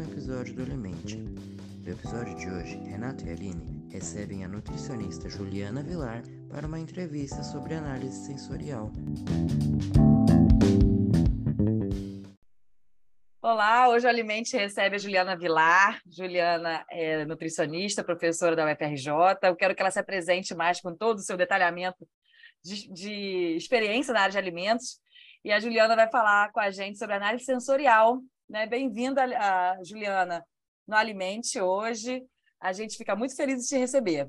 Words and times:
um 0.00 0.04
episódio 0.04 0.54
do 0.54 0.62
Alimente. 0.62 1.16
No 1.16 1.92
episódio 1.92 2.34
de 2.34 2.48
hoje, 2.48 2.76
Renato 2.88 3.26
e 3.26 3.32
Aline 3.32 3.86
recebem 3.92 4.42
a 4.44 4.48
nutricionista 4.48 5.28
Juliana 5.28 5.82
Vilar 5.82 6.22
para 6.48 6.66
uma 6.66 6.80
entrevista 6.80 7.42
sobre 7.42 7.74
análise 7.74 8.24
sensorial. 8.24 8.90
Olá, 13.42 13.90
hoje 13.90 14.06
o 14.06 14.08
Alimente 14.08 14.56
recebe 14.56 14.96
a 14.96 14.98
Juliana 14.98 15.36
Vilar. 15.36 16.00
Juliana 16.06 16.82
é 16.90 17.26
nutricionista, 17.26 18.02
professora 18.02 18.56
da 18.56 18.64
UFRJ. 18.64 19.10
Eu 19.42 19.56
quero 19.56 19.74
que 19.74 19.82
ela 19.82 19.90
se 19.90 20.00
apresente 20.00 20.54
mais 20.54 20.80
com 20.80 20.96
todo 20.96 21.18
o 21.18 21.22
seu 21.22 21.36
detalhamento 21.36 22.08
de, 22.64 22.90
de 22.90 23.56
experiência 23.56 24.14
na 24.14 24.20
área 24.20 24.32
de 24.32 24.38
alimentos. 24.38 24.98
E 25.44 25.52
a 25.52 25.60
Juliana 25.60 25.94
vai 25.94 26.10
falar 26.10 26.50
com 26.52 26.60
a 26.60 26.70
gente 26.70 26.96
sobre 26.96 27.16
análise 27.16 27.44
sensorial. 27.44 28.18
Né? 28.50 28.66
Bem-vinda, 28.66 29.22
Juliana, 29.84 30.44
no 30.84 30.96
Alimente 30.96 31.60
hoje. 31.60 32.26
A 32.58 32.72
gente 32.72 32.98
fica 32.98 33.14
muito 33.14 33.36
feliz 33.36 33.62
de 33.62 33.68
te 33.68 33.78
receber. 33.78 34.28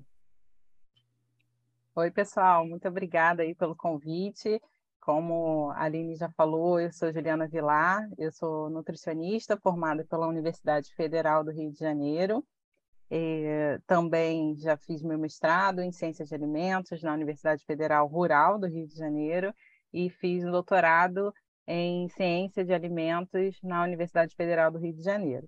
Oi, 1.95 2.11
pessoal, 2.11 2.63
muito 2.63 2.87
obrigada 2.87 3.41
aí 3.41 3.55
pelo 3.55 3.75
convite. 3.75 4.61
Como 4.99 5.71
a 5.71 5.85
Aline 5.85 6.15
já 6.15 6.29
falou, 6.29 6.79
eu 6.79 6.93
sou 6.93 7.11
Juliana 7.11 7.47
Vilar, 7.47 8.07
eu 8.15 8.31
sou 8.31 8.69
nutricionista 8.69 9.57
formada 9.57 10.05
pela 10.05 10.27
Universidade 10.27 10.93
Federal 10.93 11.43
do 11.43 11.49
Rio 11.49 11.71
de 11.71 11.79
Janeiro. 11.79 12.45
E, 13.09 13.79
também 13.87 14.55
já 14.55 14.77
fiz 14.77 15.01
meu 15.01 15.17
mestrado 15.17 15.81
em 15.81 15.91
Ciências 15.91 16.29
de 16.29 16.35
Alimentos 16.35 17.01
na 17.01 17.15
Universidade 17.15 17.65
Federal 17.65 18.05
Rural 18.05 18.59
do 18.59 18.67
Rio 18.67 18.87
de 18.87 18.95
Janeiro 18.95 19.51
e 19.91 20.11
fiz 20.11 20.45
um 20.45 20.51
doutorado 20.51 21.33
em 21.67 22.07
Ciência 22.09 22.63
de 22.65 22.73
Alimentos 22.73 23.57
na 23.63 23.83
Universidade 23.83 24.35
Federal 24.35 24.71
do 24.71 24.79
Rio 24.79 24.93
de 24.93 25.03
Janeiro. 25.03 25.47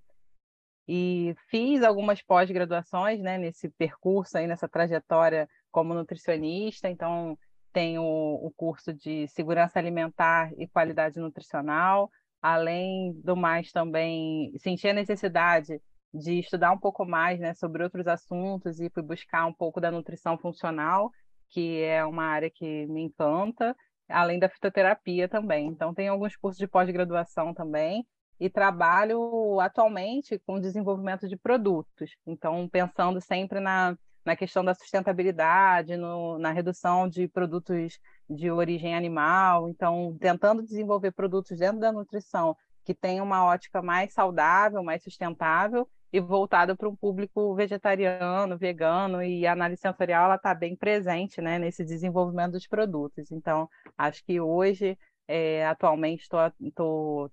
E 0.88 1.34
fiz 1.50 1.82
algumas 1.82 2.22
pós-graduações 2.22 3.22
né, 3.22 3.38
nesse 3.38 3.70
percurso, 3.70 4.38
aí, 4.38 4.48
nessa 4.48 4.68
trajetória 4.68 5.48
como 5.72 5.94
nutricionista, 5.94 6.90
então 6.90 7.38
tenho 7.72 8.04
o 8.04 8.52
curso 8.56 8.94
de 8.94 9.28
Segurança 9.30 9.80
Alimentar 9.80 10.52
e 10.58 10.68
Qualidade 10.68 11.20
Nutricional, 11.20 12.10
além 12.42 13.14
do 13.24 13.36
mais 13.36 13.72
também 13.72 14.52
senti 14.60 14.88
a 14.88 14.94
necessidade 14.94 15.82
de 16.14 16.40
estudar 16.40 16.72
um 16.72 16.78
pouco 16.78 17.06
mais 17.06 17.40
né, 17.40 17.54
sobre 17.56 17.82
outros 17.82 18.06
assuntos 18.06 18.80
e 18.80 18.90
fui 18.92 19.02
buscar 19.02 19.48
um 19.48 19.54
pouco 19.54 19.82
da 19.82 19.90
nutrição 19.90 20.38
funcional, 20.38 21.10
que 21.50 21.82
é 21.82 22.06
uma 22.06 22.26
área 22.26 22.52
que 22.54 22.86
me 22.88 23.02
encanta, 23.02 23.76
além 24.14 24.40
da 24.40 24.48
fitoterapia 24.48 25.28
também. 25.28 25.68
Então, 25.68 25.94
tem 25.94 26.08
alguns 26.08 26.36
cursos 26.36 26.58
de 26.58 26.68
pós-graduação 26.68 27.54
também 27.54 28.06
e 28.40 28.50
trabalho 28.50 29.60
atualmente 29.60 30.40
com 30.46 30.60
desenvolvimento 30.60 31.28
de 31.28 31.36
produtos. 31.36 32.12
Então, 32.26 32.68
pensando 32.70 33.20
sempre 33.20 33.60
na, 33.60 33.98
na 34.24 34.36
questão 34.36 34.64
da 34.64 34.74
sustentabilidade, 34.74 35.98
no, 35.98 36.38
na 36.38 36.52
redução 36.52 37.10
de 37.10 37.28
produtos 37.28 38.00
de 38.30 38.52
origem 38.52 38.96
animal. 38.96 39.70
Então, 39.70 40.16
tentando 40.20 40.64
desenvolver 40.64 41.12
produtos 41.12 41.58
dentro 41.58 41.80
da 41.80 41.92
nutrição 41.92 42.56
que 42.86 42.94
tenham 42.94 43.26
uma 43.26 43.46
ótica 43.46 43.82
mais 43.82 44.14
saudável, 44.14 44.84
mais 44.84 45.04
sustentável 45.04 45.88
e 46.14 46.20
voltada 46.20 46.76
para 46.76 46.88
um 46.88 46.96
público 46.96 47.56
vegetariano, 47.56 48.56
vegano, 48.56 49.24
e 49.24 49.48
a 49.48 49.54
análise 49.54 49.82
sensorial 49.82 50.32
está 50.36 50.54
bem 50.54 50.76
presente 50.76 51.42
né, 51.42 51.58
nesse 51.58 51.84
desenvolvimento 51.84 52.52
dos 52.52 52.68
produtos. 52.68 53.32
Então, 53.32 53.68
acho 53.98 54.24
que 54.24 54.40
hoje, 54.40 54.96
é, 55.28 55.66
atualmente, 55.66 56.30
tô, 56.30 56.38
tô, 56.76 57.32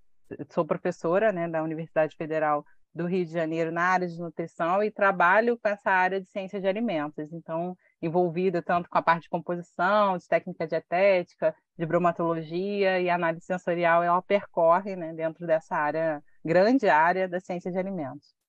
sou 0.49 0.65
professora 0.65 1.31
né, 1.31 1.47
da 1.47 1.63
Universidade 1.63 2.17
Federal 2.17 2.65
do 2.95 3.07
Rio 3.07 3.27
de 3.27 3.33
Janeiro 3.33 3.71
na 3.71 3.83
área 3.83 4.09
de 4.09 4.19
nutrição 4.19 4.83
e 4.83 4.91
trabalho 4.91 5.59
com 5.59 5.69
essa 5.69 5.91
área 5.91 6.19
de 6.19 6.31
ciência 6.31 6.59
de 6.59 6.67
alimentos. 6.67 7.31
Então, 7.35 7.77
envolvida 8.01 8.63
tanto 8.63 8.89
com 8.89 8.97
a 8.97 9.03
parte 9.03 9.25
de 9.25 9.29
composição, 9.29 10.17
de 10.17 10.27
técnica 10.27 10.67
dietética, 10.67 11.55
de 11.79 11.85
bromatologia 11.85 12.99
e 12.99 13.11
análise 13.11 13.45
sensorial, 13.45 14.03
ela 14.03 14.23
percorre 14.23 14.97
né, 14.97 15.13
dentro 15.13 15.47
dessa 15.47 15.77
área, 15.77 16.23
grande 16.43 16.89
área 16.89 17.29
da 17.29 17.39
ciência 17.41 17.71
de 17.71 17.79
alimentos. 17.79 18.40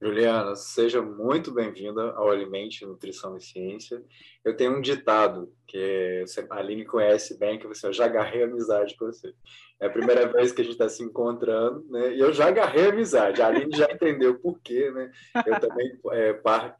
Juliana, 0.00 0.54
seja 0.54 1.00
muito 1.00 1.50
bem-vinda 1.50 2.12
ao 2.12 2.30
Alimente, 2.30 2.84
Nutrição 2.84 3.34
e 3.34 3.40
Ciência. 3.40 4.04
Eu 4.44 4.54
tenho 4.54 4.76
um 4.76 4.80
ditado 4.82 5.50
que 5.66 6.22
a 6.50 6.56
Aline 6.56 6.84
conhece 6.84 7.38
bem, 7.38 7.58
que 7.58 7.66
você, 7.66 7.86
eu 7.86 7.94
já 7.94 8.04
agarrei 8.04 8.42
amizade 8.42 8.94
com 8.94 9.06
você. 9.06 9.32
É 9.80 9.86
a 9.86 9.90
primeira 9.90 10.28
vez 10.30 10.52
que 10.52 10.60
a 10.60 10.64
gente 10.64 10.74
está 10.74 10.86
se 10.86 11.02
encontrando, 11.02 11.82
né? 11.88 12.14
E 12.14 12.20
eu 12.20 12.30
já 12.30 12.48
agarrei 12.48 12.90
amizade. 12.90 13.40
A 13.40 13.46
Aline 13.46 13.74
já 13.74 13.90
entendeu 13.90 14.38
por 14.38 14.60
quê, 14.60 14.90
né? 14.90 15.10
Eu 15.46 15.58
também 15.58 15.98
é, 16.12 16.34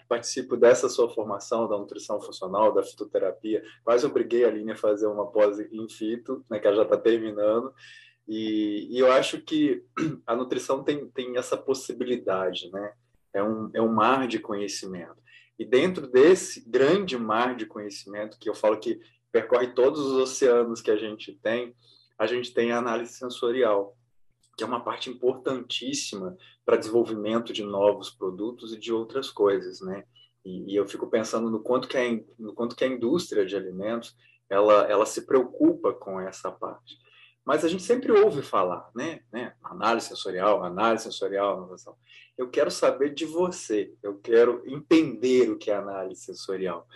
participo 0.06 0.54
dessa 0.54 0.86
sua 0.90 1.08
formação 1.08 1.66
da 1.66 1.78
nutrição 1.78 2.20
funcional, 2.20 2.74
da 2.74 2.82
fitoterapia. 2.82 3.62
Quase 3.82 4.04
obriguei 4.04 4.44
a 4.44 4.48
Aline 4.48 4.72
a 4.72 4.76
fazer 4.76 5.06
uma 5.06 5.26
pós 5.32 5.58
em 5.58 5.88
fito, 5.88 6.44
né? 6.50 6.58
Que 6.58 6.66
ela 6.66 6.76
já 6.76 6.82
está 6.82 6.98
terminando. 6.98 7.72
E, 8.28 8.88
e 8.90 8.98
eu 8.98 9.10
acho 9.10 9.40
que 9.40 9.82
a 10.26 10.36
nutrição 10.36 10.84
tem, 10.84 11.08
tem 11.08 11.38
essa 11.38 11.56
possibilidade, 11.56 12.70
né? 12.70 12.92
É 13.36 13.42
um, 13.42 13.70
é 13.74 13.82
um 13.82 13.92
mar 13.92 14.26
de 14.26 14.38
conhecimento. 14.38 15.16
E 15.58 15.64
dentro 15.64 16.06
desse 16.06 16.68
grande 16.68 17.16
mar 17.18 17.54
de 17.54 17.66
conhecimento, 17.66 18.38
que 18.38 18.48
eu 18.48 18.54
falo 18.54 18.78
que 18.78 18.98
percorre 19.30 19.68
todos 19.68 20.00
os 20.00 20.12
oceanos 20.12 20.80
que 20.80 20.90
a 20.90 20.96
gente 20.96 21.32
tem, 21.42 21.74
a 22.18 22.26
gente 22.26 22.52
tem 22.54 22.72
a 22.72 22.78
análise 22.78 23.12
sensorial, 23.12 23.96
que 24.56 24.64
é 24.64 24.66
uma 24.66 24.82
parte 24.82 25.10
importantíssima 25.10 26.36
para 26.64 26.78
desenvolvimento 26.78 27.52
de 27.52 27.62
novos 27.62 28.10
produtos 28.10 28.72
e 28.72 28.78
de 28.78 28.92
outras 28.92 29.30
coisas, 29.30 29.80
né? 29.82 30.04
E, 30.42 30.72
e 30.72 30.76
eu 30.76 30.86
fico 30.86 31.06
pensando 31.06 31.50
no 31.50 31.60
quanto 31.60 31.88
que 31.88 31.98
a, 31.98 32.02
no 32.38 32.54
quanto 32.54 32.74
que 32.74 32.84
a 32.84 32.88
indústria 32.88 33.44
de 33.44 33.54
alimentos 33.54 34.16
ela, 34.48 34.84
ela 34.84 35.04
se 35.04 35.26
preocupa 35.26 35.92
com 35.92 36.20
essa 36.20 36.50
parte. 36.50 36.96
Mas 37.46 37.64
a 37.64 37.68
gente 37.68 37.84
sempre 37.84 38.10
ouve 38.10 38.42
falar, 38.42 38.90
né? 38.92 39.20
né? 39.32 39.54
Análise 39.62 40.08
sensorial, 40.08 40.64
análise 40.64 41.04
sensorial, 41.04 41.58
inovação. 41.58 41.96
Eu 42.36 42.50
quero 42.50 42.72
saber 42.72 43.14
de 43.14 43.24
você, 43.24 43.94
eu 44.02 44.18
quero 44.18 44.64
entender 44.66 45.48
o 45.48 45.56
que 45.56 45.70
é 45.70 45.76
análise 45.76 46.22
sensorial. 46.22 46.88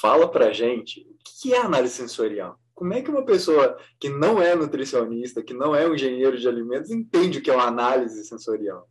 Fala 0.00 0.30
para 0.30 0.52
gente 0.52 1.00
o 1.00 1.16
que 1.24 1.52
é 1.52 1.58
análise 1.58 1.94
sensorial. 1.94 2.56
Como 2.72 2.94
é 2.94 3.02
que 3.02 3.10
uma 3.10 3.24
pessoa 3.24 3.76
que 3.98 4.08
não 4.08 4.40
é 4.40 4.54
nutricionista, 4.54 5.42
que 5.42 5.52
não 5.52 5.74
é 5.74 5.88
um 5.88 5.94
engenheiro 5.94 6.38
de 6.38 6.46
alimentos, 6.46 6.90
entende 6.90 7.38
o 7.38 7.42
que 7.42 7.50
é 7.50 7.54
uma 7.54 7.66
análise 7.66 8.24
sensorial? 8.24 8.88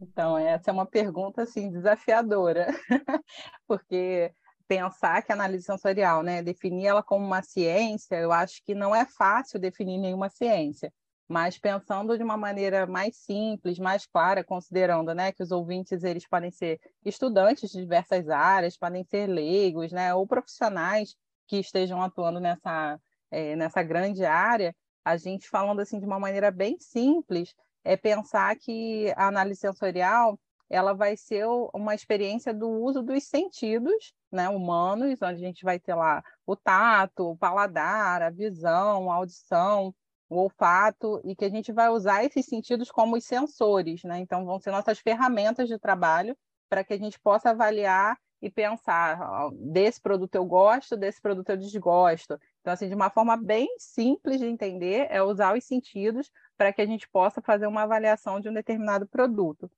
Então, 0.00 0.38
essa 0.38 0.70
é 0.70 0.72
uma 0.72 0.86
pergunta 0.86 1.42
assim 1.42 1.68
desafiadora, 1.72 2.68
porque 3.66 4.32
pensar 4.68 5.22
que 5.22 5.32
a 5.32 5.34
análise 5.34 5.64
sensorial, 5.64 6.22
né, 6.22 6.42
definir 6.42 6.86
ela 6.86 7.02
como 7.02 7.24
uma 7.24 7.42
ciência, 7.42 8.16
eu 8.16 8.30
acho 8.30 8.62
que 8.64 8.74
não 8.74 8.94
é 8.94 9.06
fácil 9.06 9.58
definir 9.58 9.98
nenhuma 9.98 10.28
ciência, 10.28 10.92
mas 11.26 11.58
pensando 11.58 12.16
de 12.16 12.22
uma 12.22 12.36
maneira 12.36 12.86
mais 12.86 13.16
simples, 13.16 13.78
mais 13.78 14.06
clara, 14.06 14.44
considerando, 14.44 15.14
né, 15.14 15.32
que 15.32 15.42
os 15.42 15.50
ouvintes 15.50 16.04
eles 16.04 16.28
podem 16.28 16.50
ser 16.50 16.78
estudantes 17.04 17.70
de 17.70 17.80
diversas 17.80 18.28
áreas, 18.28 18.76
podem 18.76 19.02
ser 19.04 19.26
leigos, 19.26 19.90
né, 19.90 20.14
ou 20.14 20.26
profissionais 20.26 21.16
que 21.46 21.56
estejam 21.58 22.02
atuando 22.02 22.38
nessa 22.38 23.00
é, 23.30 23.56
nessa 23.56 23.82
grande 23.82 24.24
área, 24.24 24.74
a 25.04 25.16
gente 25.16 25.48
falando 25.48 25.80
assim 25.80 25.98
de 25.98 26.06
uma 26.06 26.18
maneira 26.18 26.50
bem 26.50 26.78
simples, 26.78 27.54
é 27.84 27.96
pensar 27.96 28.54
que 28.56 29.12
a 29.16 29.28
análise 29.28 29.60
sensorial 29.60 30.38
ela 30.68 30.92
vai 30.92 31.16
ser 31.16 31.46
uma 31.72 31.94
experiência 31.94 32.52
do 32.52 32.68
uso 32.68 33.02
dos 33.02 33.24
sentidos 33.24 34.12
né, 34.30 34.48
humanos, 34.48 35.20
onde 35.22 35.44
a 35.44 35.46
gente 35.46 35.64
vai 35.64 35.78
ter 35.78 35.94
lá 35.94 36.22
o 36.46 36.54
tato, 36.54 37.30
o 37.30 37.36
paladar, 37.36 38.22
a 38.22 38.30
visão, 38.30 39.10
a 39.10 39.14
audição, 39.14 39.94
o 40.28 40.36
olfato, 40.36 41.20
e 41.24 41.34
que 41.34 41.44
a 41.44 41.48
gente 41.48 41.72
vai 41.72 41.88
usar 41.88 42.24
esses 42.24 42.44
sentidos 42.44 42.90
como 42.90 43.16
os 43.16 43.24
sensores, 43.24 44.02
né? 44.04 44.18
Então, 44.18 44.44
vão 44.44 44.60
ser 44.60 44.70
nossas 44.70 44.98
ferramentas 44.98 45.68
de 45.68 45.78
trabalho 45.78 46.36
para 46.68 46.84
que 46.84 46.92
a 46.92 46.98
gente 46.98 47.18
possa 47.18 47.50
avaliar 47.50 48.16
e 48.40 48.50
pensar, 48.50 49.18
desse 49.52 50.00
produto 50.00 50.34
eu 50.34 50.44
gosto, 50.44 50.96
desse 50.96 51.20
produto 51.20 51.50
eu 51.50 51.56
desgosto. 51.56 52.38
Então, 52.60 52.72
assim, 52.72 52.88
de 52.88 52.94
uma 52.94 53.10
forma 53.10 53.36
bem 53.36 53.68
simples 53.78 54.38
de 54.38 54.46
entender, 54.46 55.06
é 55.10 55.22
usar 55.22 55.56
os 55.56 55.64
sentidos 55.64 56.30
para 56.56 56.72
que 56.72 56.82
a 56.82 56.86
gente 56.86 57.08
possa 57.08 57.40
fazer 57.40 57.66
uma 57.66 57.82
avaliação 57.82 58.38
de 58.38 58.48
um 58.48 58.52
determinado 58.52 59.08
produto. 59.08 59.70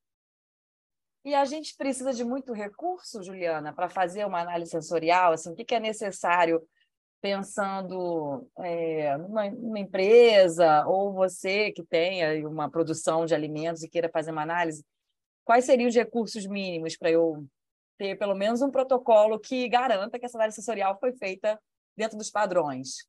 E 1.24 1.34
a 1.34 1.44
gente 1.44 1.76
precisa 1.76 2.12
de 2.12 2.24
muito 2.24 2.52
recurso, 2.52 3.22
Juliana, 3.22 3.74
para 3.74 3.90
fazer 3.90 4.24
uma 4.24 4.40
análise 4.40 4.70
sensorial? 4.70 5.32
Assim, 5.32 5.52
o 5.52 5.54
que, 5.54 5.64
que 5.64 5.74
é 5.74 5.80
necessário 5.80 6.66
pensando 7.20 8.48
é, 8.58 9.16
numa, 9.18 9.50
numa, 9.50 9.78
empresa 9.78 10.86
ou 10.86 11.12
você 11.12 11.70
que 11.72 11.84
tenha 11.84 12.48
uma 12.48 12.70
produção 12.70 13.26
de 13.26 13.34
alimentos 13.34 13.82
e 13.82 13.88
queira 13.88 14.08
fazer 14.08 14.30
uma 14.30 14.42
análise? 14.42 14.84
Quais 15.44 15.66
seriam 15.66 15.88
os 15.88 15.94
recursos 15.94 16.46
mínimos 16.46 16.96
para 16.96 17.10
eu 17.10 17.46
ter 17.98 18.16
pelo 18.16 18.34
menos 18.34 18.62
um 18.62 18.70
protocolo 18.70 19.38
que 19.38 19.68
garanta 19.68 20.18
que 20.18 20.24
essa 20.24 20.38
análise 20.38 20.56
sensorial 20.56 20.98
foi 20.98 21.12
feita 21.12 21.60
dentro 21.94 22.16
dos 22.16 22.30
padrões? 22.30 23.06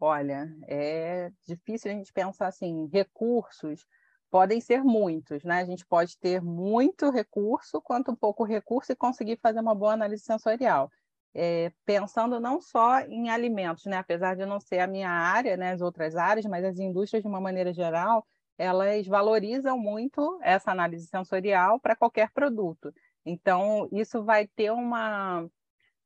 Olha, 0.00 0.48
é 0.66 1.30
difícil 1.46 1.90
a 1.90 1.94
gente 1.94 2.12
pensar 2.12 2.46
assim, 2.46 2.88
recursos 2.90 3.86
podem 4.34 4.60
ser 4.60 4.82
muitos, 4.82 5.44
né? 5.44 5.60
A 5.60 5.64
gente 5.64 5.86
pode 5.86 6.18
ter 6.18 6.42
muito 6.42 7.08
recurso, 7.08 7.80
quanto 7.80 8.16
pouco 8.16 8.42
recurso 8.42 8.90
e 8.90 8.96
conseguir 8.96 9.38
fazer 9.40 9.60
uma 9.60 9.76
boa 9.76 9.92
análise 9.92 10.24
sensorial. 10.24 10.90
É, 11.32 11.70
pensando 11.86 12.40
não 12.40 12.60
só 12.60 12.98
em 13.02 13.30
alimentos, 13.30 13.84
né? 13.84 13.96
Apesar 13.96 14.34
de 14.34 14.44
não 14.44 14.58
ser 14.58 14.80
a 14.80 14.88
minha 14.88 15.08
área, 15.08 15.56
né? 15.56 15.70
As 15.70 15.80
outras 15.80 16.16
áreas, 16.16 16.46
mas 16.46 16.64
as 16.64 16.80
indústrias 16.80 17.22
de 17.22 17.28
uma 17.28 17.40
maneira 17.40 17.72
geral, 17.72 18.26
elas 18.58 19.06
valorizam 19.06 19.78
muito 19.78 20.36
essa 20.42 20.72
análise 20.72 21.06
sensorial 21.06 21.78
para 21.78 21.94
qualquer 21.94 22.32
produto. 22.32 22.92
Então, 23.24 23.88
isso 23.92 24.24
vai 24.24 24.48
ter 24.48 24.72
uma 24.72 25.48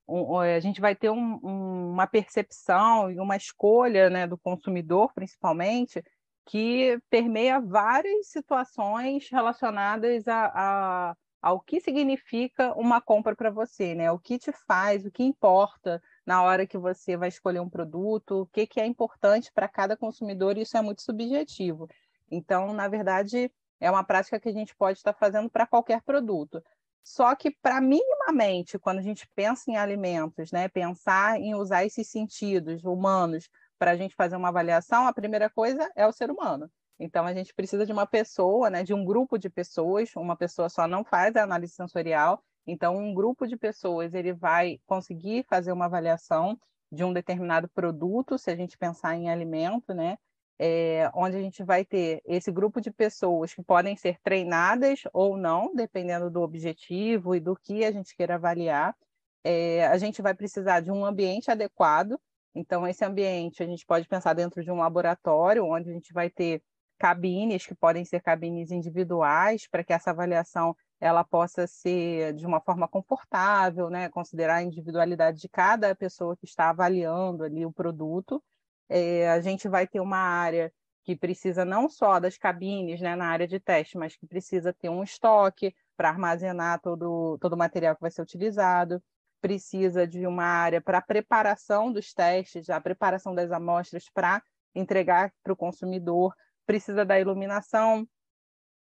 um, 0.06 0.38
a 0.38 0.60
gente 0.60 0.82
vai 0.82 0.94
ter 0.94 1.08
um, 1.08 1.40
um, 1.42 1.92
uma 1.92 2.06
percepção 2.06 3.10
e 3.10 3.18
uma 3.18 3.36
escolha 3.36 4.10
né, 4.10 4.26
do 4.26 4.36
consumidor, 4.36 5.14
principalmente, 5.14 6.04
que 6.48 6.98
permeia 7.10 7.60
várias 7.60 8.28
situações 8.28 9.28
relacionadas 9.28 10.26
a, 10.26 10.50
a, 10.54 11.16
ao 11.42 11.60
que 11.60 11.78
significa 11.78 12.72
uma 12.72 13.02
compra 13.02 13.36
para 13.36 13.50
você, 13.50 13.94
né? 13.94 14.10
O 14.10 14.18
que 14.18 14.38
te 14.38 14.50
faz, 14.66 15.04
o 15.04 15.10
que 15.10 15.22
importa 15.22 16.02
na 16.24 16.42
hora 16.42 16.66
que 16.66 16.78
você 16.78 17.18
vai 17.18 17.28
escolher 17.28 17.60
um 17.60 17.68
produto, 17.68 18.40
o 18.40 18.46
que, 18.46 18.66
que 18.66 18.80
é 18.80 18.86
importante 18.86 19.52
para 19.52 19.68
cada 19.68 19.94
consumidor, 19.94 20.56
isso 20.56 20.74
é 20.78 20.80
muito 20.80 21.02
subjetivo. 21.02 21.86
Então, 22.30 22.72
na 22.72 22.88
verdade, 22.88 23.52
é 23.78 23.90
uma 23.90 24.02
prática 24.02 24.40
que 24.40 24.48
a 24.48 24.52
gente 24.52 24.74
pode 24.74 24.96
estar 24.96 25.12
fazendo 25.12 25.50
para 25.50 25.66
qualquer 25.66 26.00
produto. 26.00 26.64
Só 27.04 27.34
que, 27.34 27.50
para 27.50 27.78
minimamente, 27.78 28.78
quando 28.78 29.00
a 29.00 29.02
gente 29.02 29.28
pensa 29.34 29.70
em 29.70 29.76
alimentos, 29.76 30.50
né, 30.50 30.66
pensar 30.66 31.38
em 31.38 31.54
usar 31.54 31.84
esses 31.84 32.08
sentidos 32.08 32.84
humanos 32.84 33.50
para 33.78 33.92
a 33.92 33.96
gente 33.96 34.14
fazer 34.14 34.36
uma 34.36 34.48
avaliação, 34.48 35.06
a 35.06 35.12
primeira 35.12 35.48
coisa 35.48 35.90
é 35.94 36.06
o 36.06 36.12
ser 36.12 36.30
humano. 36.30 36.70
Então, 36.98 37.24
a 37.24 37.32
gente 37.32 37.54
precisa 37.54 37.86
de 37.86 37.92
uma 37.92 38.06
pessoa, 38.06 38.70
né, 38.70 38.82
de 38.82 38.92
um 38.92 39.04
grupo 39.04 39.38
de 39.38 39.48
pessoas, 39.48 40.10
uma 40.16 40.36
pessoa 40.36 40.68
só 40.68 40.86
não 40.88 41.04
faz 41.04 41.36
a 41.36 41.44
análise 41.44 41.72
sensorial, 41.74 42.42
então, 42.68 42.98
um 42.98 43.14
grupo 43.14 43.46
de 43.46 43.56
pessoas 43.56 44.12
ele 44.12 44.34
vai 44.34 44.78
conseguir 44.86 45.42
fazer 45.48 45.72
uma 45.72 45.86
avaliação 45.86 46.60
de 46.92 47.02
um 47.02 47.14
determinado 47.14 47.66
produto, 47.70 48.36
se 48.36 48.50
a 48.50 48.56
gente 48.56 48.76
pensar 48.76 49.16
em 49.16 49.30
alimento, 49.30 49.94
né? 49.94 50.18
É, 50.58 51.10
onde 51.14 51.36
a 51.36 51.40
gente 51.40 51.64
vai 51.64 51.84
ter 51.84 52.20
esse 52.26 52.52
grupo 52.52 52.80
de 52.80 52.90
pessoas 52.90 53.54
que 53.54 53.62
podem 53.62 53.96
ser 53.96 54.18
treinadas 54.22 55.04
ou 55.14 55.36
não, 55.36 55.74
dependendo 55.74 56.30
do 56.30 56.42
objetivo 56.42 57.34
e 57.34 57.40
do 57.40 57.56
que 57.56 57.84
a 57.84 57.92
gente 57.92 58.14
queira 58.14 58.34
avaliar. 58.34 58.94
É, 59.42 59.86
a 59.86 59.96
gente 59.96 60.20
vai 60.20 60.34
precisar 60.34 60.80
de 60.80 60.90
um 60.90 61.06
ambiente 61.06 61.50
adequado 61.50 62.20
então, 62.58 62.86
esse 62.86 63.04
ambiente 63.04 63.62
a 63.62 63.66
gente 63.66 63.86
pode 63.86 64.08
pensar 64.08 64.34
dentro 64.34 64.62
de 64.62 64.70
um 64.70 64.78
laboratório, 64.78 65.64
onde 65.64 65.90
a 65.90 65.92
gente 65.92 66.12
vai 66.12 66.28
ter 66.28 66.60
cabines 66.98 67.64
que 67.64 67.74
podem 67.74 68.04
ser 68.04 68.20
cabines 68.20 68.72
individuais 68.72 69.68
para 69.68 69.84
que 69.84 69.92
essa 69.92 70.10
avaliação 70.10 70.76
ela 71.00 71.22
possa 71.22 71.66
ser 71.68 72.34
de 72.34 72.44
uma 72.44 72.60
forma 72.60 72.88
confortável, 72.88 73.88
né? 73.88 74.08
considerar 74.08 74.56
a 74.56 74.62
individualidade 74.62 75.40
de 75.40 75.48
cada 75.48 75.94
pessoa 75.94 76.36
que 76.36 76.44
está 76.46 76.70
avaliando 76.70 77.44
ali 77.44 77.64
o 77.64 77.72
produto. 77.72 78.42
É, 78.88 79.30
a 79.30 79.40
gente 79.40 79.68
vai 79.68 79.86
ter 79.86 80.00
uma 80.00 80.18
área 80.18 80.72
que 81.04 81.14
precisa 81.14 81.64
não 81.64 81.88
só 81.88 82.18
das 82.18 82.36
cabines 82.36 83.00
né, 83.00 83.14
na 83.14 83.28
área 83.28 83.46
de 83.46 83.60
teste, 83.60 83.96
mas 83.96 84.16
que 84.16 84.26
precisa 84.26 84.72
ter 84.72 84.88
um 84.88 85.04
estoque 85.04 85.72
para 85.96 86.08
armazenar 86.08 86.80
todo, 86.80 87.38
todo 87.38 87.52
o 87.52 87.56
material 87.56 87.94
que 87.94 88.02
vai 88.02 88.10
ser 88.10 88.22
utilizado 88.22 89.00
precisa 89.40 90.06
de 90.06 90.26
uma 90.26 90.44
área 90.44 90.80
para 90.80 91.00
preparação 91.00 91.92
dos 91.92 92.12
testes, 92.12 92.70
a 92.70 92.80
preparação 92.80 93.34
das 93.34 93.50
amostras 93.50 94.08
para 94.12 94.42
entregar 94.74 95.32
para 95.42 95.52
o 95.52 95.56
consumidor, 95.56 96.34
precisa 96.66 97.04
da 97.04 97.18
iluminação 97.18 98.06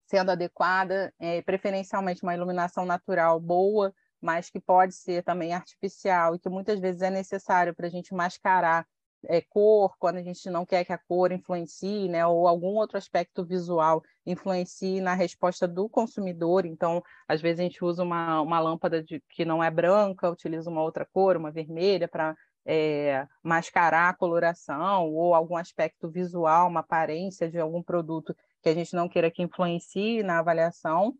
sendo 0.07 0.31
adequada, 0.31 1.13
é, 1.19 1.43
preferencialmente 1.43 2.23
uma 2.23 2.35
iluminação 2.35 2.85
natural 2.85 3.41
boa, 3.41 3.93
mas 4.21 4.49
que 4.49 4.61
pode 4.61 4.95
ser 4.95 5.23
também 5.23 5.53
artificial 5.53 6.35
e 6.35 6.39
que 6.39 6.49
muitas 6.49 6.81
vezes 6.81 7.03
é 7.03 7.11
necessário 7.11 7.75
para 7.75 7.87
a 7.87 7.91
gente 7.91 8.15
mascarar 8.15 8.87
é, 9.29 9.41
cor, 9.41 9.97
quando 9.99 10.17
a 10.17 10.23
gente 10.23 10.49
não 10.51 10.65
quer 10.65 10.85
que 10.85 10.93
a 10.93 10.99
cor 10.99 11.33
influencie, 11.33 12.09
né, 12.09 12.27
ou 12.27 12.47
algum 12.47 12.77
outro 12.77 12.97
aspecto 12.97 13.45
visual 13.45 14.03
influencie 14.25 15.01
na 15.01 15.15
resposta 15.15 15.67
do 15.67 15.89
consumidor. 15.89 16.65
Então, 16.65 17.03
às 17.29 17.41
vezes 17.41 17.61
a 17.61 17.63
gente 17.65 17.85
usa 17.85 18.03
uma, 18.03 18.41
uma 18.41 18.61
lâmpada 18.61 19.03
de, 19.03 19.23
que 19.31 19.45
não 19.45 19.63
é 19.63 19.71
branca, 19.71 20.31
utiliza 20.31 20.71
uma 20.71 20.83
outra 20.83 21.05
cor, 21.05 21.37
uma 21.37 21.51
vermelha, 21.51 22.09
para 22.09 22.37
é, 22.65 23.27
mascarar 23.43 24.11
a 24.11 24.15
coloração 24.15 25.13
ou 25.13 25.35
algum 25.35 25.57
aspecto 25.57 26.11
visual, 26.11 26.69
uma 26.69 26.81
aparência 26.81 27.49
de 27.49 27.59
algum 27.59 27.83
produto 27.83 28.35
que 28.63 28.69
a 28.69 28.75
gente 28.75 28.95
não 28.95 29.09
queira 29.09 29.31
que 29.31 29.43
influencie 29.43 30.23
na 30.23 30.39
avaliação. 30.39 31.15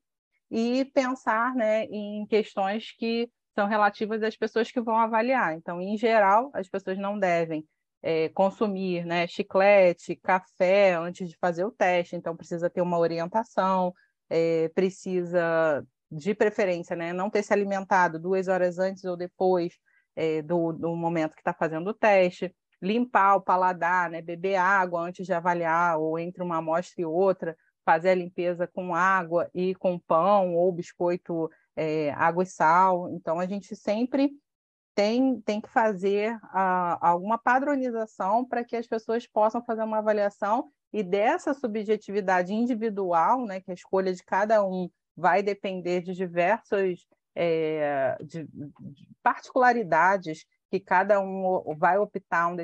E 0.49 0.85
pensar 0.95 1.57
né, 1.57 1.87
em 1.87 2.25
questões 2.27 2.93
que 2.93 3.29
são 3.53 3.67
relativas 3.67 4.23
às 4.23 4.37
pessoas 4.37 4.71
que 4.71 4.81
vão 4.81 4.97
avaliar. 4.97 5.55
Então, 5.55 5.81
em 5.81 5.97
geral, 5.97 6.51
as 6.55 6.69
pessoas 6.69 6.97
não 6.99 7.19
devem 7.19 7.67
é, 8.03 8.29
consumir 8.31 9.05
né, 9.05 9.27
chiclete, 9.27 10.17
café 10.17 10.95
antes 10.95 11.29
de 11.29 11.37
fazer 11.39 11.65
o 11.65 11.71
teste, 11.71 12.17
então 12.17 12.37
precisa 12.37 12.71
ter 12.71 12.81
uma 12.81 12.99
orientação, 12.99 13.93
é, 14.31 14.69
precisa, 14.71 15.85
de 16.11 16.35
preferência, 16.35 16.95
né, 16.95 17.13
não 17.13 17.31
ter 17.31 17.43
se 17.43 17.53
alimentado 17.53 18.19
duas 18.19 18.49
horas 18.49 18.79
antes 18.79 19.05
ou 19.05 19.17
depois 19.17 19.75
é, 20.15 20.43
do, 20.43 20.73
do 20.73 20.95
momento 20.97 21.35
que 21.35 21.41
está 21.41 21.53
fazendo 21.53 21.89
o 21.91 21.95
teste, 21.95 22.55
limpar 22.81 23.37
o 23.37 23.41
paladar, 23.41 24.11
né, 24.11 24.23
beber 24.23 24.57
água 24.57 25.01
antes 25.01 25.27
de 25.27 25.33
avaliar, 25.33 25.99
ou 25.99 26.19
entre 26.19 26.43
uma 26.43 26.59
amostra 26.59 27.03
e 27.03 27.05
outra, 27.05 27.57
fazer 27.85 28.11
a 28.11 28.15
limpeza 28.15 28.67
com 28.67 28.95
água 28.95 29.49
e 29.55 29.75
com 29.77 29.99
pão 29.99 30.55
ou 30.55 30.73
biscoito, 30.73 31.51
é, 31.77 32.11
água 32.13 32.43
e 32.43 32.47
sal. 32.47 33.09
Então, 33.11 33.39
a 33.39 33.47
gente 33.47 33.77
sempre 33.77 34.33
tem, 34.97 35.39
tem 35.43 35.61
que 35.61 35.69
fazer 35.69 36.35
uh, 36.37 36.97
alguma 37.03 37.37
padronização 37.37 38.47
para 38.47 38.65
que 38.65 38.75
as 38.75 38.87
pessoas 38.87 39.27
possam 39.27 39.63
fazer 39.63 39.83
uma 39.83 39.99
avaliação 39.99 40.71
e 40.91 41.03
dessa 41.03 41.53
subjetividade 41.53 42.55
individual, 42.55 43.45
né, 43.45 43.61
que 43.61 43.71
a 43.71 43.75
escolha 43.75 44.13
de 44.15 44.25
cada 44.25 44.65
um 44.65 44.89
vai 45.15 45.43
depender 45.43 46.01
de 46.01 46.15
diversas 46.15 47.07
é, 47.35 48.17
de, 48.25 48.49
de 48.51 49.09
particularidades 49.23 50.47
que 50.71 50.81
cada 50.81 51.21
um 51.21 51.77
vai 51.77 51.99
optar 51.99 52.49
um 52.49 52.57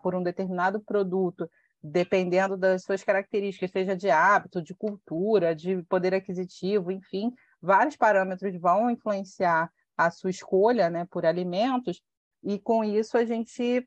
por 0.00 0.14
um 0.14 0.22
determinado 0.22 0.80
produto, 0.80 1.50
dependendo 1.82 2.56
das 2.56 2.84
suas 2.84 3.02
características, 3.02 3.72
seja 3.72 3.96
de 3.96 4.08
hábito, 4.08 4.62
de 4.62 4.74
cultura, 4.74 5.56
de 5.56 5.82
poder 5.82 6.14
aquisitivo, 6.14 6.92
enfim, 6.92 7.32
vários 7.60 7.96
parâmetros 7.96 8.54
vão 8.60 8.88
influenciar 8.88 9.68
a 9.96 10.10
sua 10.10 10.30
escolha 10.30 10.90
né, 10.90 11.06
por 11.10 11.24
alimentos, 11.24 12.00
e 12.42 12.58
com 12.58 12.84
isso 12.84 13.16
a 13.16 13.24
gente 13.24 13.86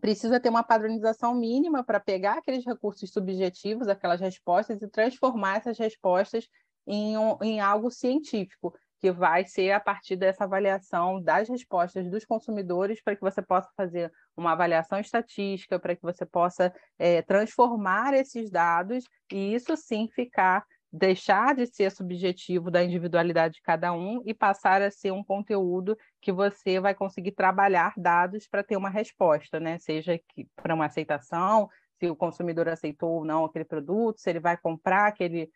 precisa 0.00 0.38
ter 0.38 0.48
uma 0.48 0.62
padronização 0.62 1.34
mínima 1.34 1.82
para 1.82 2.00
pegar 2.00 2.38
aqueles 2.38 2.64
recursos 2.64 3.10
subjetivos, 3.10 3.88
aquelas 3.88 4.20
respostas, 4.20 4.82
e 4.82 4.88
transformar 4.88 5.58
essas 5.58 5.78
respostas 5.78 6.46
em, 6.86 7.16
um, 7.16 7.36
em 7.42 7.60
algo 7.60 7.90
científico, 7.90 8.74
que 9.00 9.12
vai 9.12 9.44
ser 9.44 9.70
a 9.70 9.80
partir 9.80 10.16
dessa 10.16 10.44
avaliação 10.44 11.22
das 11.22 11.48
respostas 11.48 12.10
dos 12.10 12.24
consumidores, 12.24 13.00
para 13.02 13.14
que 13.14 13.22
você 13.22 13.40
possa 13.40 13.68
fazer 13.76 14.12
uma 14.36 14.52
avaliação 14.52 14.98
estatística, 14.98 15.78
para 15.78 15.94
que 15.94 16.02
você 16.02 16.26
possa 16.26 16.72
é, 16.98 17.22
transformar 17.22 18.14
esses 18.14 18.50
dados 18.50 19.04
e 19.32 19.54
isso 19.54 19.76
sim 19.76 20.08
ficar 20.08 20.64
deixar 20.92 21.54
de 21.54 21.66
ser 21.66 21.90
subjetivo 21.90 22.70
da 22.70 22.82
individualidade 22.82 23.54
de 23.54 23.62
cada 23.62 23.92
um 23.92 24.22
e 24.24 24.32
passar 24.32 24.80
a 24.80 24.90
ser 24.90 25.12
um 25.12 25.22
conteúdo 25.22 25.96
que 26.20 26.32
você 26.32 26.80
vai 26.80 26.94
conseguir 26.94 27.32
trabalhar 27.32 27.92
dados 27.96 28.46
para 28.48 28.62
ter 28.62 28.76
uma 28.76 28.88
resposta, 28.88 29.60
né? 29.60 29.78
Seja 29.78 30.18
para 30.56 30.74
uma 30.74 30.86
aceitação, 30.86 31.68
se 31.98 32.08
o 32.08 32.16
consumidor 32.16 32.68
aceitou 32.68 33.10
ou 33.16 33.24
não 33.24 33.44
aquele 33.44 33.64
produto, 33.64 34.20
se 34.20 34.30
ele 34.30 34.40
vai 34.40 34.56
comprar 34.56 35.08
aquele, 35.08 35.50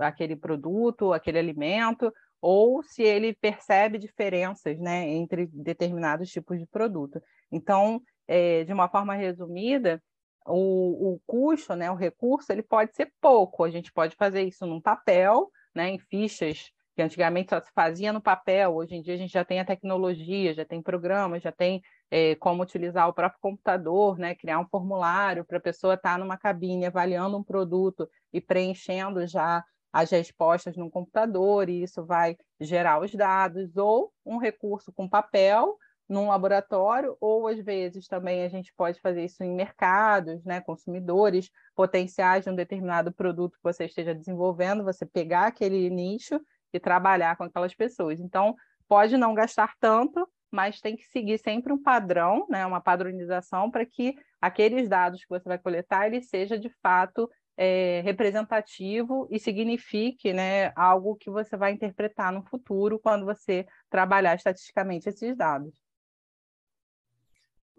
aquele 0.00 0.36
produto, 0.36 1.12
aquele 1.12 1.38
alimento, 1.38 2.12
ou 2.40 2.82
se 2.82 3.02
ele 3.02 3.34
percebe 3.34 3.98
diferenças 3.98 4.78
né, 4.78 5.06
entre 5.08 5.46
determinados 5.52 6.30
tipos 6.30 6.58
de 6.58 6.66
produto. 6.66 7.20
Então, 7.52 8.00
é, 8.26 8.64
de 8.64 8.72
uma 8.72 8.88
forma 8.88 9.14
resumida, 9.14 10.02
o, 10.46 11.14
o 11.14 11.20
custo, 11.26 11.74
né, 11.74 11.90
o 11.90 11.94
recurso, 11.94 12.52
ele 12.52 12.62
pode 12.62 12.94
ser 12.94 13.12
pouco. 13.20 13.64
A 13.64 13.70
gente 13.70 13.92
pode 13.92 14.16
fazer 14.16 14.42
isso 14.42 14.66
num 14.66 14.80
papel, 14.80 15.50
né, 15.74 15.90
em 15.90 15.98
fichas 15.98 16.70
que 16.94 17.02
antigamente 17.02 17.50
só 17.50 17.60
se 17.60 17.70
fazia 17.72 18.12
no 18.12 18.20
papel. 18.20 18.74
Hoje 18.74 18.96
em 18.96 19.02
dia 19.02 19.14
a 19.14 19.16
gente 19.16 19.32
já 19.32 19.44
tem 19.44 19.60
a 19.60 19.64
tecnologia, 19.64 20.52
já 20.52 20.64
tem 20.64 20.82
programas, 20.82 21.42
já 21.42 21.52
tem 21.52 21.80
é, 22.10 22.34
como 22.34 22.62
utilizar 22.62 23.08
o 23.08 23.12
próprio 23.12 23.40
computador, 23.40 24.18
né, 24.18 24.34
criar 24.34 24.58
um 24.58 24.68
formulário 24.68 25.44
para 25.44 25.58
a 25.58 25.62
pessoa 25.62 25.94
estar 25.94 26.12
tá 26.12 26.18
numa 26.18 26.36
cabine 26.36 26.86
avaliando 26.86 27.36
um 27.36 27.44
produto 27.44 28.08
e 28.32 28.40
preenchendo 28.40 29.26
já 29.26 29.64
as 29.92 30.10
respostas 30.10 30.76
no 30.76 30.90
computador, 30.90 31.68
e 31.68 31.82
isso 31.82 32.04
vai 32.04 32.36
gerar 32.60 33.00
os 33.00 33.12
dados, 33.12 33.76
ou 33.76 34.12
um 34.24 34.36
recurso 34.36 34.92
com 34.92 35.08
papel, 35.08 35.76
num 36.10 36.26
laboratório, 36.28 37.16
ou 37.20 37.46
às 37.46 37.58
vezes 37.60 38.08
também 38.08 38.42
a 38.42 38.48
gente 38.48 38.74
pode 38.74 39.00
fazer 39.00 39.24
isso 39.24 39.44
em 39.44 39.54
mercados, 39.54 40.44
né, 40.44 40.60
consumidores, 40.60 41.48
potenciais 41.74 42.44
de 42.44 42.50
um 42.50 42.54
determinado 42.56 43.12
produto 43.12 43.52
que 43.52 43.62
você 43.62 43.84
esteja 43.84 44.12
desenvolvendo, 44.12 44.82
você 44.82 45.06
pegar 45.06 45.46
aquele 45.46 45.88
nicho 45.88 46.40
e 46.72 46.80
trabalhar 46.80 47.36
com 47.36 47.44
aquelas 47.44 47.74
pessoas. 47.74 48.18
Então, 48.18 48.56
pode 48.88 49.16
não 49.16 49.34
gastar 49.34 49.74
tanto, 49.78 50.28
mas 50.50 50.80
tem 50.80 50.96
que 50.96 51.06
seguir 51.06 51.38
sempre 51.38 51.72
um 51.72 51.80
padrão, 51.80 52.44
né, 52.50 52.66
uma 52.66 52.80
padronização 52.80 53.70
para 53.70 53.86
que 53.86 54.16
aqueles 54.40 54.88
dados 54.88 55.20
que 55.20 55.28
você 55.28 55.48
vai 55.48 55.58
coletar 55.58 56.08
ele 56.08 56.20
seja 56.22 56.58
de 56.58 56.70
fato 56.82 57.30
é, 57.56 58.00
representativo 58.00 59.28
e 59.30 59.38
signifique 59.38 60.32
né, 60.32 60.72
algo 60.74 61.14
que 61.14 61.30
você 61.30 61.56
vai 61.56 61.72
interpretar 61.72 62.32
no 62.32 62.42
futuro 62.42 62.98
quando 62.98 63.24
você 63.24 63.64
trabalhar 63.88 64.34
estatisticamente 64.34 65.08
esses 65.08 65.36
dados. 65.36 65.89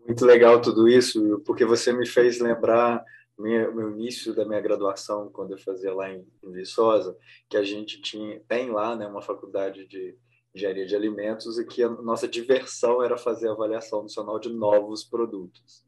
Muito 0.06 0.26
legal 0.26 0.60
tudo 0.62 0.88
isso, 0.88 1.42
porque 1.46 1.64
você 1.64 1.94
me 1.94 2.08
fez 2.08 2.40
lembrar 2.40 3.04
meu, 3.38 3.74
meu 3.74 3.92
início 3.92 4.34
da 4.34 4.46
minha 4.46 4.62
graduação, 4.62 5.30
quando 5.32 5.52
eu 5.52 5.58
fazia 5.58 5.94
lá 5.94 6.12
em, 6.12 6.26
em 6.44 6.52
Viçosa, 6.52 7.18
que 7.50 7.58
a 7.58 7.64
gente 7.64 8.02
tinha, 8.02 8.40
tem 8.48 8.70
lá 8.70 8.96
né, 8.96 9.08
uma 9.08 9.22
faculdade 9.22 9.88
de 9.88 10.16
engenharia 10.54 10.86
de 10.86 10.96
alimentos 10.96 11.58
e 11.58 11.66
que 11.66 11.82
a 11.82 11.90
nossa 11.90 12.28
diversão 12.28 13.02
era 13.02 13.18
fazer 13.18 13.50
avaliação 13.50 14.04
nacional 14.04 14.40
de 14.40 14.50
novos 14.50 15.04
produtos. 15.04 15.86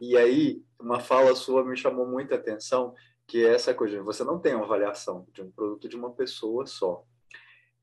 E 0.00 0.16
aí, 0.16 0.62
uma 0.78 1.00
fala 1.00 1.34
sua 1.34 1.64
me 1.64 1.76
chamou 1.76 2.06
muita 2.06 2.36
atenção, 2.36 2.94
que 3.26 3.44
é 3.44 3.52
essa 3.52 3.74
coisa, 3.74 4.02
você 4.02 4.22
não 4.24 4.38
tem 4.38 4.54
uma 4.54 4.64
avaliação 4.64 5.26
de 5.32 5.42
um 5.42 5.50
produto 5.50 5.88
de 5.88 5.96
uma 5.96 6.12
pessoa 6.12 6.64
só. 6.66 7.04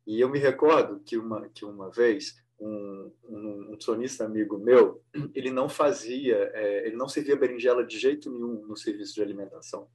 E 0.07 0.21
eu 0.21 0.29
me 0.29 0.39
recordo 0.39 1.01
que 1.01 1.17
uma, 1.17 1.49
que 1.49 1.65
uma 1.65 1.91
vez 1.91 2.35
um, 2.59 3.11
um, 3.27 3.73
um 3.73 3.79
sonista 3.79 4.25
amigo 4.25 4.57
meu, 4.57 5.01
ele 5.33 5.51
não 5.51 5.67
fazia, 5.67 6.51
é, 6.53 6.87
ele 6.87 6.95
não 6.95 7.07
servia 7.07 7.35
berinjela 7.35 7.85
de 7.85 7.97
jeito 7.99 8.31
nenhum 8.31 8.65
no 8.65 8.77
serviço 8.77 9.13
de 9.15 9.21
alimentação, 9.21 9.87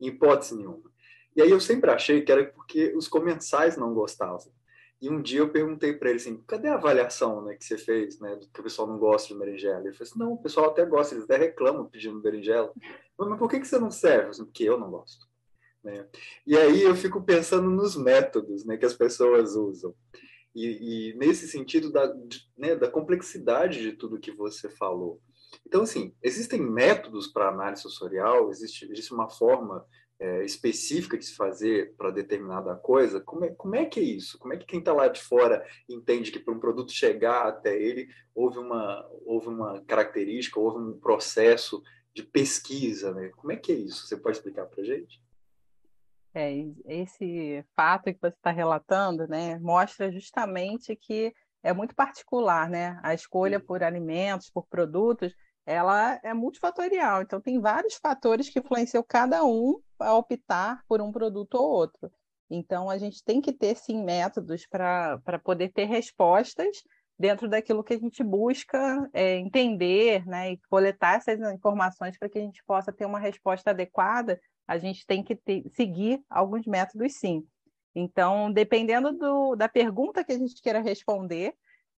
em 0.00 0.08
hipótese 0.08 0.56
nenhuma. 0.56 0.90
E 1.34 1.40
aí 1.40 1.50
eu 1.50 1.60
sempre 1.60 1.90
achei 1.90 2.22
que 2.22 2.30
era 2.30 2.44
porque 2.44 2.92
os 2.94 3.08
comensais 3.08 3.76
não 3.76 3.94
gostavam. 3.94 4.52
E 5.00 5.10
um 5.10 5.20
dia 5.20 5.40
eu 5.40 5.48
perguntei 5.48 5.92
para 5.92 6.10
ele 6.10 6.18
assim, 6.18 6.40
cadê 6.46 6.68
a 6.68 6.74
avaliação 6.74 7.42
né, 7.42 7.56
que 7.56 7.64
você 7.64 7.76
fez, 7.76 8.20
né, 8.20 8.38
que 8.52 8.60
o 8.60 8.62
pessoal 8.62 8.86
não 8.86 8.98
gosta 8.98 9.26
de 9.26 9.38
berinjela? 9.38 9.80
Ele 9.80 9.92
falou 9.92 10.08
assim, 10.08 10.18
não, 10.18 10.32
o 10.34 10.40
pessoal 10.40 10.70
até 10.70 10.84
gosta, 10.84 11.14
eles 11.14 11.24
até 11.24 11.36
reclamam 11.36 11.86
pedindo 11.86 12.20
berinjela. 12.20 12.72
Mas 13.18 13.38
por 13.38 13.50
que, 13.50 13.58
que 13.58 13.66
você 13.66 13.80
não 13.80 13.90
serve? 13.90 14.28
Assim, 14.28 14.44
porque 14.44 14.62
eu 14.62 14.78
não 14.78 14.88
gosto. 14.90 15.26
Né? 15.82 16.06
E 16.46 16.56
aí 16.56 16.82
eu 16.82 16.94
fico 16.94 17.20
pensando 17.20 17.68
nos 17.68 17.96
métodos 17.96 18.64
né, 18.64 18.76
que 18.76 18.86
as 18.86 18.94
pessoas 18.94 19.56
usam. 19.56 19.92
E, 20.54 21.10
e 21.10 21.14
nesse 21.14 21.48
sentido 21.48 21.90
da, 21.90 22.06
de, 22.06 22.48
né, 22.56 22.76
da 22.76 22.90
complexidade 22.90 23.80
de 23.80 23.92
tudo 23.92 24.20
que 24.20 24.32
você 24.32 24.68
falou. 24.68 25.20
Então, 25.66 25.82
assim, 25.82 26.14
existem 26.22 26.60
métodos 26.60 27.26
para 27.26 27.48
análise 27.48 27.82
sensorial, 27.82 28.50
existe, 28.50 28.90
existe 28.90 29.12
uma 29.12 29.28
forma 29.28 29.86
é, 30.22 30.44
específica 30.44 31.18
de 31.18 31.24
se 31.24 31.34
fazer 31.34 31.94
para 31.96 32.10
determinada 32.10 32.76
coisa, 32.76 33.20
como 33.20 33.44
é, 33.44 33.50
como 33.50 33.74
é 33.74 33.84
que 33.84 33.98
é 33.98 34.04
isso? 34.04 34.38
Como 34.38 34.54
é 34.54 34.56
que 34.56 34.64
quem 34.64 34.78
está 34.78 34.92
lá 34.92 35.08
de 35.08 35.20
fora 35.20 35.66
entende 35.88 36.30
que 36.30 36.38
para 36.38 36.54
um 36.54 36.60
produto 36.60 36.92
chegar 36.92 37.48
até 37.48 37.76
ele 37.80 38.08
houve 38.34 38.58
uma, 38.58 39.04
houve 39.24 39.48
uma 39.48 39.82
característica, 39.82 40.60
houve 40.60 40.78
um 40.78 40.98
processo 40.98 41.82
de 42.14 42.22
pesquisa? 42.22 43.12
Né? 43.12 43.30
Como 43.36 43.52
é 43.52 43.56
que 43.56 43.72
é 43.72 43.74
isso? 43.74 44.06
Você 44.06 44.16
pode 44.16 44.36
explicar 44.36 44.66
para 44.66 44.82
a 44.82 44.84
gente? 44.84 45.21
É, 46.34 46.50
esse 46.86 47.64
fato 47.76 48.04
que 48.04 48.18
você 48.20 48.28
está 48.28 48.50
relatando 48.50 49.26
né, 49.28 49.58
mostra 49.58 50.10
justamente 50.10 50.96
que 50.96 51.32
é 51.62 51.72
muito 51.72 51.94
particular, 51.94 52.68
né? 52.68 52.98
A 53.02 53.14
escolha 53.14 53.60
por 53.60 53.82
alimentos, 53.82 54.50
por 54.50 54.66
produtos, 54.66 55.32
ela 55.64 56.18
é 56.22 56.34
multifatorial. 56.34 57.22
Então, 57.22 57.40
tem 57.40 57.60
vários 57.60 57.94
fatores 57.94 58.48
que 58.48 58.58
influenciam 58.58 59.04
cada 59.06 59.44
um 59.44 59.80
a 59.98 60.14
optar 60.14 60.82
por 60.88 61.00
um 61.00 61.12
produto 61.12 61.54
ou 61.54 61.70
outro. 61.70 62.10
Então, 62.50 62.90
a 62.90 62.98
gente 62.98 63.22
tem 63.24 63.40
que 63.40 63.52
ter, 63.52 63.76
sim, 63.76 64.02
métodos 64.02 64.66
para 64.66 65.38
poder 65.42 65.72
ter 65.72 65.84
respostas 65.84 66.82
dentro 67.18 67.48
daquilo 67.48 67.84
que 67.84 67.94
a 67.94 67.98
gente 67.98 68.22
busca 68.24 69.08
é, 69.12 69.36
entender 69.36 70.26
né, 70.26 70.52
e 70.52 70.60
coletar 70.68 71.16
essas 71.16 71.40
informações 71.52 72.18
para 72.18 72.28
que 72.28 72.38
a 72.38 72.42
gente 72.42 72.62
possa 72.64 72.92
ter 72.92 73.06
uma 73.06 73.20
resposta 73.20 73.70
adequada. 73.70 74.40
A 74.72 74.78
gente 74.78 75.06
tem 75.06 75.22
que 75.22 75.38
seguir 75.74 76.22
alguns 76.30 76.66
métodos, 76.66 77.12
sim. 77.14 77.46
Então, 77.94 78.50
dependendo 78.50 79.12
do, 79.12 79.54
da 79.54 79.68
pergunta 79.68 80.24
que 80.24 80.32
a 80.32 80.38
gente 80.38 80.62
queira 80.62 80.80
responder, 80.80 81.52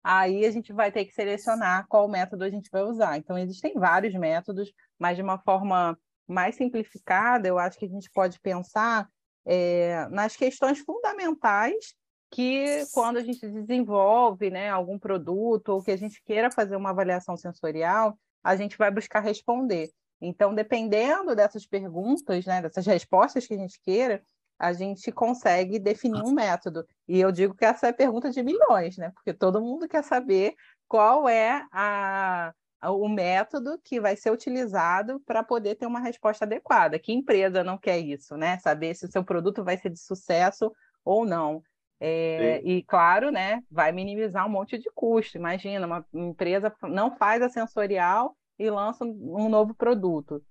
aí 0.02 0.46
a 0.46 0.50
gente 0.50 0.72
vai 0.72 0.90
ter 0.90 1.04
que 1.04 1.12
selecionar 1.12 1.86
qual 1.86 2.08
método 2.08 2.44
a 2.44 2.48
gente 2.48 2.70
vai 2.72 2.82
usar. 2.82 3.18
Então, 3.18 3.36
existem 3.36 3.74
vários 3.74 4.14
métodos, 4.14 4.72
mas 4.98 5.16
de 5.16 5.22
uma 5.22 5.38
forma 5.38 5.98
mais 6.26 6.56
simplificada, 6.56 7.46
eu 7.46 7.58
acho 7.58 7.78
que 7.78 7.84
a 7.84 7.90
gente 7.90 8.10
pode 8.10 8.40
pensar 8.40 9.06
é, 9.44 10.08
nas 10.08 10.34
questões 10.34 10.78
fundamentais 10.78 11.94
que 12.30 12.86
quando 12.94 13.18
a 13.18 13.22
gente 13.22 13.46
desenvolve 13.46 14.48
né, 14.48 14.70
algum 14.70 14.98
produto 14.98 15.68
ou 15.68 15.82
que 15.82 15.90
a 15.90 15.96
gente 15.96 16.22
queira 16.24 16.50
fazer 16.50 16.74
uma 16.74 16.88
avaliação 16.88 17.36
sensorial, 17.36 18.18
a 18.42 18.56
gente 18.56 18.78
vai 18.78 18.90
buscar 18.90 19.20
responder. 19.20 19.90
Então, 20.22 20.54
dependendo 20.54 21.34
dessas 21.34 21.66
perguntas, 21.66 22.46
né, 22.46 22.62
dessas 22.62 22.86
respostas 22.86 23.44
que 23.44 23.54
a 23.54 23.58
gente 23.58 23.80
queira, 23.80 24.22
a 24.56 24.72
gente 24.72 25.10
consegue 25.10 25.80
definir 25.80 26.22
um 26.22 26.30
método. 26.30 26.86
E 27.08 27.20
eu 27.20 27.32
digo 27.32 27.54
que 27.54 27.64
essa 27.64 27.88
é 27.88 27.90
a 27.90 27.94
pergunta 27.94 28.30
de 28.30 28.40
milhões, 28.44 28.96
né? 28.96 29.10
Porque 29.10 29.34
todo 29.34 29.60
mundo 29.60 29.88
quer 29.88 30.04
saber 30.04 30.54
qual 30.86 31.28
é 31.28 31.66
a, 31.72 32.52
o 32.84 33.08
método 33.08 33.76
que 33.82 34.00
vai 34.00 34.14
ser 34.14 34.30
utilizado 34.30 35.18
para 35.26 35.42
poder 35.42 35.74
ter 35.74 35.86
uma 35.86 35.98
resposta 35.98 36.44
adequada. 36.44 36.96
Que 37.00 37.12
empresa 37.12 37.64
não 37.64 37.76
quer 37.76 37.98
isso, 37.98 38.36
né? 38.36 38.56
Saber 38.60 38.94
se 38.94 39.06
o 39.06 39.10
seu 39.10 39.24
produto 39.24 39.64
vai 39.64 39.76
ser 39.76 39.90
de 39.90 39.98
sucesso 39.98 40.70
ou 41.04 41.26
não. 41.26 41.60
É, 41.98 42.60
e 42.64 42.82
claro, 42.84 43.30
né, 43.30 43.62
vai 43.70 43.92
minimizar 43.92 44.46
um 44.46 44.50
monte 44.50 44.78
de 44.78 44.88
custo. 44.94 45.36
Imagina, 45.36 45.86
uma 45.86 46.06
empresa 46.12 46.72
não 46.82 47.16
faz 47.16 47.42
a 47.42 47.48
sensorial 47.48 48.36
e 48.62 48.70
lança 48.70 49.04
um 49.04 49.48
novo 49.48 49.74
produto. 49.74 50.42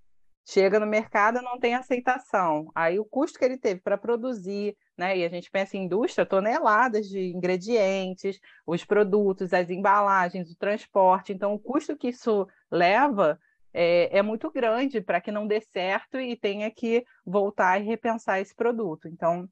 Chega 0.44 0.80
no 0.80 0.88
mercado 0.88 1.41
não 1.41 1.60
tem 1.60 1.75
aceitação. 1.75 2.70
Aí 2.74 3.00
o 3.00 3.06
custo 3.06 3.38
que 3.38 3.46
ele 3.46 3.58
teve 3.58 3.80
para 3.80 3.98
produzir, 3.98 4.75
né? 4.98 5.18
E 5.18 5.24
a 5.24 5.30
gente 5.30 5.50
pensa 5.51 5.77
em 5.77 5.86
indústria, 5.86 6.25
toneladas 6.25 7.08
de 7.08 7.32
ingredientes, 7.32 8.39
os 8.65 8.84
produtos, 8.84 9.53
as 9.53 9.70
embalagens, 9.70 10.51
o 10.51 10.58
transporte. 10.58 11.32
Então, 11.32 11.53
o 11.53 11.60
custo 11.60 11.96
que 11.96 12.10
isso 12.10 12.48
leva 12.72 13.39
é, 13.74 14.18
é 14.18 14.22
muito 14.22 14.51
grande 14.51 15.00
para 15.00 15.22
que 15.22 15.32
não 15.32 15.48
dê 15.48 15.62
certo 15.62 16.20
e 16.20 16.36
tenha 16.36 16.70
que 16.72 17.06
voltar 17.25 17.80
e 17.80 17.86
repensar 17.86 18.39
esse 18.39 18.56
produto. 18.56 19.08
Então, 19.08 19.48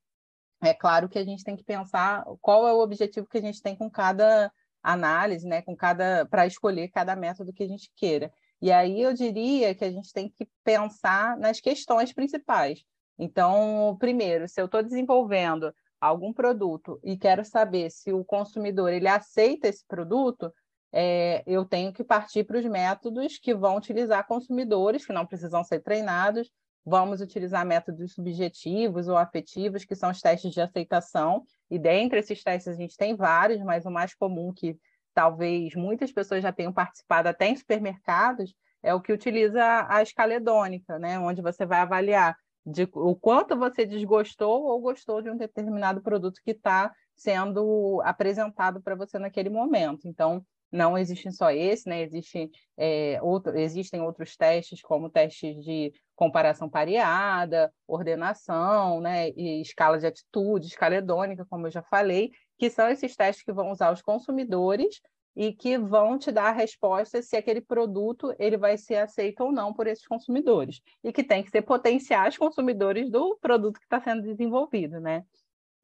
é 0.62 0.74
claro 0.74 1.08
que 1.08 1.20
a 1.20 1.24
gente 1.24 1.44
tem 1.44 1.56
que 1.56 1.64
pensar 1.64 2.26
qual 2.42 2.68
é 2.68 2.74
o 2.74 2.80
objetivo 2.80 3.28
que 3.28 3.38
a 3.38 3.42
gente 3.42 3.62
tem 3.62 3.76
com 3.76 3.90
cada 3.90 4.52
análise, 4.82 5.48
né? 5.48 5.62
Com 5.62 5.76
cada 5.76 6.26
para 6.26 6.48
escolher 6.48 6.90
cada 6.90 7.16
método 7.16 7.54
que 7.54 7.64
a 7.64 7.68
gente 7.68 7.92
queira. 7.96 8.32
E 8.62 8.72
aí 8.72 9.02
eu 9.02 9.14
diria 9.14 9.74
que 9.74 9.86
a 9.86 9.92
gente 9.92 10.12
tem 10.12 10.30
que 10.30 10.48
pensar 10.64 11.38
nas 11.38 11.62
questões 11.62 12.12
principais. 12.14 12.84
Então, 13.18 13.98
primeiro, 14.00 14.48
se 14.48 14.62
eu 14.62 14.66
estou 14.66 14.84
desenvolvendo 14.84 15.74
algum 16.00 16.32
produto 16.32 17.00
e 17.04 17.18
quero 17.18 17.44
saber 17.44 17.90
se 17.90 18.14
o 18.14 18.24
consumidor 18.24 18.92
ele 18.92 19.08
aceita 19.08 19.68
esse 19.68 19.86
produto, 19.86 20.54
é, 20.92 21.44
eu 21.46 21.66
tenho 21.66 21.94
que 21.94 22.04
partir 22.04 22.44
para 22.44 22.58
os 22.58 22.66
métodos 22.66 23.38
que 23.38 23.54
vão 23.54 23.78
utilizar 23.78 24.26
consumidores, 24.26 25.06
que 25.06 25.14
não 25.14 25.26
precisam 25.26 25.64
ser 25.64 25.82
treinados. 25.82 26.50
Vamos 26.86 27.22
utilizar 27.22 27.66
métodos 27.66 28.14
subjetivos 28.14 29.08
ou 29.08 29.18
afetivos, 29.18 29.86
que 29.86 29.96
são 29.96 30.10
os 30.10 30.22
testes 30.22 30.52
de 30.52 30.62
aceitação. 30.62 31.44
E 31.70 31.78
dentre 31.78 32.20
esses 32.20 32.42
testes 32.42 32.74
a 32.74 32.78
gente 32.78 32.98
tem 32.98 33.16
vários, 33.16 33.62
mas 33.62 33.86
o 33.86 33.92
mais 33.92 34.16
comum 34.16 34.52
que 34.54 34.78
talvez 35.14 35.76
muitas 35.76 36.12
pessoas 36.12 36.42
já 36.42 36.52
tenham 36.52 36.74
participado 36.74 37.28
até 37.28 37.48
em 37.48 37.56
supermercados, 37.56 38.54
é 38.82 38.94
o 38.94 39.02
que 39.02 39.12
utiliza 39.12 39.86
a 39.90 40.02
escaledônica, 40.02 40.98
né? 40.98 41.20
onde 41.20 41.42
você 41.42 41.66
vai 41.66 41.80
avaliar 41.80 42.36
de, 42.66 42.88
o 42.94 43.16
quanto 43.16 43.58
você 43.58 43.86
desgostou 43.86 44.64
ou 44.64 44.80
gostou 44.80 45.22
de 45.22 45.30
um 45.30 45.38
determinado 45.38 46.02
produto 46.02 46.42
que 46.44 46.52
está 46.52 46.94
sendo 47.16 48.02
apresentado 48.04 48.82
para 48.82 48.96
você 48.96 49.20
naquele 49.20 49.50
momento. 49.50 50.08
Então, 50.08 50.46
não 50.72 50.98
existe 50.98 51.32
só 51.32 51.52
esse, 51.52 51.90
né? 51.90 52.02
Existe, 52.02 52.50
é, 52.78 53.20
outro, 53.22 53.58
existem 53.58 54.02
outros 54.02 54.36
testes, 54.36 54.82
como 54.82 55.10
testes 55.10 55.64
de 55.64 55.94
comparação 56.16 56.70
pareada, 56.70 57.74
ordenação, 57.88 59.02
né? 59.02 59.30
E 59.32 59.62
escala 59.62 59.98
de 59.98 60.06
atitude, 60.06 60.68
escala 60.68 60.96
hedônica, 60.96 61.46
como 61.50 61.68
eu 61.68 61.72
já 61.72 61.82
falei, 61.82 62.32
que 62.58 62.70
são 62.70 62.88
esses 62.90 63.16
testes 63.16 63.44
que 63.44 63.54
vão 63.54 63.72
usar 63.72 63.92
os 63.92 64.02
consumidores 64.02 65.02
e 65.36 65.54
que 65.54 65.78
vão 65.78 66.18
te 66.18 66.32
dar 66.32 66.50
a 66.50 66.52
resposta 66.52 67.22
se 67.22 67.38
aquele 67.38 67.62
produto 67.62 68.36
ele 68.38 68.58
vai 68.58 68.78
ser 68.78 68.98
aceito 68.98 69.42
ou 69.42 69.52
não 69.52 69.74
por 69.74 69.88
esses 69.88 70.06
consumidores 70.06 70.82
e 71.04 71.14
que 71.14 71.24
tem 71.24 71.44
que 71.44 71.50
ser 71.50 71.62
potenciais 71.62 72.38
consumidores 72.38 73.10
do 73.10 73.38
produto 73.38 73.80
que 73.80 73.86
está 73.86 74.02
sendo 74.02 74.22
desenvolvido, 74.22 75.00
né? 75.00 75.24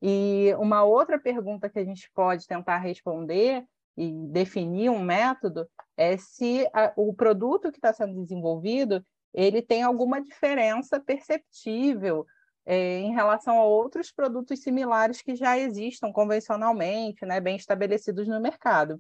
E 0.02 0.54
uma 0.60 0.84
outra 0.84 1.18
pergunta 1.18 1.70
que 1.70 1.80
a 1.80 1.86
gente 1.86 2.12
pode 2.14 2.46
tentar 2.46 2.78
responder 2.80 3.66
e 3.98 4.12
definir 4.28 4.90
um 4.90 5.00
método 5.00 5.68
é 5.96 6.18
se 6.18 6.68
a, 6.74 6.94
o 6.96 7.14
produto 7.14 7.72
que 7.72 7.78
está 7.78 7.94
sendo 7.94 8.22
desenvolvido 8.22 9.06
ele 9.34 9.62
tem 9.62 9.84
alguma 9.84 10.22
diferença 10.22 11.00
perceptível 11.00 12.26
é, 12.66 13.00
em 13.00 13.14
relação 13.14 13.60
a 13.60 13.64
outros 13.66 14.12
produtos 14.12 14.62
similares 14.62 15.22
que 15.22 15.36
já 15.36 15.58
existam 15.58 16.12
convencionalmente, 16.12 17.26
né, 17.26 17.40
bem 17.40 17.58
estabelecidos 17.58 18.28
no 18.28 18.40
mercado. 18.40 19.00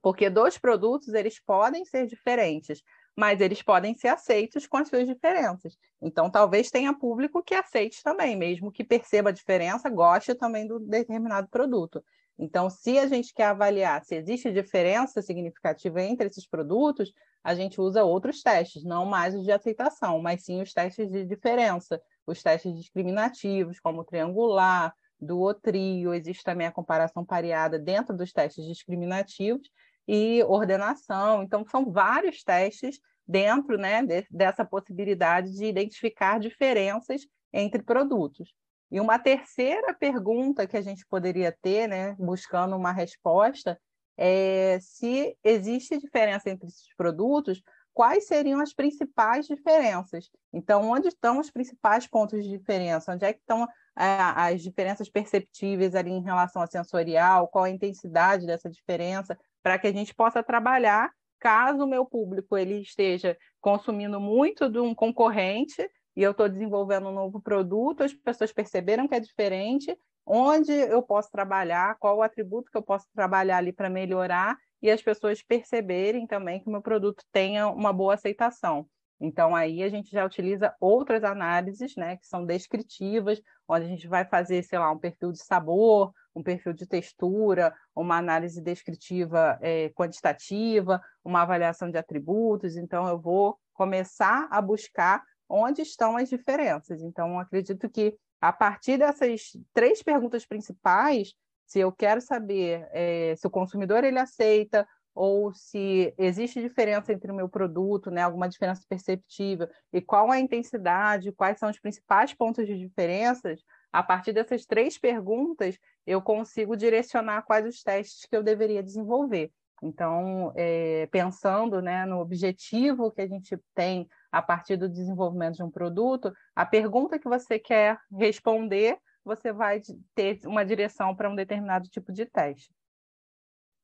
Porque 0.00 0.30
dois 0.30 0.56
produtos 0.56 1.12
eles 1.12 1.40
podem 1.40 1.84
ser 1.84 2.06
diferentes, 2.06 2.80
mas 3.16 3.40
eles 3.40 3.60
podem 3.60 3.94
ser 3.94 4.08
aceitos 4.08 4.66
com 4.66 4.76
as 4.76 4.88
suas 4.88 5.06
diferenças. 5.06 5.76
Então, 6.00 6.30
talvez 6.30 6.70
tenha 6.70 6.94
público 6.94 7.42
que 7.42 7.54
aceite 7.54 8.02
também, 8.04 8.36
mesmo 8.36 8.70
que 8.70 8.84
perceba 8.84 9.30
a 9.30 9.32
diferença, 9.32 9.90
goste 9.90 10.34
também 10.34 10.66
do 10.66 10.78
determinado 10.78 11.48
produto. 11.48 12.04
Então, 12.38 12.68
se 12.68 12.98
a 12.98 13.06
gente 13.06 13.32
quer 13.32 13.46
avaliar 13.46 14.04
se 14.04 14.14
existe 14.14 14.52
diferença 14.52 15.22
significativa 15.22 16.02
entre 16.02 16.26
esses 16.26 16.46
produtos, 16.46 17.12
a 17.42 17.54
gente 17.54 17.80
usa 17.80 18.04
outros 18.04 18.42
testes, 18.42 18.84
não 18.84 19.06
mais 19.06 19.34
os 19.34 19.44
de 19.44 19.52
aceitação, 19.52 20.20
mas 20.20 20.44
sim 20.44 20.60
os 20.60 20.72
testes 20.72 21.10
de 21.10 21.24
diferença, 21.24 22.00
os 22.26 22.42
testes 22.42 22.76
discriminativos, 22.76 23.80
como 23.80 24.00
o 24.00 24.04
triangular, 24.04 24.92
duotrio, 25.18 26.12
existe 26.12 26.44
também 26.44 26.66
a 26.66 26.72
comparação 26.72 27.24
pareada 27.24 27.78
dentro 27.78 28.14
dos 28.14 28.32
testes 28.32 28.66
discriminativos 28.66 29.70
e 30.06 30.42
ordenação. 30.44 31.42
Então, 31.42 31.64
são 31.66 31.90
vários 31.90 32.42
testes 32.42 33.00
dentro 33.26 33.78
né, 33.78 34.02
de, 34.02 34.26
dessa 34.30 34.64
possibilidade 34.64 35.52
de 35.52 35.64
identificar 35.64 36.38
diferenças 36.38 37.22
entre 37.52 37.82
produtos. 37.82 38.52
E 38.90 39.00
uma 39.00 39.18
terceira 39.18 39.92
pergunta 39.94 40.66
que 40.66 40.76
a 40.76 40.82
gente 40.82 41.04
poderia 41.08 41.56
ter, 41.60 41.88
né, 41.88 42.14
buscando 42.18 42.76
uma 42.76 42.92
resposta, 42.92 43.78
é 44.16 44.78
se 44.80 45.36
existe 45.44 45.98
diferença 45.98 46.48
entre 46.48 46.68
esses 46.68 46.94
produtos, 46.96 47.62
quais 47.92 48.26
seriam 48.26 48.60
as 48.60 48.72
principais 48.72 49.46
diferenças? 49.46 50.30
Então, 50.52 50.90
onde 50.90 51.08
estão 51.08 51.38
os 51.38 51.50
principais 51.50 52.06
pontos 52.06 52.44
de 52.44 52.50
diferença? 52.50 53.12
Onde 53.12 53.24
é 53.24 53.32
que 53.32 53.40
estão 53.40 53.64
é, 53.98 54.18
as 54.36 54.62
diferenças 54.62 55.08
perceptíveis 55.08 55.94
ali 55.94 56.10
em 56.10 56.22
relação 56.22 56.62
a 56.62 56.66
sensorial? 56.66 57.48
Qual 57.48 57.64
a 57.64 57.70
intensidade 57.70 58.46
dessa 58.46 58.70
diferença? 58.70 59.38
Para 59.62 59.78
que 59.78 59.86
a 59.86 59.92
gente 59.92 60.14
possa 60.14 60.42
trabalhar 60.42 61.10
caso 61.38 61.84
o 61.84 61.86
meu 61.86 62.04
público 62.04 62.56
ele 62.56 62.80
esteja 62.80 63.36
consumindo 63.60 64.20
muito 64.20 64.68
de 64.70 64.78
um 64.78 64.94
concorrente 64.94 65.88
e 66.16 66.22
eu 66.22 66.30
estou 66.30 66.48
desenvolvendo 66.48 67.08
um 67.08 67.14
novo 67.14 67.40
produto, 67.40 68.02
as 68.02 68.14
pessoas 68.14 68.52
perceberam 68.52 69.06
que 69.06 69.14
é 69.14 69.20
diferente, 69.20 69.96
onde 70.24 70.72
eu 70.72 71.02
posso 71.02 71.30
trabalhar, 71.30 71.96
qual 71.98 72.16
o 72.16 72.22
atributo 72.22 72.70
que 72.70 72.78
eu 72.78 72.82
posso 72.82 73.06
trabalhar 73.14 73.58
ali 73.58 73.72
para 73.72 73.90
melhorar 73.90 74.56
e 74.82 74.90
as 74.90 75.02
pessoas 75.02 75.42
perceberem 75.42 76.26
também 76.26 76.60
que 76.60 76.68
o 76.68 76.72
meu 76.72 76.82
produto 76.82 77.22
tenha 77.30 77.68
uma 77.68 77.92
boa 77.92 78.14
aceitação. 78.14 78.88
Então, 79.18 79.54
aí 79.54 79.82
a 79.82 79.88
gente 79.88 80.10
já 80.10 80.24
utiliza 80.24 80.74
outras 80.80 81.24
análises, 81.24 81.96
né, 81.96 82.16
que 82.16 82.26
são 82.26 82.44
descritivas, 82.44 83.40
onde 83.66 83.86
a 83.86 83.88
gente 83.88 84.06
vai 84.06 84.24
fazer, 84.26 84.62
sei 84.62 84.78
lá, 84.78 84.90
um 84.90 84.98
perfil 84.98 85.32
de 85.32 85.42
sabor, 85.42 86.12
um 86.34 86.42
perfil 86.42 86.74
de 86.74 86.86
textura, 86.86 87.74
uma 87.94 88.18
análise 88.18 88.60
descritiva 88.60 89.58
é, 89.62 89.88
quantitativa, 89.90 91.00
uma 91.24 91.42
avaliação 91.42 91.90
de 91.90 91.96
atributos. 91.96 92.76
Então, 92.76 93.08
eu 93.08 93.18
vou 93.18 93.58
começar 93.72 94.48
a 94.50 94.60
buscar 94.60 95.22
onde 95.48 95.82
estão 95.82 96.16
as 96.16 96.28
diferenças. 96.28 97.02
Então, 97.02 97.38
acredito 97.38 97.88
que 97.88 98.16
a 98.40 98.52
partir 98.52 98.98
dessas 98.98 99.52
três 99.72 100.02
perguntas 100.02 100.46
principais, 100.46 101.34
se 101.66 101.80
eu 101.80 101.90
quero 101.90 102.20
saber 102.20 102.86
é, 102.92 103.34
se 103.36 103.46
o 103.46 103.50
consumidor 103.50 104.04
ele 104.04 104.18
aceita 104.18 104.86
ou 105.14 105.52
se 105.54 106.12
existe 106.18 106.60
diferença 106.60 107.10
entre 107.10 107.32
o 107.32 107.34
meu 107.34 107.48
produto, 107.48 108.10
né, 108.10 108.22
alguma 108.22 108.48
diferença 108.48 108.82
perceptível, 108.86 109.66
e 109.90 110.00
qual 110.02 110.30
a 110.30 110.38
intensidade, 110.38 111.32
quais 111.32 111.58
são 111.58 111.70
os 111.70 111.80
principais 111.80 112.34
pontos 112.34 112.66
de 112.66 112.78
diferenças, 112.78 113.62
a 113.90 114.02
partir 114.02 114.34
dessas 114.34 114.66
três 114.66 114.98
perguntas, 114.98 115.78
eu 116.06 116.20
consigo 116.20 116.76
direcionar 116.76 117.42
quais 117.42 117.64
os 117.66 117.82
testes 117.82 118.26
que 118.28 118.36
eu 118.36 118.42
deveria 118.42 118.82
desenvolver. 118.82 119.50
Então, 119.82 120.52
é, 120.54 121.06
pensando 121.06 121.80
né, 121.80 122.04
no 122.04 122.20
objetivo 122.20 123.10
que 123.10 123.22
a 123.22 123.26
gente 123.26 123.58
tem 123.74 124.06
a 124.30 124.42
partir 124.42 124.76
do 124.76 124.88
desenvolvimento 124.88 125.56
de 125.56 125.62
um 125.62 125.70
produto, 125.70 126.32
a 126.54 126.64
pergunta 126.66 127.18
que 127.18 127.28
você 127.28 127.58
quer 127.58 127.98
responder, 128.12 128.98
você 129.24 129.52
vai 129.52 129.80
ter 130.14 130.40
uma 130.44 130.64
direção 130.64 131.14
para 131.14 131.30
um 131.30 131.34
determinado 131.34 131.88
tipo 131.88 132.12
de 132.12 132.26
teste. 132.26 132.72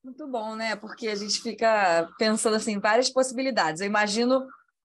Muito 0.04 0.26
bom, 0.26 0.56
né? 0.56 0.74
Porque 0.76 1.08
a 1.08 1.14
gente 1.14 1.40
fica 1.40 2.08
pensando 2.18 2.56
assim, 2.56 2.78
várias 2.80 3.08
possibilidades. 3.08 3.80
Eu 3.80 3.86
imagino 3.86 4.46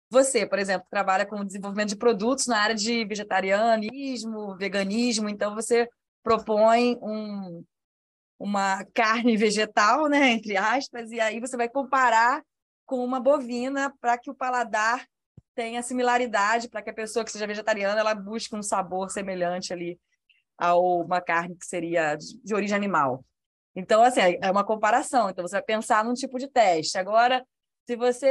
você, 0.09 0.45
por 0.45 0.59
exemplo, 0.59 0.87
trabalha 0.89 1.25
com 1.25 1.43
desenvolvimento 1.43 1.89
de 1.89 1.97
produtos 1.97 2.47
na 2.47 2.59
área 2.59 2.75
de 2.75 3.05
vegetarianismo, 3.05 4.55
veganismo, 4.55 5.29
então 5.29 5.55
você 5.55 5.89
propõe 6.23 6.97
um, 7.01 7.63
uma 8.39 8.85
carne 8.93 9.35
vegetal, 9.37 10.07
né, 10.07 10.31
entre 10.31 10.57
aspas, 10.57 11.11
e 11.11 11.19
aí 11.19 11.39
você 11.39 11.57
vai 11.57 11.69
comparar 11.69 12.43
com 12.85 13.03
uma 13.03 13.19
bovina 13.19 13.93
para 13.99 14.17
que 14.17 14.29
o 14.29 14.35
paladar 14.35 15.05
tenha 15.55 15.81
similaridade, 15.81 16.69
para 16.69 16.81
que 16.81 16.89
a 16.89 16.93
pessoa 16.93 17.23
que 17.23 17.31
seja 17.31 17.47
vegetariana 17.47 17.99
ela 17.99 18.13
busque 18.13 18.55
um 18.55 18.61
sabor 18.61 19.09
semelhante 19.09 19.71
ali 19.71 19.99
a 20.57 20.75
uma 20.77 21.21
carne 21.21 21.55
que 21.55 21.65
seria 21.65 22.15
de 22.15 22.53
origem 22.53 22.75
animal. 22.75 23.23
Então, 23.75 24.01
assim, 24.01 24.21
é 24.41 24.51
uma 24.51 24.63
comparação. 24.63 25.29
Então, 25.29 25.45
você 25.45 25.55
vai 25.55 25.63
pensar 25.63 26.03
num 26.03 26.13
tipo 26.13 26.37
de 26.37 26.47
teste. 26.47 26.97
Agora, 26.97 27.45
se 27.85 27.95
você 27.95 28.27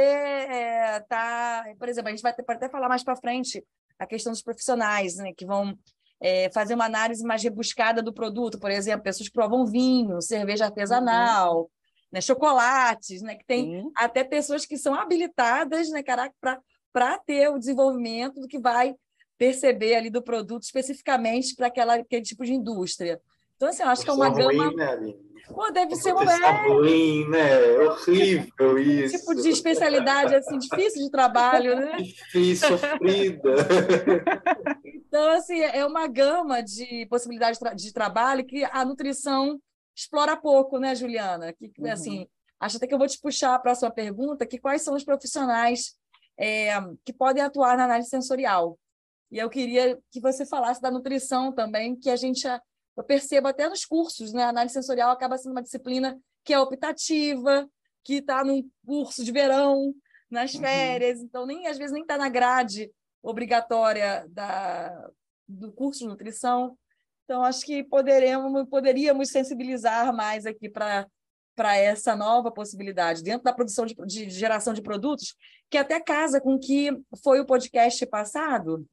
está... 0.99 1.63
É, 1.67 1.75
por 1.75 1.87
exemplo, 1.87 2.09
a 2.09 2.11
gente 2.11 2.23
vai 2.23 2.33
pode 2.33 2.57
até 2.57 2.69
falar 2.69 2.89
mais 2.89 3.03
para 3.03 3.15
frente 3.15 3.63
a 3.97 4.05
questão 4.05 4.31
dos 4.31 4.41
profissionais, 4.41 5.15
né, 5.15 5.31
que 5.35 5.45
vão 5.45 5.77
é, 6.19 6.49
fazer 6.51 6.73
uma 6.73 6.85
análise 6.85 7.23
mais 7.23 7.43
rebuscada 7.43 8.01
do 8.01 8.13
produto, 8.13 8.59
por 8.59 8.69
exemplo, 8.69 9.03
pessoas 9.03 9.29
provam 9.29 9.65
vinho, 9.65 10.21
cerveja 10.21 10.65
artesanal, 10.65 11.61
uhum. 11.61 11.67
né, 12.11 12.19
chocolates, 12.19 13.21
né, 13.21 13.35
que 13.35 13.45
tem 13.45 13.89
até 13.95 14.23
pessoas 14.23 14.65
que 14.65 14.77
são 14.77 14.93
habilitadas, 14.95 15.89
né, 15.89 16.03
para 16.41 16.59
ter 17.25 17.49
o 17.49 17.59
desenvolvimento 17.59 18.39
do 18.39 18.47
que 18.47 18.59
vai 18.59 18.95
perceber 19.37 19.95
ali 19.95 20.09
do 20.09 20.21
produto 20.21 20.63
especificamente 20.63 21.55
para 21.55 21.67
aquele 21.67 22.23
tipo 22.23 22.45
de 22.45 22.53
indústria. 22.53 23.19
Então, 23.55 23.69
assim, 23.69 23.83
eu 23.83 23.89
acho 23.89 24.03
que 24.03 24.09
é 24.09 24.13
uma 24.13 24.29
gama. 24.29 24.65
Ruim, 24.65 24.75
né, 24.75 25.13
Pô, 25.47 25.71
deve 25.71 25.95
ser 25.95 26.11
uma. 26.11 26.23
ruim, 26.67 27.29
né? 27.29 27.75
É 27.75 27.79
horrível 27.87 28.79
isso. 28.79 29.19
tipo 29.19 29.35
de 29.35 29.49
especialidade, 29.49 30.33
assim, 30.33 30.57
difícil 30.57 31.03
de 31.03 31.11
trabalho, 31.11 31.75
né? 31.75 31.97
Difícil, 31.97 32.77
sofrida. 32.77 33.55
Então, 35.07 35.29
assim, 35.31 35.61
é 35.61 35.85
uma 35.85 36.07
gama 36.07 36.61
de 36.61 37.05
possibilidades 37.05 37.57
de 37.81 37.93
trabalho 37.93 38.43
que 38.43 38.65
a 38.65 38.83
nutrição 38.83 39.57
explora 39.95 40.35
pouco, 40.35 40.77
né, 40.77 40.93
Juliana? 40.93 41.53
Que, 41.53 41.71
uhum. 41.79 41.89
assim, 41.89 42.27
acho 42.59 42.75
até 42.75 42.85
que 42.85 42.93
eu 42.93 42.97
vou 42.97 43.07
te 43.07 43.17
puxar 43.21 43.55
a 43.55 43.59
próxima 43.59 43.89
pergunta, 43.89 44.45
que 44.45 44.59
quais 44.59 44.81
são 44.81 44.93
os 44.93 45.05
profissionais 45.05 45.95
é, 46.37 46.69
que 47.03 47.13
podem 47.13 47.43
atuar 47.43 47.77
na 47.77 47.85
análise 47.85 48.09
sensorial? 48.09 48.77
E 49.31 49.37
eu 49.37 49.49
queria 49.49 49.99
que 50.11 50.19
você 50.19 50.45
falasse 50.45 50.81
da 50.81 50.91
nutrição 50.91 51.51
também, 51.51 51.95
que 51.95 52.09
a 52.09 52.15
gente 52.15 52.47
eu 52.97 53.03
percebo 53.03 53.47
até 53.47 53.67
nos 53.67 53.83
cursos, 53.83 54.31
né? 54.31 54.43
A 54.43 54.49
análise 54.49 54.73
sensorial 54.73 55.11
acaba 55.11 55.37
sendo 55.37 55.51
uma 55.51 55.63
disciplina 55.63 56.17
que 56.43 56.53
é 56.53 56.59
optativa, 56.59 57.67
que 58.03 58.15
está 58.15 58.43
num 58.43 58.69
curso 58.85 59.23
de 59.23 59.31
verão, 59.31 59.93
nas 60.29 60.53
uhum. 60.53 60.61
férias, 60.61 61.19
uhum. 61.19 61.25
então 61.25 61.45
nem 61.45 61.67
às 61.67 61.77
vezes 61.77 61.91
nem 61.91 62.03
está 62.03 62.17
na 62.17 62.29
grade 62.29 62.91
obrigatória 63.21 64.25
da, 64.29 65.09
do 65.47 65.71
curso 65.71 65.99
de 65.99 66.07
nutrição. 66.07 66.77
Então, 67.23 67.43
acho 67.43 67.65
que 67.65 67.83
poderemos, 67.83 68.69
poderíamos 68.69 69.29
sensibilizar 69.29 70.15
mais 70.15 70.45
aqui 70.45 70.69
para 70.69 71.07
para 71.55 71.75
essa 71.77 72.15
nova 72.15 72.51
possibilidade 72.51 73.23
dentro 73.23 73.43
da 73.43 73.53
produção 73.53 73.85
de, 73.85 73.95
de, 74.05 74.29
geração 74.29 74.73
de 74.73 74.81
produtos, 74.81 75.35
que 75.69 75.77
até 75.77 75.99
casa 75.99 76.41
com 76.41 76.59
que 76.59 76.91
foi 77.23 77.39
o 77.39 77.45
podcast 77.45 78.05
passado, 78.05 78.85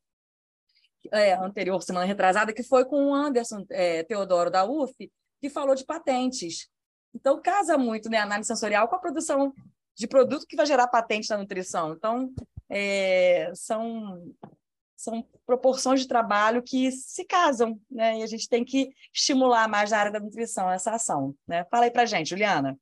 é, 1.10 1.34
anterior, 1.34 1.82
semana 1.82 2.06
retrasada, 2.06 2.52
que 2.52 2.62
foi 2.62 2.84
com 2.84 3.08
o 3.08 3.14
Anderson 3.14 3.66
é, 3.70 4.04
Teodoro 4.04 4.50
da 4.50 4.64
UF, 4.64 5.10
que 5.40 5.50
falou 5.50 5.74
de 5.74 5.84
patentes. 5.84 6.68
Então, 7.14 7.42
casa 7.42 7.76
muito 7.76 8.08
né, 8.08 8.18
a 8.18 8.22
análise 8.22 8.46
sensorial 8.46 8.88
com 8.88 8.94
a 8.94 9.00
produção 9.00 9.52
de 9.94 10.06
produto 10.06 10.46
que 10.46 10.56
vai 10.56 10.64
gerar 10.64 10.86
patente 10.86 11.28
na 11.28 11.38
nutrição. 11.38 11.92
Então, 11.92 12.32
é, 12.70 13.52
são, 13.54 14.32
são 15.02 15.26
proporções 15.44 16.00
de 16.00 16.08
trabalho 16.08 16.62
que 16.62 16.90
se 16.92 17.24
casam, 17.24 17.78
né? 17.90 18.18
E 18.18 18.22
a 18.22 18.26
gente 18.26 18.48
tem 18.48 18.64
que 18.64 18.90
estimular 19.12 19.68
mais 19.68 19.90
na 19.90 19.98
área 19.98 20.12
da 20.12 20.20
nutrição 20.20 20.70
essa 20.70 20.92
ação. 20.92 21.34
Né? 21.46 21.64
Fala 21.70 21.84
aí 21.84 21.90
para 21.90 22.06
gente, 22.06 22.30
Juliana. 22.30 22.78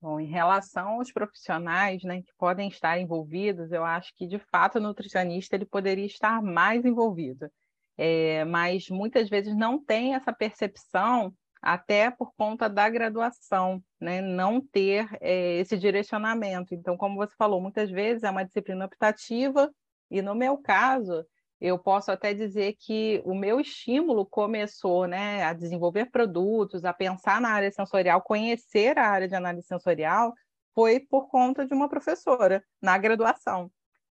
Bom, 0.00 0.20
em 0.20 0.26
relação 0.26 0.90
aos 0.90 1.12
profissionais 1.12 2.02
né, 2.04 2.22
que 2.22 2.32
podem 2.38 2.68
estar 2.68 2.98
envolvidos, 3.00 3.72
eu 3.72 3.84
acho 3.84 4.14
que, 4.14 4.28
de 4.28 4.38
fato, 4.38 4.78
o 4.78 4.80
nutricionista 4.80 5.56
ele 5.56 5.66
poderia 5.66 6.06
estar 6.06 6.40
mais 6.40 6.84
envolvido. 6.84 7.50
É, 7.96 8.44
mas 8.44 8.88
muitas 8.88 9.28
vezes 9.28 9.56
não 9.56 9.82
tem 9.82 10.14
essa 10.14 10.32
percepção 10.32 11.34
até 11.60 12.12
por 12.12 12.32
conta 12.36 12.68
da 12.68 12.88
graduação, 12.88 13.82
né? 14.00 14.20
não 14.20 14.60
ter 14.60 15.08
é, 15.20 15.56
esse 15.56 15.76
direcionamento. 15.76 16.74
Então, 16.74 16.96
como 16.96 17.16
você 17.16 17.34
falou, 17.36 17.60
muitas 17.60 17.90
vezes 17.90 18.22
é 18.22 18.30
uma 18.30 18.44
disciplina 18.44 18.86
optativa, 18.86 19.68
e 20.10 20.22
no 20.22 20.34
meu 20.34 20.56
caso, 20.58 21.24
eu 21.60 21.78
posso 21.78 22.10
até 22.10 22.32
dizer 22.32 22.76
que 22.78 23.20
o 23.24 23.34
meu 23.34 23.60
estímulo 23.60 24.24
começou 24.24 25.06
né, 25.06 25.42
a 25.42 25.52
desenvolver 25.52 26.10
produtos, 26.10 26.84
a 26.84 26.92
pensar 26.92 27.40
na 27.40 27.50
área 27.50 27.70
sensorial, 27.70 28.22
conhecer 28.22 28.96
a 28.98 29.08
área 29.08 29.28
de 29.28 29.34
análise 29.34 29.66
sensorial, 29.66 30.32
foi 30.74 31.00
por 31.00 31.28
conta 31.28 31.66
de 31.66 31.74
uma 31.74 31.88
professora 31.88 32.62
na 32.80 32.96
graduação. 32.96 33.70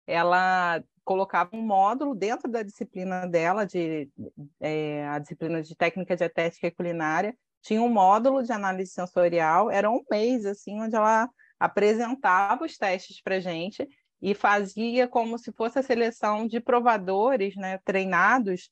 Ela 0.07 0.81
colocava 1.03 1.49
um 1.53 1.61
módulo 1.61 2.15
dentro 2.15 2.49
da 2.49 2.63
disciplina 2.63 3.27
dela, 3.27 3.65
de, 3.65 4.09
é, 4.61 5.05
a 5.07 5.19
disciplina 5.19 5.61
de 5.61 5.75
técnica 5.75 6.15
dietética 6.15 6.67
e 6.67 6.71
culinária, 6.71 7.35
tinha 7.61 7.81
um 7.81 7.89
módulo 7.89 8.41
de 8.43 8.51
análise 8.51 8.91
sensorial, 8.91 9.69
era 9.69 9.89
um 9.89 10.01
mês, 10.09 10.45
assim, 10.45 10.81
onde 10.81 10.95
ela 10.95 11.29
apresentava 11.59 12.65
os 12.65 12.77
testes 12.77 13.21
para 13.21 13.39
gente 13.39 13.87
e 14.23 14.33
fazia 14.33 15.05
como 15.05 15.37
se 15.37 15.51
fosse 15.51 15.77
a 15.77 15.83
seleção 15.83 16.47
de 16.47 16.61
provadores, 16.61 17.57
né, 17.57 17.77
treinados 17.83 18.71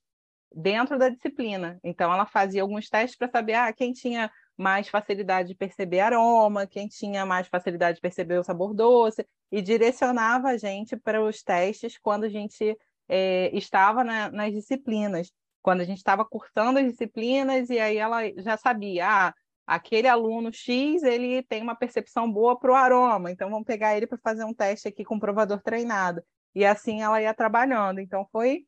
dentro 0.50 0.98
da 0.98 1.10
disciplina. 1.10 1.78
Então, 1.84 2.12
ela 2.12 2.26
fazia 2.26 2.62
alguns 2.62 2.88
testes 2.88 3.18
para 3.18 3.30
saber 3.30 3.56
ah, 3.56 3.74
quem 3.74 3.92
tinha 3.92 4.32
mais 4.58 4.88
facilidade 4.88 5.50
de 5.50 5.56
perceber 5.56 6.00
aroma, 6.00 6.66
quem 6.66 6.88
tinha 6.88 7.26
mais 7.26 7.50
facilidade 7.50 7.96
de 7.96 8.02
perceber 8.02 8.40
o 8.40 8.44
sabor 8.46 8.74
doce, 8.74 9.28
e 9.52 9.62
direcionava 9.62 10.48
a 10.48 10.58
gente 10.58 10.96
para 10.96 11.22
os 11.22 11.44
testes 11.44 11.98
quando 11.98 12.24
a 12.24 12.30
gente 12.30 12.78
é, 13.10 13.52
estava 13.54 14.06
na, 14.06 14.32
nas 14.32 14.54
disciplinas, 14.54 15.34
quando 15.62 15.82
a 15.82 15.86
gente 15.86 15.98
estava 15.98 16.24
cursando 16.24 16.80
as 16.80 16.86
disciplinas, 16.86 17.70
e 17.70 17.78
aí 17.78 17.98
ela 17.98 18.22
já 18.38 18.56
sabia, 18.56 19.06
ah, 19.06 19.34
aquele 19.72 20.10
aluno 20.10 20.52
X 20.52 21.02
ele 21.02 21.42
tem 21.44 21.62
uma 21.62 21.76
percepção 21.76 22.30
boa 22.30 22.60
para 22.60 22.74
o 22.74 22.76
aroma, 22.76 23.32
então 23.32 23.50
vamos 23.50 23.66
pegar 23.66 23.96
ele 23.96 24.06
para 24.06 24.18
fazer 24.18 24.44
um 24.44 24.54
teste 24.54 24.90
aqui 24.90 25.06
com 25.06 25.16
o 25.16 25.20
provador 25.20 25.62
treinado. 25.62 26.22
E 26.54 26.66
assim 26.66 27.02
ela 27.02 27.22
ia 27.22 27.34
trabalhando. 27.34 28.02
Então 28.02 28.28
foi 28.34 28.66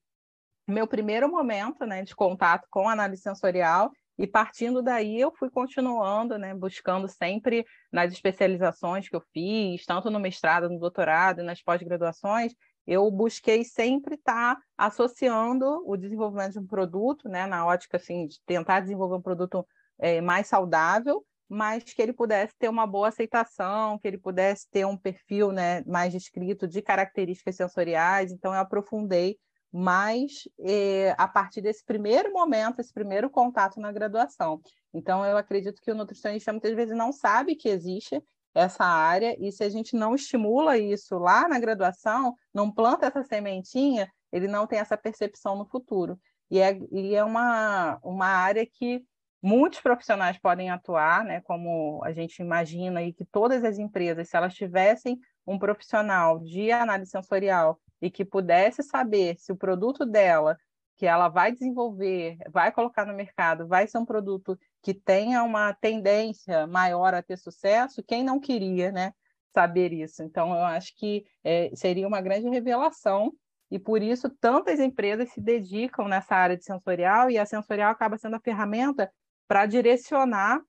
meu 0.65 0.87
primeiro 0.87 1.29
momento 1.29 1.85
né, 1.85 2.03
de 2.03 2.15
contato 2.15 2.65
com 2.71 2.87
análise 2.87 3.21
sensorial 3.21 3.91
e 4.17 4.25
partindo 4.25 4.81
daí 4.81 5.19
eu 5.19 5.33
fui 5.35 5.49
continuando, 5.49 6.37
né, 6.37 6.55
buscando 6.55 7.09
sempre 7.09 7.65
nas 7.91 8.13
especializações 8.13 9.09
que 9.09 9.15
eu 9.17 9.21
fiz, 9.33 9.85
tanto 9.85 10.09
no 10.09 10.21
mestrado, 10.21 10.69
no 10.69 10.79
doutorado 10.79 11.41
e 11.41 11.43
nas 11.43 11.61
pós-graduações, 11.61 12.53
eu 12.87 13.11
busquei 13.11 13.65
sempre 13.65 14.15
estar 14.15 14.57
associando 14.77 15.83
o 15.85 15.97
desenvolvimento 15.97 16.53
de 16.53 16.59
um 16.59 16.67
produto, 16.67 17.27
né, 17.27 17.45
na 17.45 17.65
ótica 17.65 17.97
assim 17.97 18.25
de 18.25 18.39
tentar 18.45 18.79
desenvolver 18.79 19.15
um 19.15 19.21
produto 19.21 19.67
é, 20.03 20.21
mais 20.21 20.47
saudável, 20.47 21.25
mas 21.47 21.83
que 21.83 22.01
ele 22.01 22.13
pudesse 22.13 22.53
ter 22.59 22.67
uma 22.67 22.85
boa 22.85 23.07
aceitação, 23.07 23.97
que 23.97 24.07
ele 24.07 24.17
pudesse 24.17 24.69
ter 24.69 24.85
um 24.85 24.97
perfil, 24.97 25.51
né, 25.51 25.83
mais 25.85 26.11
descrito 26.11 26.67
de 26.67 26.81
características 26.81 27.55
sensoriais. 27.55 28.31
Então 28.31 28.53
eu 28.53 28.59
aprofundei 28.59 29.37
mas 29.75 30.47
eh, 30.59 31.15
a 31.17 31.27
partir 31.27 31.59
desse 31.59 31.83
primeiro 31.83 32.31
momento, 32.31 32.79
esse 32.79 32.93
primeiro 32.93 33.27
contato 33.27 33.79
na 33.79 33.91
graduação. 33.91 34.61
Então, 34.93 35.25
eu 35.25 35.35
acredito 35.35 35.81
que 35.81 35.89
o 35.89 35.95
nutricionista 35.95 36.53
muitas 36.53 36.75
vezes 36.75 36.95
não 36.95 37.11
sabe 37.11 37.55
que 37.55 37.67
existe 37.67 38.21
essa 38.53 38.85
área, 38.85 39.35
e 39.39 39.51
se 39.51 39.63
a 39.63 39.69
gente 39.69 39.95
não 39.95 40.13
estimula 40.13 40.77
isso 40.77 41.17
lá 41.17 41.47
na 41.47 41.57
graduação, 41.57 42.35
não 42.53 42.71
planta 42.71 43.07
essa 43.07 43.23
sementinha, 43.23 44.07
ele 44.31 44.47
não 44.47 44.67
tem 44.67 44.77
essa 44.77 44.95
percepção 44.95 45.55
no 45.55 45.65
futuro. 45.65 46.19
E 46.51 46.59
é, 46.59 46.77
e 46.91 47.15
é 47.15 47.23
uma, 47.23 47.97
uma 48.03 48.27
área 48.27 48.63
que 48.63 49.03
muitos 49.43 49.82
profissionais 49.82 50.39
podem 50.39 50.69
atuar, 50.69 51.25
né? 51.25 51.41
como 51.41 52.01
a 52.06 52.13
gente 52.13 52.39
imagina 52.39 53.01
aí 53.01 53.12
que 53.12 53.25
todas 53.25 53.65
as 53.65 53.77
empresas, 53.77 54.29
se 54.29 54.38
elas 54.38 54.53
tivessem 54.53 55.19
um 55.45 55.60
profissional 55.60 56.39
de 56.39 56.71
análise 56.71 57.12
sensorial 57.12 57.77
e 58.01 58.10
que 58.10 58.23
pudesse 58.23 58.82
saber 58.82 59.36
se 59.38 59.51
o 59.51 59.58
produto 59.58 60.06
dela 60.06 60.58
que 60.95 61.06
ela 61.06 61.27
vai 61.27 61.51
desenvolver, 61.51 62.38
vai 62.49 62.71
colocar 62.71 63.06
no 63.06 63.13
mercado, 63.13 63.67
vai 63.67 63.86
ser 63.86 63.97
um 63.97 64.06
produto 64.06 64.58
que 64.82 64.93
tenha 64.93 65.43
uma 65.43 65.73
tendência 65.73 66.65
maior 66.65 67.13
a 67.13 67.21
ter 67.21 67.36
sucesso, 67.36 68.03
quem 68.08 68.23
não 68.23 68.39
queria, 68.39 68.91
né, 68.91 69.12
saber 69.53 69.91
isso? 69.91 70.23
Então, 70.23 70.53
eu 70.53 70.63
acho 70.63 70.95
que 70.95 71.25
é, 71.43 71.69
seria 71.75 72.08
uma 72.08 72.21
grande 72.21 72.47
revelação 72.47 73.34
e 73.69 73.79
por 73.79 74.01
isso 74.01 74.29
tantas 74.39 74.79
empresas 74.79 75.32
se 75.32 75.41
dedicam 75.41 76.08
nessa 76.08 76.36
área 76.36 76.56
de 76.56 76.63
sensorial 76.63 77.29
e 77.29 77.38
a 77.38 77.45
sensorial 77.45 77.91
acaba 77.91 78.17
sendo 78.17 78.36
a 78.36 78.39
ferramenta 78.39 79.12
para 79.47 79.65
direcionar 79.65 80.62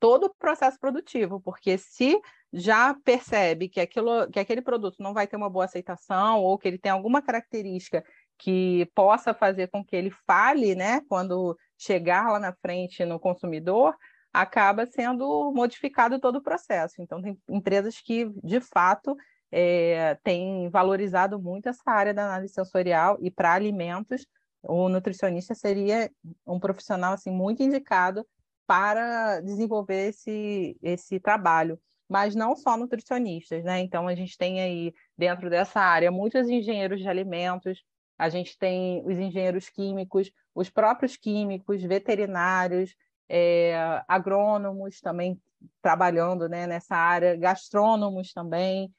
todo 0.00 0.26
o 0.26 0.34
processo 0.34 0.78
produtivo, 0.78 1.40
porque 1.40 1.76
se 1.76 2.18
já 2.52 2.94
percebe 3.04 3.68
que, 3.68 3.80
aquilo, 3.80 4.30
que 4.30 4.38
aquele 4.38 4.62
produto 4.62 4.96
não 5.00 5.12
vai 5.12 5.26
ter 5.26 5.36
uma 5.36 5.50
boa 5.50 5.64
aceitação 5.64 6.40
ou 6.40 6.56
que 6.56 6.68
ele 6.68 6.78
tem 6.78 6.92
alguma 6.92 7.20
característica 7.20 8.04
que 8.38 8.90
possa 8.94 9.34
fazer 9.34 9.68
com 9.68 9.84
que 9.84 9.94
ele 9.94 10.10
fale, 10.26 10.74
né, 10.74 11.00
quando 11.08 11.56
chegar 11.76 12.30
lá 12.30 12.38
na 12.38 12.52
frente 12.52 13.04
no 13.04 13.18
consumidor, 13.18 13.94
acaba 14.32 14.86
sendo 14.86 15.52
modificado 15.52 16.18
todo 16.18 16.36
o 16.36 16.42
processo. 16.42 17.00
Então, 17.00 17.22
tem 17.22 17.38
empresas 17.48 18.00
que, 18.00 18.28
de 18.42 18.60
fato, 18.60 19.16
é, 19.50 20.16
têm 20.24 20.68
valorizado 20.68 21.40
muito 21.40 21.68
essa 21.68 21.88
área 21.88 22.12
da 22.12 22.24
análise 22.24 22.52
sensorial 22.52 23.16
e 23.20 23.30
para 23.30 23.52
alimentos, 23.52 24.26
o 24.64 24.88
nutricionista 24.88 25.54
seria 25.54 26.10
um 26.46 26.58
profissional 26.58 27.14
assim 27.14 27.30
muito 27.30 27.62
indicado 27.62 28.26
para 28.66 29.40
desenvolver 29.40 30.08
esse, 30.08 30.76
esse 30.82 31.20
trabalho 31.20 31.78
mas 32.08 32.34
não 32.34 32.54
só 32.54 32.76
nutricionistas, 32.76 33.64
né? 33.64 33.80
Então 33.80 34.06
a 34.06 34.14
gente 34.14 34.36
tem 34.36 34.60
aí 34.60 34.94
dentro 35.16 35.48
dessa 35.48 35.80
área 35.80 36.10
muitos 36.10 36.48
engenheiros 36.48 37.00
de 37.00 37.08
alimentos, 37.08 37.82
a 38.18 38.28
gente 38.28 38.56
tem 38.58 39.02
os 39.06 39.18
engenheiros 39.18 39.68
químicos, 39.68 40.30
os 40.54 40.70
próprios 40.70 41.16
químicos, 41.16 41.82
veterinários, 41.82 42.94
é, 43.28 44.02
agrônomos 44.06 45.00
também 45.00 45.40
trabalhando 45.80 46.48
né, 46.48 46.66
nessa 46.66 46.94
área, 46.94 47.36
gastrônomos 47.36 48.32
também, 48.32 48.92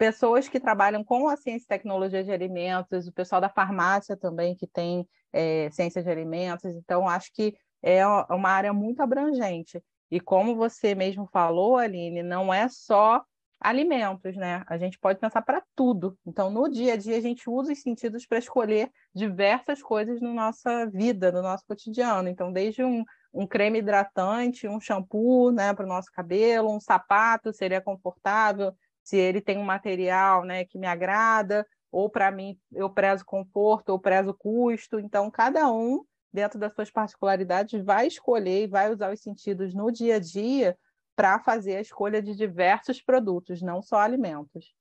pessoas 0.00 0.48
que 0.48 0.58
trabalham 0.58 1.04
com 1.04 1.28
a 1.28 1.36
ciência 1.36 1.66
e 1.66 1.68
tecnologia 1.68 2.24
de 2.24 2.32
alimentos, 2.32 3.06
o 3.06 3.12
pessoal 3.12 3.38
da 3.38 3.50
farmácia 3.50 4.16
também 4.16 4.56
que 4.56 4.66
tem 4.66 5.06
é, 5.30 5.68
ciência 5.70 6.02
de 6.02 6.08
alimentos. 6.08 6.74
Então, 6.74 7.06
acho 7.06 7.30
que 7.34 7.54
é 7.82 8.06
uma 8.06 8.48
área 8.48 8.72
muito 8.72 9.02
abrangente. 9.02 9.84
E 10.10 10.18
como 10.18 10.56
você 10.56 10.94
mesmo 10.94 11.28
falou, 11.30 11.76
Aline, 11.76 12.22
não 12.22 12.52
é 12.52 12.66
só 12.66 13.22
alimentos, 13.60 14.34
né? 14.38 14.64
A 14.68 14.78
gente 14.78 14.98
pode 14.98 15.18
pensar 15.18 15.42
para 15.42 15.62
tudo. 15.76 16.16
Então, 16.26 16.48
no 16.50 16.66
dia 16.66 16.94
a 16.94 16.96
dia, 16.96 17.18
a 17.18 17.20
gente 17.20 17.50
usa 17.50 17.70
os 17.70 17.82
sentidos 17.82 18.24
para 18.24 18.38
escolher 18.38 18.90
diversas 19.14 19.82
coisas 19.82 20.18
na 20.22 20.32
nossa 20.32 20.86
vida, 20.86 21.30
no 21.30 21.42
nosso 21.42 21.66
cotidiano. 21.66 22.26
Então, 22.26 22.50
desde 22.50 22.82
um, 22.82 23.04
um 23.34 23.46
creme 23.46 23.80
hidratante, 23.80 24.66
um 24.66 24.80
shampoo, 24.80 25.52
né, 25.52 25.74
para 25.74 25.84
o 25.84 25.88
nosso 25.88 26.10
cabelo, 26.10 26.74
um 26.74 26.80
sapato 26.80 27.52
seria 27.52 27.82
confortável, 27.82 28.74
se 29.10 29.16
ele 29.16 29.40
tem 29.40 29.58
um 29.58 29.64
material, 29.64 30.44
né, 30.44 30.64
que 30.64 30.78
me 30.78 30.86
agrada, 30.86 31.66
ou 31.90 32.08
para 32.08 32.30
mim 32.30 32.56
eu 32.72 32.88
prezo 32.88 33.24
conforto 33.24 33.88
ou 33.90 33.98
prezo 33.98 34.32
custo. 34.32 35.00
Então, 35.00 35.28
cada 35.28 35.68
um 35.70 36.04
dentro 36.32 36.60
das 36.60 36.72
suas 36.72 36.88
particularidades, 36.92 37.84
vai 37.84 38.06
escolher 38.06 38.62
e 38.62 38.68
vai 38.68 38.92
usar 38.92 39.12
os 39.12 39.20
sentidos 39.20 39.74
no 39.74 39.90
dia 39.90 40.14
a 40.14 40.18
dia 40.20 40.78
para 41.16 41.40
fazer 41.40 41.74
a 41.74 41.80
escolha 41.80 42.22
de 42.22 42.36
diversos 42.36 43.02
produtos, 43.02 43.60
não 43.60 43.82
só 43.82 43.96
alimentos. 43.96 44.72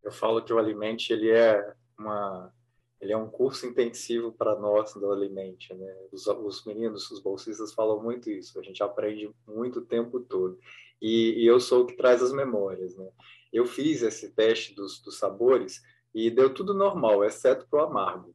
Eu 0.00 0.12
falo 0.12 0.44
que 0.44 0.52
o 0.52 0.58
Alimente 0.60 1.12
ele 1.12 1.30
é 1.30 1.74
uma 1.98 2.54
ele 3.00 3.12
é 3.12 3.16
um 3.16 3.28
curso 3.28 3.66
intensivo 3.66 4.30
para 4.30 4.54
nós 4.60 4.92
do 4.92 5.10
Alimente, 5.10 5.74
né? 5.74 5.96
Os, 6.12 6.26
os, 6.26 6.64
meninos, 6.66 7.10
os 7.10 7.18
bolsistas 7.18 7.72
falam 7.72 8.00
muito 8.00 8.30
isso. 8.30 8.60
A 8.60 8.62
gente 8.62 8.82
aprende 8.82 9.34
muito 9.48 9.78
o 9.78 9.84
tempo 9.84 10.20
todo. 10.20 10.58
E, 11.00 11.42
e 11.42 11.46
eu 11.46 11.60
sou 11.60 11.82
o 11.82 11.86
que 11.86 11.96
traz 11.96 12.22
as 12.22 12.32
memórias, 12.32 12.96
né? 12.96 13.08
Eu 13.52 13.66
fiz 13.66 14.02
esse 14.02 14.30
teste 14.30 14.74
dos, 14.74 15.00
dos 15.00 15.18
sabores 15.18 15.82
e 16.14 16.30
deu 16.30 16.52
tudo 16.52 16.74
normal, 16.74 17.24
exceto 17.24 17.66
para 17.68 17.80
o 17.80 17.86
amargo 17.86 18.34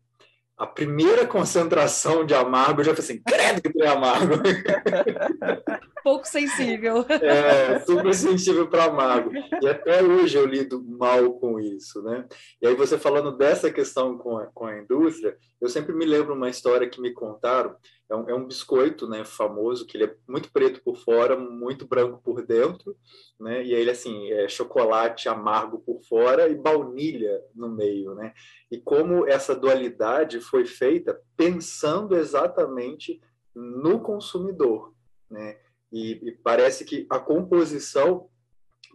a 0.57 0.65
primeira 0.65 1.25
concentração 1.27 2.25
de 2.25 2.33
amargo, 2.33 2.81
eu 2.81 2.85
já 2.85 2.95
falei 2.95 3.03
assim, 3.03 3.21
credo 3.21 3.61
que 3.61 3.73
tem 3.73 3.87
amargo. 3.87 4.35
Pouco 6.05 6.27
sensível. 6.27 7.03
É, 7.09 7.79
super 7.79 8.13
sensível 8.13 8.67
para 8.69 8.83
amargo. 8.83 9.31
E 9.59 9.67
até 9.67 10.03
hoje 10.03 10.37
eu 10.37 10.45
lido 10.45 10.83
mal 10.83 11.33
com 11.39 11.59
isso, 11.59 12.03
né? 12.03 12.27
E 12.61 12.67
aí 12.67 12.75
você 12.75 12.95
falando 12.95 13.35
dessa 13.35 13.71
questão 13.71 14.15
com 14.15 14.37
a, 14.37 14.45
com 14.45 14.67
a 14.67 14.77
indústria, 14.77 15.35
eu 15.59 15.67
sempre 15.67 15.95
me 15.95 16.05
lembro 16.05 16.35
uma 16.35 16.47
história 16.47 16.87
que 16.87 17.01
me 17.01 17.11
contaram, 17.11 17.75
é 18.07 18.15
um, 18.15 18.29
é 18.29 18.35
um 18.35 18.45
biscoito, 18.45 19.07
né, 19.07 19.25
famoso, 19.25 19.87
que 19.87 19.97
ele 19.97 20.03
é 20.03 20.15
muito 20.29 20.51
preto 20.51 20.79
por 20.83 20.95
fora, 20.95 21.35
muito 21.35 21.87
branco 21.87 22.21
por 22.23 22.45
dentro, 22.45 22.95
né? 23.39 23.65
E 23.65 23.73
aí 23.73 23.81
ele 23.81 23.89
assim, 23.89 24.31
é 24.31 24.47
chocolate 24.47 25.27
amargo 25.27 25.79
por 25.79 26.03
fora 26.03 26.47
e 26.47 26.53
baunilha 26.53 27.41
no 27.55 27.67
meio, 27.67 28.13
né? 28.13 28.31
E 28.69 28.77
como 28.77 29.27
essa 29.27 29.55
dualidade 29.55 30.39
foi 30.39 30.67
feita 30.67 31.19
pensando 31.35 32.15
exatamente 32.15 33.19
no 33.55 33.99
consumidor, 34.01 34.93
né? 35.31 35.64
E, 35.91 36.29
e 36.29 36.31
parece 36.31 36.83
que 36.85 37.05
a 37.09 37.19
composição 37.19 38.29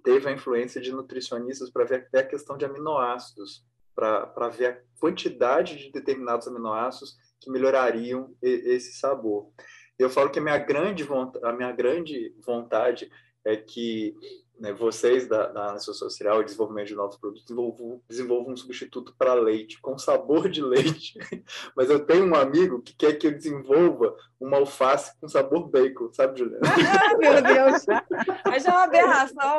teve 0.03 0.29
a 0.29 0.33
influência 0.33 0.81
de 0.81 0.93
nutricionistas 0.93 1.71
para 1.71 1.85
ver 1.85 2.07
até 2.07 2.21
a 2.21 2.27
questão 2.27 2.57
de 2.57 2.65
aminoácidos, 2.65 3.65
para 3.95 4.49
ver 4.49 4.67
a 4.67 4.81
quantidade 4.99 5.77
de 5.77 5.93
determinados 5.93 6.49
aminoácidos 6.49 7.17
que 7.41 7.51
melhorariam 7.51 8.35
esse 8.43 8.95
sabor. 8.95 9.51
Eu 9.99 10.09
falo 10.09 10.31
que 10.31 10.39
a 10.39 10.43
minha 10.43 10.59
grande 10.59 11.07
a 11.43 11.53
minha 11.53 11.73
grande 11.73 12.35
vontade 12.45 13.11
é 13.45 13.57
que 13.57 14.15
né, 14.61 14.75
vocês 14.75 15.27
da, 15.27 15.47
da 15.47 15.69
área 15.69 15.81
social 15.81 16.43
e 16.43 16.45
desenvolvimento 16.45 16.89
de 16.89 16.95
novos 16.95 17.17
produtos 17.17 17.45
desenvolvam, 17.45 18.03
desenvolvam 18.07 18.53
um 18.53 18.57
substituto 18.57 19.15
para 19.19 19.33
leite, 19.33 19.81
com 19.81 19.97
sabor 19.97 20.51
de 20.51 20.61
leite. 20.63 21.19
Mas 21.75 21.89
eu 21.89 21.99
tenho 21.99 22.27
um 22.27 22.35
amigo 22.35 22.83
que 22.83 22.95
quer 22.95 23.15
que 23.15 23.27
eu 23.27 23.33
desenvolva 23.33 24.15
uma 24.39 24.59
alface 24.59 25.19
com 25.19 25.27
sabor 25.27 25.67
bacon, 25.69 26.13
sabe, 26.13 26.39
Juliana? 26.39 26.61
Meu 27.19 27.43
Deus! 27.43 27.87
Mas 28.45 28.67
é 28.67 28.71
uma 28.71 28.85
aberração. 28.85 29.59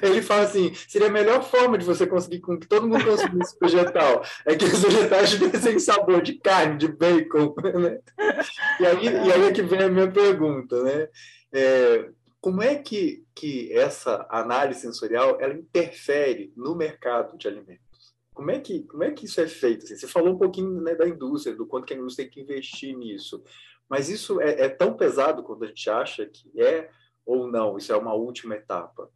Ele 0.00 0.22
fala 0.22 0.42
assim, 0.42 0.72
seria 0.88 1.08
a 1.08 1.12
melhor 1.12 1.42
forma 1.42 1.76
de 1.76 1.84
você 1.84 2.06
conseguir 2.06 2.38
com 2.40 2.56
que 2.56 2.68
todo 2.68 2.86
mundo 2.86 3.04
consumisse 3.04 3.56
vegetal, 3.60 4.22
é 4.44 4.54
que 4.54 4.64
os 4.64 4.82
vegetais 4.82 5.30
tivessem 5.30 5.80
sabor 5.80 6.22
de 6.22 6.34
carne, 6.34 6.78
de 6.78 6.88
bacon, 6.88 7.54
né? 7.74 7.98
E 8.78 8.86
aí, 8.86 9.04
e 9.06 9.32
aí 9.32 9.42
é 9.44 9.52
que 9.52 9.62
vem 9.62 9.82
a 9.82 9.88
minha 9.88 10.10
pergunta, 10.10 10.82
né? 10.82 11.08
É, 11.52 12.10
como 12.46 12.62
é 12.62 12.76
que, 12.76 13.26
que 13.34 13.72
essa 13.72 14.24
análise 14.30 14.78
sensorial 14.78 15.36
ela 15.40 15.52
interfere 15.52 16.52
no 16.56 16.76
mercado 16.76 17.36
de 17.36 17.48
alimentos? 17.48 18.14
Como 18.32 18.52
é 18.52 18.60
que, 18.60 18.84
como 18.84 19.02
é 19.02 19.10
que 19.10 19.24
isso 19.24 19.40
é 19.40 19.48
feito? 19.48 19.82
Assim, 19.82 19.96
você 19.96 20.06
falou 20.06 20.32
um 20.32 20.38
pouquinho 20.38 20.80
né, 20.80 20.94
da 20.94 21.08
indústria, 21.08 21.56
do 21.56 21.66
quanto 21.66 21.86
que 21.86 21.94
a 21.94 21.96
indústria 21.96 22.24
tem 22.24 22.32
que 22.32 22.40
investir 22.40 22.96
nisso, 22.96 23.42
mas 23.90 24.08
isso 24.08 24.40
é, 24.40 24.60
é 24.60 24.68
tão 24.68 24.96
pesado 24.96 25.42
quanto 25.42 25.64
a 25.64 25.66
gente 25.66 25.90
acha 25.90 26.24
que 26.24 26.62
é 26.62 26.88
ou 27.24 27.50
não? 27.50 27.76
Isso 27.76 27.92
é 27.92 27.96
uma 27.96 28.14
última 28.14 28.54
etapa? 28.54 29.10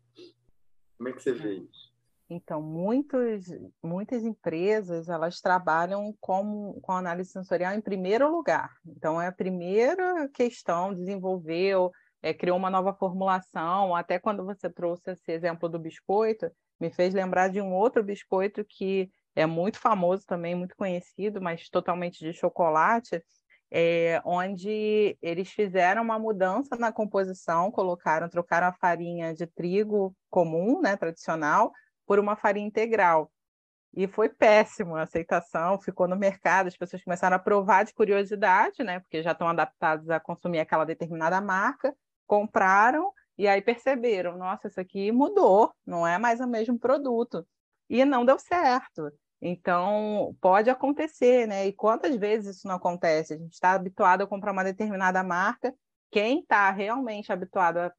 Como 0.99 1.09
é 1.09 1.13
que 1.13 1.23
você 1.23 1.33
vê 1.33 1.55
isso? 1.55 1.95
Então, 2.29 2.61
muitos, 2.61 3.47
muitas 3.81 4.25
empresas 4.25 5.09
elas 5.09 5.41
trabalham 5.41 6.13
com, 6.21 6.81
com 6.83 6.91
análise 6.91 7.31
sensorial 7.31 7.75
em 7.75 7.81
primeiro 7.81 8.29
lugar. 8.29 8.73
Então, 8.85 9.23
é 9.23 9.29
a 9.29 9.33
primeira 9.33 10.29
questão, 10.31 10.93
desenvolver 10.93 11.77
é, 12.23 12.35
criou 12.35 12.57
uma 12.57 12.71
nova 12.71 12.93
formulação, 12.95 13.95
até 13.95 14.19
quando 14.19 14.45
você 14.45 14.69
trouxe 14.69 15.13
esse 15.13 15.33
exemplo 15.33 15.69
do 15.69 15.79
biscoito, 15.79 16.51
me 16.79 16.91
fez 16.91 17.15
lembrar 17.15 17.49
de 17.49 17.61
um 17.61 17.73
outro 17.73 18.03
biscoito 18.03 18.65
que 18.65 19.11
é 19.35 19.47
muito 19.47 19.79
famoso 19.79 20.25
também, 20.27 20.55
muito 20.55 20.77
conhecido, 20.77 21.41
mas 21.41 21.69
totalmente 21.69 22.19
de 22.19 22.33
chocolate, 22.33 23.23
é, 23.71 24.21
onde 24.25 25.17
eles 25.23 25.51
fizeram 25.51 26.03
uma 26.03 26.19
mudança 26.19 26.77
na 26.77 26.93
composição, 26.93 27.71
colocaram, 27.71 28.29
trocaram 28.29 28.67
a 28.67 28.73
farinha 28.73 29.33
de 29.33 29.47
trigo 29.47 30.15
comum, 30.29 30.81
né, 30.81 30.97
tradicional, 30.97 31.73
por 32.07 32.19
uma 32.19 32.35
farinha 32.35 32.67
integral. 32.67 33.31
E 33.95 34.07
foi 34.07 34.29
péssimo 34.29 34.97
a 34.97 35.03
aceitação, 35.03 35.81
ficou 35.81 36.07
no 36.09 36.17
mercado, 36.17 36.67
as 36.67 36.77
pessoas 36.77 37.03
começaram 37.03 37.37
a 37.37 37.41
provar 37.41 37.85
de 37.85 37.95
curiosidade, 37.95 38.83
né, 38.83 39.01
porque 39.01 39.23
já 39.23 39.33
estão 39.33 39.49
adaptados 39.49 40.11
a 40.11 40.19
consumir 40.19 40.59
aquela 40.59 40.85
determinada 40.85 41.41
marca, 41.41 41.95
compraram 42.31 43.13
e 43.37 43.49
aí 43.49 43.61
perceberam, 43.61 44.39
nossa, 44.39 44.69
isso 44.69 44.81
aqui 44.81 45.11
mudou, 45.11 45.73
não 45.85 46.07
é 46.07 46.17
mais 46.17 46.39
o 46.39 46.47
mesmo 46.47 46.79
produto. 46.79 47.45
E 47.89 48.05
não 48.05 48.25
deu 48.25 48.39
certo. 48.39 49.11
Então, 49.43 50.37
pode 50.41 50.71
acontecer, 50.71 51.49
né? 51.49 51.67
E 51.67 51.73
quantas 51.73 52.15
vezes 52.15 52.59
isso 52.59 52.69
não 52.69 52.77
acontece? 52.77 53.35
A 53.35 53.37
gente 53.37 53.55
está 53.55 53.73
habituado 53.73 54.23
a 54.23 54.29
comprar 54.29 54.53
uma 54.53 54.63
determinada 54.63 55.25
marca, 55.25 55.75
quem 56.09 56.39
está 56.41 56.71
realmente 56.71 57.33
habituado 57.33 57.79
a 57.79 57.93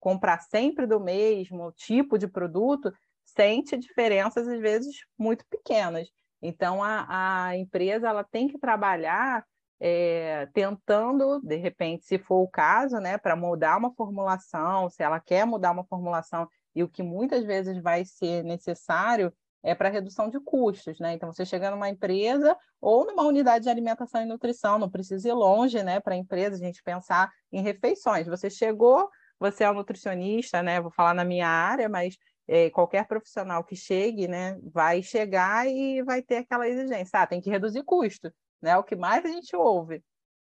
comprar 0.00 0.40
sempre 0.40 0.84
do 0.84 0.98
mesmo 0.98 1.70
tipo 1.72 2.18
de 2.18 2.26
produto, 2.26 2.92
sente 3.24 3.76
diferenças, 3.76 4.48
às 4.48 4.58
vezes, 4.58 4.96
muito 5.16 5.44
pequenas. 5.48 6.08
Então, 6.42 6.82
a, 6.82 7.46
a 7.48 7.56
empresa 7.56 8.08
ela 8.08 8.24
tem 8.24 8.48
que 8.48 8.58
trabalhar 8.58 9.44
é, 9.80 10.46
tentando, 10.52 11.40
de 11.40 11.56
repente, 11.56 12.04
se 12.04 12.18
for 12.18 12.42
o 12.42 12.48
caso, 12.48 12.98
né, 12.98 13.18
para 13.18 13.36
mudar 13.36 13.76
uma 13.76 13.92
formulação, 13.94 14.88
se 14.88 15.02
ela 15.02 15.20
quer 15.20 15.44
mudar 15.46 15.72
uma 15.72 15.84
formulação, 15.84 16.48
e 16.74 16.82
o 16.82 16.88
que 16.88 17.02
muitas 17.02 17.44
vezes 17.44 17.80
vai 17.82 18.04
ser 18.04 18.42
necessário 18.44 19.32
é 19.62 19.74
para 19.74 19.88
redução 19.88 20.30
de 20.30 20.38
custos, 20.38 21.00
né? 21.00 21.14
Então, 21.14 21.32
você 21.32 21.44
chega 21.44 21.70
numa 21.70 21.88
empresa 21.88 22.56
ou 22.80 23.04
numa 23.04 23.24
unidade 23.24 23.64
de 23.64 23.70
alimentação 23.70 24.22
e 24.22 24.24
nutrição, 24.24 24.78
não 24.78 24.88
precisa 24.88 25.28
ir 25.28 25.32
longe, 25.32 25.82
né, 25.82 25.98
para 25.98 26.14
a 26.14 26.16
empresa, 26.16 26.54
a 26.54 26.58
gente 26.58 26.82
pensar 26.82 27.32
em 27.50 27.62
refeições. 27.62 28.28
Você 28.28 28.48
chegou, 28.48 29.08
você 29.40 29.64
é 29.64 29.70
um 29.70 29.74
nutricionista, 29.74 30.62
né? 30.62 30.80
Vou 30.80 30.92
falar 30.92 31.14
na 31.14 31.24
minha 31.24 31.48
área, 31.48 31.88
mas 31.88 32.16
é, 32.46 32.70
qualquer 32.70 33.06
profissional 33.08 33.64
que 33.64 33.74
chegue, 33.74 34.28
né, 34.28 34.56
vai 34.62 35.02
chegar 35.02 35.66
e 35.66 36.02
vai 36.02 36.22
ter 36.22 36.36
aquela 36.36 36.68
exigência, 36.68 37.20
ah, 37.20 37.26
tem 37.26 37.40
que 37.40 37.50
reduzir 37.50 37.82
custo 37.82 38.30
né? 38.60 38.76
O 38.76 38.84
que 38.84 38.96
mais 38.96 39.24
a 39.24 39.28
gente 39.28 39.54
ouve. 39.54 40.02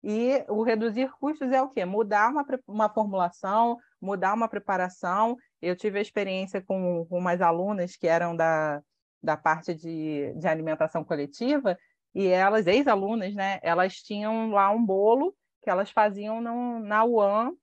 E 0.03 0.43
o 0.47 0.63
reduzir 0.63 1.11
custos 1.19 1.51
é 1.51 1.61
o 1.61 1.69
quê? 1.69 1.83
Mudar 1.83 2.29
uma, 2.31 2.45
uma 2.67 2.89
formulação, 2.89 3.77
mudar 3.99 4.33
uma 4.33 4.47
preparação. 4.47 5.35
Eu 5.61 5.75
tive 5.75 5.99
a 5.99 6.01
experiência 6.01 6.61
com, 6.61 7.05
com 7.09 7.17
umas 7.17 7.41
alunas 7.41 7.95
que 7.95 8.07
eram 8.07 8.35
da, 8.35 8.81
da 9.21 9.35
parte 9.35 9.73
de, 9.73 10.33
de 10.35 10.47
alimentação 10.47 11.03
coletiva, 11.03 11.77
e 12.13 12.27
elas, 12.27 12.65
ex-alunas, 12.65 13.35
né? 13.35 13.59
Elas 13.61 13.95
tinham 13.95 14.49
lá 14.51 14.71
um 14.71 14.83
bolo 14.83 15.35
que 15.61 15.69
elas 15.69 15.91
faziam 15.91 16.41
no, 16.41 16.79
na 16.79 17.03
UAM 17.03 17.55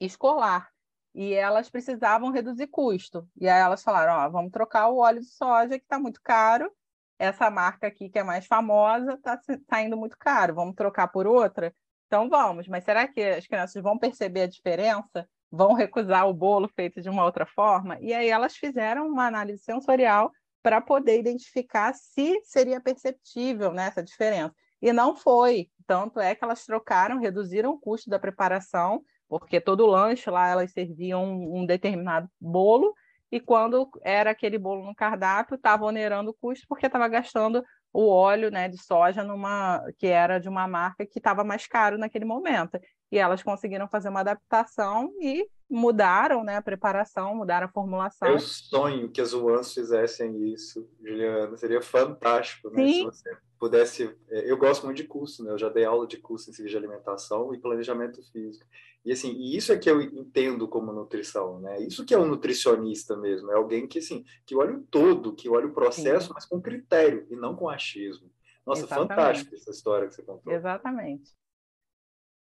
escolar. 0.00 0.68
E 1.14 1.34
elas 1.34 1.68
precisavam 1.68 2.30
reduzir 2.30 2.68
custo. 2.68 3.28
E 3.36 3.48
aí 3.48 3.60
elas 3.60 3.82
falaram: 3.82 4.14
ó, 4.14 4.28
vamos 4.28 4.50
trocar 4.50 4.88
o 4.88 4.98
óleo 4.98 5.20
de 5.20 5.28
soja, 5.28 5.78
que 5.78 5.84
está 5.84 5.98
muito 5.98 6.20
caro, 6.22 6.72
essa 7.20 7.50
marca 7.50 7.86
aqui 7.86 8.08
que 8.08 8.18
é 8.18 8.24
mais 8.24 8.46
famosa 8.46 9.12
está 9.12 9.38
tá 9.68 9.82
indo 9.82 9.94
muito 9.94 10.16
caro, 10.18 10.54
vamos 10.54 10.74
trocar 10.74 11.06
por 11.08 11.26
outra? 11.26 11.72
Então 12.06 12.30
vamos, 12.30 12.66
mas 12.66 12.82
será 12.82 13.06
que 13.06 13.22
as 13.22 13.46
crianças 13.46 13.82
vão 13.82 13.98
perceber 13.98 14.42
a 14.42 14.46
diferença? 14.46 15.28
Vão 15.52 15.74
recusar 15.74 16.26
o 16.26 16.32
bolo 16.32 16.66
feito 16.74 17.00
de 17.02 17.10
uma 17.10 17.22
outra 17.22 17.44
forma? 17.44 17.98
E 18.00 18.14
aí 18.14 18.30
elas 18.30 18.56
fizeram 18.56 19.06
uma 19.06 19.26
análise 19.26 19.62
sensorial 19.62 20.32
para 20.62 20.80
poder 20.80 21.18
identificar 21.18 21.92
se 21.92 22.40
seria 22.42 22.80
perceptível 22.80 23.70
né, 23.70 23.88
essa 23.88 24.02
diferença. 24.02 24.54
E 24.80 24.90
não 24.90 25.14
foi. 25.14 25.68
Tanto 25.86 26.20
é 26.20 26.34
que 26.34 26.42
elas 26.42 26.64
trocaram, 26.64 27.18
reduziram 27.18 27.72
o 27.72 27.78
custo 27.78 28.08
da 28.08 28.18
preparação, 28.18 29.02
porque 29.28 29.60
todo 29.60 29.86
lanche 29.86 30.30
lá 30.30 30.48
elas 30.48 30.72
serviam 30.72 31.24
um, 31.24 31.60
um 31.60 31.66
determinado 31.66 32.28
bolo 32.40 32.94
e 33.30 33.38
quando 33.38 33.88
era 34.02 34.30
aquele 34.30 34.58
bolo 34.58 34.84
no 34.84 34.94
cardápio, 34.94 35.54
estava 35.54 35.84
onerando 35.84 36.30
o 36.30 36.34
custo 36.34 36.66
porque 36.68 36.86
estava 36.86 37.06
gastando 37.08 37.62
o 37.92 38.08
óleo 38.08 38.50
né, 38.50 38.68
de 38.68 38.80
soja 38.82 39.24
numa 39.24 39.84
que 39.98 40.06
era 40.06 40.38
de 40.38 40.48
uma 40.48 40.66
marca 40.66 41.04
que 41.04 41.18
estava 41.18 41.42
mais 41.42 41.66
caro 41.66 41.98
naquele 41.98 42.24
momento. 42.24 42.78
E 43.10 43.18
elas 43.18 43.42
conseguiram 43.42 43.88
fazer 43.88 44.08
uma 44.08 44.20
adaptação 44.20 45.12
e 45.20 45.46
mudaram 45.68 46.44
né, 46.44 46.56
a 46.56 46.62
preparação, 46.62 47.34
mudaram 47.34 47.66
a 47.66 47.70
formulação. 47.70 48.28
Eu 48.28 48.38
sonho 48.38 49.10
que 49.10 49.20
as 49.20 49.32
UANs 49.32 49.72
fizessem 49.72 50.52
isso, 50.52 50.88
Juliana. 51.00 51.56
Seria 51.56 51.82
fantástico 51.82 52.70
né, 52.70 52.86
se 52.86 53.04
você 53.04 53.36
pudesse. 53.60 54.16
É, 54.28 54.50
eu 54.50 54.56
gosto 54.56 54.86
muito 54.86 54.96
de 54.96 55.04
curso, 55.04 55.44
né? 55.44 55.52
Eu 55.52 55.58
já 55.58 55.68
dei 55.68 55.84
aula 55.84 56.06
de 56.06 56.16
curso 56.16 56.50
em 56.50 56.54
ciência 56.54 56.70
de 56.70 56.76
alimentação 56.76 57.54
e 57.54 57.60
planejamento 57.60 58.20
físico. 58.32 58.66
E 59.04 59.12
assim, 59.12 59.32
e 59.32 59.56
isso 59.56 59.72
é 59.72 59.78
que 59.78 59.88
eu 59.88 60.00
entendo 60.00 60.66
como 60.66 60.92
nutrição, 60.92 61.60
né? 61.60 61.78
Isso 61.80 62.04
que 62.04 62.14
é 62.14 62.18
um 62.18 62.26
nutricionista 62.26 63.16
mesmo, 63.16 63.50
é 63.52 63.54
alguém 63.54 63.86
que 63.86 63.98
assim, 63.98 64.24
que 64.44 64.56
olha 64.56 64.74
o 64.74 64.82
todo, 64.82 65.34
que 65.34 65.48
olha 65.48 65.66
o 65.66 65.74
processo, 65.74 66.28
Sim. 66.28 66.32
mas 66.34 66.46
com 66.46 66.60
critério 66.60 67.26
e 67.30 67.36
não 67.36 67.54
com 67.54 67.68
achismo. 67.68 68.30
Nossa, 68.66 68.82
Exatamente. 68.82 69.08
fantástico 69.08 69.54
essa 69.54 69.70
história 69.70 70.08
que 70.08 70.14
você 70.14 70.22
contou. 70.22 70.52
Exatamente. 70.52 71.30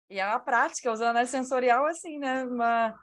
E 0.09 0.19
é 0.19 0.27
uma 0.27 0.39
prática, 0.39 0.91
usando 0.91 1.17
a 1.17 1.25
sensorial 1.25 1.85
assim, 1.85 2.19
né? 2.19 2.43
Uma... 2.43 2.95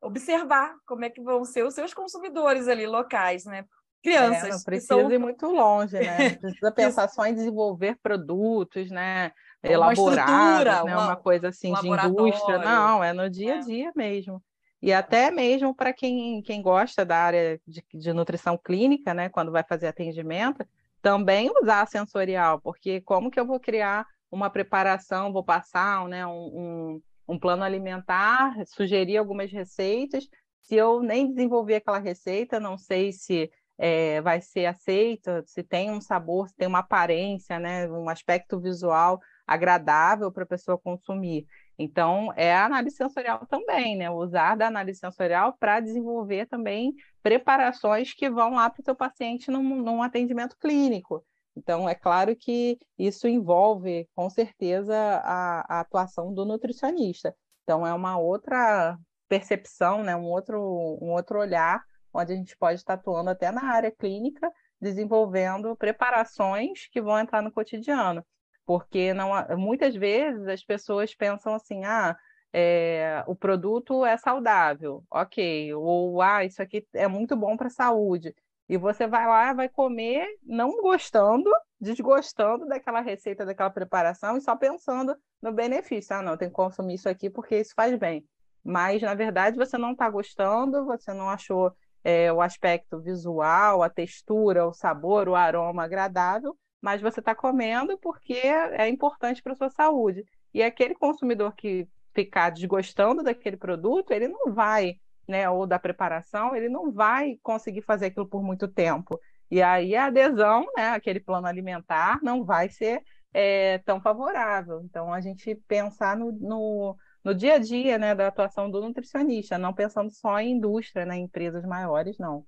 Observar 0.00 0.76
como 0.86 1.04
é 1.04 1.10
que 1.10 1.20
vão 1.20 1.44
ser 1.44 1.64
os 1.64 1.74
seus 1.74 1.92
consumidores 1.92 2.68
ali 2.68 2.86
locais, 2.86 3.44
né? 3.44 3.64
Crianças. 4.02 4.44
É, 4.44 4.50
não 4.50 4.62
precisa 4.62 4.94
são... 4.94 5.10
ir 5.10 5.18
muito 5.18 5.46
longe, 5.46 5.98
né? 5.98 6.30
Precisa 6.38 6.72
pensar 6.72 7.08
só 7.08 7.26
em 7.26 7.34
desenvolver 7.34 7.96
produtos, 8.02 8.90
né? 8.90 9.32
Elaborar, 9.62 10.64
né? 10.64 10.94
Uma, 10.94 11.06
uma, 11.06 11.16
coisa 11.16 11.48
assim 11.48 11.72
um 11.72 11.80
de 11.80 11.88
indústria. 11.88 12.58
Não, 12.58 13.02
é 13.02 13.12
no 13.12 13.28
dia 13.28 13.54
a 13.54 13.58
é. 13.58 13.60
dia 13.60 13.88
é. 13.88 13.92
mesmo. 13.94 14.42
E 14.80 14.92
até 14.92 15.30
mesmo 15.30 15.74
para 15.74 15.92
quem, 15.92 16.40
quem 16.42 16.62
gosta 16.62 17.04
da 17.04 17.16
área 17.16 17.60
de, 17.66 17.84
de 17.92 18.12
nutrição 18.12 18.56
clínica, 18.56 19.12
né? 19.12 19.28
Quando 19.28 19.50
vai 19.50 19.64
fazer 19.64 19.88
atendimento, 19.88 20.64
também 21.02 21.50
usar 21.60 21.86
sensorial, 21.86 22.60
porque 22.60 23.00
como 23.00 23.30
que 23.30 23.38
eu 23.38 23.46
vou 23.46 23.58
criar 23.58 24.06
uma 24.30 24.50
preparação, 24.50 25.32
vou 25.32 25.42
passar 25.42 26.06
né, 26.06 26.26
um, 26.26 26.30
um, 26.30 27.02
um 27.28 27.38
plano 27.38 27.64
alimentar, 27.64 28.54
sugerir 28.66 29.16
algumas 29.16 29.50
receitas, 29.50 30.28
se 30.60 30.76
eu 30.76 31.02
nem 31.02 31.32
desenvolver 31.32 31.76
aquela 31.76 31.98
receita, 31.98 32.60
não 32.60 32.76
sei 32.76 33.10
se 33.10 33.50
é, 33.78 34.20
vai 34.20 34.40
ser 34.40 34.66
aceita, 34.66 35.42
se 35.46 35.62
tem 35.62 35.90
um 35.90 36.00
sabor, 36.00 36.48
se 36.48 36.56
tem 36.56 36.66
uma 36.66 36.80
aparência, 36.80 37.58
né, 37.58 37.88
um 37.88 38.08
aspecto 38.08 38.60
visual 38.60 39.20
agradável 39.46 40.30
para 40.30 40.42
a 40.42 40.46
pessoa 40.46 40.76
consumir. 40.76 41.46
Então, 41.78 42.32
é 42.36 42.52
a 42.52 42.64
análise 42.64 42.96
sensorial 42.96 43.46
também, 43.46 43.96
né? 43.96 44.10
Usar 44.10 44.56
da 44.56 44.66
análise 44.66 44.98
sensorial 44.98 45.56
para 45.58 45.78
desenvolver 45.78 46.46
também 46.46 46.92
preparações 47.22 48.12
que 48.12 48.28
vão 48.28 48.54
lá 48.54 48.68
para 48.68 48.80
o 48.80 48.84
seu 48.84 48.96
paciente 48.96 49.50
num, 49.50 49.62
num 49.62 50.02
atendimento 50.02 50.56
clínico. 50.58 51.24
Então, 51.56 51.88
é 51.88 51.94
claro 51.94 52.34
que 52.36 52.78
isso 52.98 53.26
envolve, 53.28 54.08
com 54.14 54.28
certeza, 54.28 54.94
a, 55.24 55.78
a, 55.78 55.80
atuação 55.80 56.32
do 56.34 56.44
nutricionista. 56.44 57.34
Então, 57.62 57.86
é 57.86 57.92
uma 57.94 58.18
outra 58.18 58.96
percepção, 59.28 60.02
né? 60.02 60.16
um, 60.16 60.24
outro, 60.24 60.60
um 61.00 61.12
outro 61.12 61.38
olhar, 61.38 61.82
onde 62.12 62.32
a 62.32 62.36
gente 62.36 62.56
pode 62.56 62.80
estar 62.80 62.94
atuando 62.94 63.30
até 63.30 63.50
na 63.50 63.64
área 63.64 63.90
clínica, 63.90 64.50
desenvolvendo 64.80 65.76
preparações 65.76 66.88
que 66.88 67.00
vão 67.00 67.18
entrar 67.18 67.42
no 67.42 67.52
cotidiano. 67.52 68.24
Porque 68.64 69.14
não, 69.14 69.30
muitas 69.56 69.94
vezes 69.94 70.46
as 70.46 70.62
pessoas 70.62 71.14
pensam 71.14 71.54
assim, 71.54 71.84
ah, 71.84 72.16
é, 72.52 73.22
o 73.26 73.34
produto 73.34 74.04
é 74.04 74.16
saudável, 74.16 75.02
ok, 75.10 75.74
ou 75.74 76.20
ah, 76.22 76.44
isso 76.44 76.62
aqui 76.62 76.86
é 76.94 77.08
muito 77.08 77.36
bom 77.36 77.56
para 77.56 77.68
a 77.68 77.70
saúde. 77.70 78.34
E 78.68 78.76
você 78.76 79.06
vai 79.06 79.26
lá, 79.26 79.52
vai 79.54 79.68
comer, 79.68 80.26
não 80.42 80.82
gostando, 80.82 81.50
desgostando 81.80 82.66
daquela 82.66 83.00
receita, 83.00 83.46
daquela 83.46 83.70
preparação 83.70 84.36
e 84.36 84.42
só 84.42 84.54
pensando 84.54 85.16
no 85.40 85.52
benefício. 85.52 86.14
Ah, 86.14 86.22
não, 86.22 86.36
tem 86.36 86.48
que 86.48 86.54
consumir 86.54 86.94
isso 86.94 87.08
aqui 87.08 87.30
porque 87.30 87.58
isso 87.58 87.72
faz 87.74 87.98
bem. 87.98 88.26
Mas, 88.62 89.00
na 89.00 89.14
verdade, 89.14 89.56
você 89.56 89.78
não 89.78 89.92
está 89.92 90.10
gostando, 90.10 90.84
você 90.84 91.14
não 91.14 91.30
achou 91.30 91.72
é, 92.04 92.32
o 92.32 92.40
aspecto 92.40 93.00
visual, 93.00 93.82
a 93.82 93.90
textura, 93.90 94.66
o 94.66 94.72
sabor, 94.72 95.28
o 95.28 95.34
aroma 95.34 95.84
agradável, 95.84 96.56
mas 96.80 97.00
você 97.00 97.20
está 97.20 97.34
comendo 97.34 97.98
porque 97.98 98.34
é 98.34 98.88
importante 98.88 99.42
para 99.42 99.52
a 99.52 99.56
sua 99.56 99.70
saúde. 99.70 100.24
E 100.54 100.62
aquele 100.62 100.94
consumidor 100.94 101.54
que 101.54 101.88
ficar 102.14 102.50
desgostando 102.50 103.22
daquele 103.22 103.56
produto, 103.56 104.12
ele 104.12 104.28
não 104.28 104.52
vai 104.52 104.96
né, 105.28 105.48
ou 105.48 105.66
da 105.66 105.78
preparação, 105.78 106.56
ele 106.56 106.70
não 106.70 106.90
vai 106.90 107.38
conseguir 107.42 107.82
fazer 107.82 108.06
aquilo 108.06 108.26
por 108.26 108.42
muito 108.42 108.66
tempo. 108.66 109.20
E 109.50 109.62
aí 109.62 109.94
a 109.94 110.06
adesão, 110.06 110.66
né, 110.76 110.88
aquele 110.90 111.20
plano 111.20 111.46
alimentar, 111.46 112.18
não 112.22 112.44
vai 112.44 112.68
ser 112.70 113.02
é, 113.32 113.78
tão 113.78 114.00
favorável. 114.00 114.80
Então, 114.82 115.12
a 115.12 115.20
gente 115.20 115.54
pensar 115.68 116.16
no, 116.16 116.32
no, 116.32 116.96
no, 117.24 117.34
dia 117.34 117.54
a 117.54 117.58
dia 117.58 117.98
né, 117.98 118.14
da 118.14 118.28
atuação 118.28 118.70
do 118.70 118.80
nutricionista, 118.80 119.58
não 119.58 119.74
pensando 119.74 120.10
só 120.10 120.38
em 120.38 120.52
indústria, 120.52 121.04
né, 121.04 121.16
em 121.16 121.24
empresas 121.24 121.64
maiores, 121.64 122.18
não. 122.18 122.44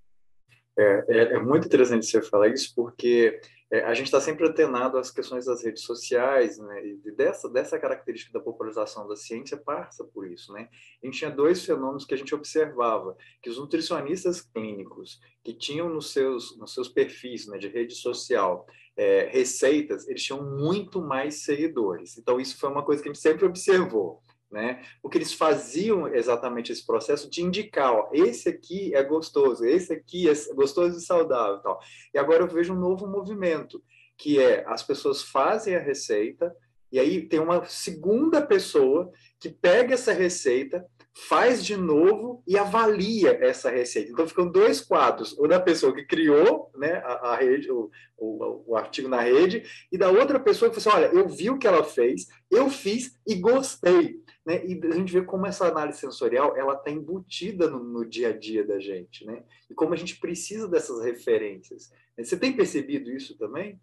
É, 0.78 1.04
é, 1.08 1.18
é 1.34 1.38
muito 1.38 1.66
interessante 1.66 2.06
você 2.06 2.22
falar 2.22 2.48
isso, 2.48 2.72
porque 2.74 3.40
é, 3.72 3.84
a 3.84 3.94
gente 3.94 4.06
está 4.06 4.20
sempre 4.20 4.48
antenado 4.48 4.98
às 4.98 5.12
questões 5.12 5.46
das 5.46 5.62
redes 5.62 5.84
sociais, 5.84 6.58
né? 6.58 6.86
E 6.86 7.12
dessa, 7.12 7.48
dessa 7.48 7.78
característica 7.78 8.32
da 8.36 8.44
popularização 8.44 9.06
da 9.06 9.14
ciência 9.14 9.56
passa 9.56 10.04
por 10.04 10.26
isso, 10.26 10.52
né? 10.52 10.68
A 11.02 11.06
gente 11.06 11.18
tinha 11.18 11.30
dois 11.30 11.64
fenômenos 11.64 12.04
que 12.04 12.14
a 12.14 12.16
gente 12.16 12.34
observava, 12.34 13.16
que 13.40 13.48
os 13.48 13.58
nutricionistas 13.58 14.40
clínicos 14.40 15.20
que 15.44 15.54
tinham 15.54 15.88
nos 15.88 16.12
seus, 16.12 16.58
nos 16.58 16.74
seus 16.74 16.88
perfis 16.88 17.46
né, 17.46 17.58
de 17.58 17.68
rede 17.68 17.94
social 17.94 18.66
é, 18.96 19.28
receitas, 19.30 20.08
eles 20.08 20.24
tinham 20.24 20.42
muito 20.42 21.00
mais 21.00 21.44
seguidores. 21.44 22.18
Então, 22.18 22.40
isso 22.40 22.58
foi 22.58 22.70
uma 22.70 22.84
coisa 22.84 23.00
que 23.00 23.08
a 23.08 23.12
gente 23.12 23.22
sempre 23.22 23.46
observou 23.46 24.20
né? 24.50 24.82
Porque 25.00 25.18
eles 25.18 25.32
faziam 25.32 26.08
exatamente 26.08 26.72
esse 26.72 26.84
processo 26.84 27.30
de 27.30 27.42
indicar, 27.42 27.92
ó, 27.92 28.10
esse 28.12 28.48
aqui 28.48 28.94
é 28.94 29.02
gostoso, 29.02 29.64
esse 29.64 29.92
aqui 29.92 30.28
é 30.28 30.34
gostoso 30.54 30.98
e 30.98 31.00
saudável, 31.00 31.58
tal. 31.60 31.80
E 32.12 32.18
agora 32.18 32.42
eu 32.42 32.48
vejo 32.48 32.74
um 32.74 32.78
novo 32.78 33.06
movimento, 33.06 33.82
que 34.18 34.40
é 34.40 34.64
as 34.66 34.82
pessoas 34.82 35.22
fazem 35.22 35.76
a 35.76 35.80
receita 35.80 36.54
e 36.92 36.98
aí 36.98 37.22
tem 37.22 37.38
uma 37.38 37.64
segunda 37.66 38.42
pessoa 38.42 39.10
que 39.38 39.48
pega 39.48 39.94
essa 39.94 40.12
receita, 40.12 40.84
faz 41.12 41.64
de 41.64 41.76
novo 41.76 42.42
e 42.46 42.58
avalia 42.58 43.38
essa 43.40 43.70
receita. 43.70 44.10
Então 44.10 44.26
ficam 44.26 44.50
dois 44.50 44.80
quadros, 44.80 45.36
o 45.38 45.46
da 45.46 45.60
pessoa 45.60 45.94
que 45.94 46.04
criou 46.04 46.70
né, 46.74 46.94
a, 47.04 47.30
a 47.30 47.36
rede, 47.36 47.70
o, 47.70 47.90
o, 48.16 48.72
o, 48.72 48.76
artigo 48.76 49.08
na 49.08 49.20
rede, 49.20 49.62
e 49.90 49.98
da 49.98 50.10
outra 50.10 50.40
pessoa 50.40 50.70
que 50.70 50.80
falou 50.80 51.00
assim, 51.00 51.06
olha, 51.06 51.20
eu 51.20 51.28
vi 51.28 51.50
o 51.50 51.58
que 51.58 51.66
ela 51.66 51.84
fez, 51.84 52.26
eu 52.50 52.68
fiz 52.70 53.16
e 53.26 53.34
gostei. 53.36 54.20
Né? 54.44 54.64
E 54.66 54.80
a 54.86 54.94
gente 54.94 55.12
vê 55.12 55.22
como 55.22 55.46
essa 55.46 55.66
análise 55.66 55.98
sensorial 55.98 56.56
ela 56.56 56.74
está 56.74 56.90
embutida 56.90 57.68
no, 57.68 57.82
no, 57.82 58.08
dia 58.08 58.30
a 58.30 58.36
dia 58.36 58.66
da 58.66 58.80
gente, 58.80 59.24
né? 59.26 59.44
E 59.68 59.74
como 59.74 59.92
a 59.92 59.96
gente 59.96 60.18
precisa 60.18 60.66
dessas 60.66 61.04
referências. 61.04 61.92
Você 62.16 62.38
tem 62.38 62.56
percebido 62.56 63.10
isso 63.10 63.36
também? 63.36 63.80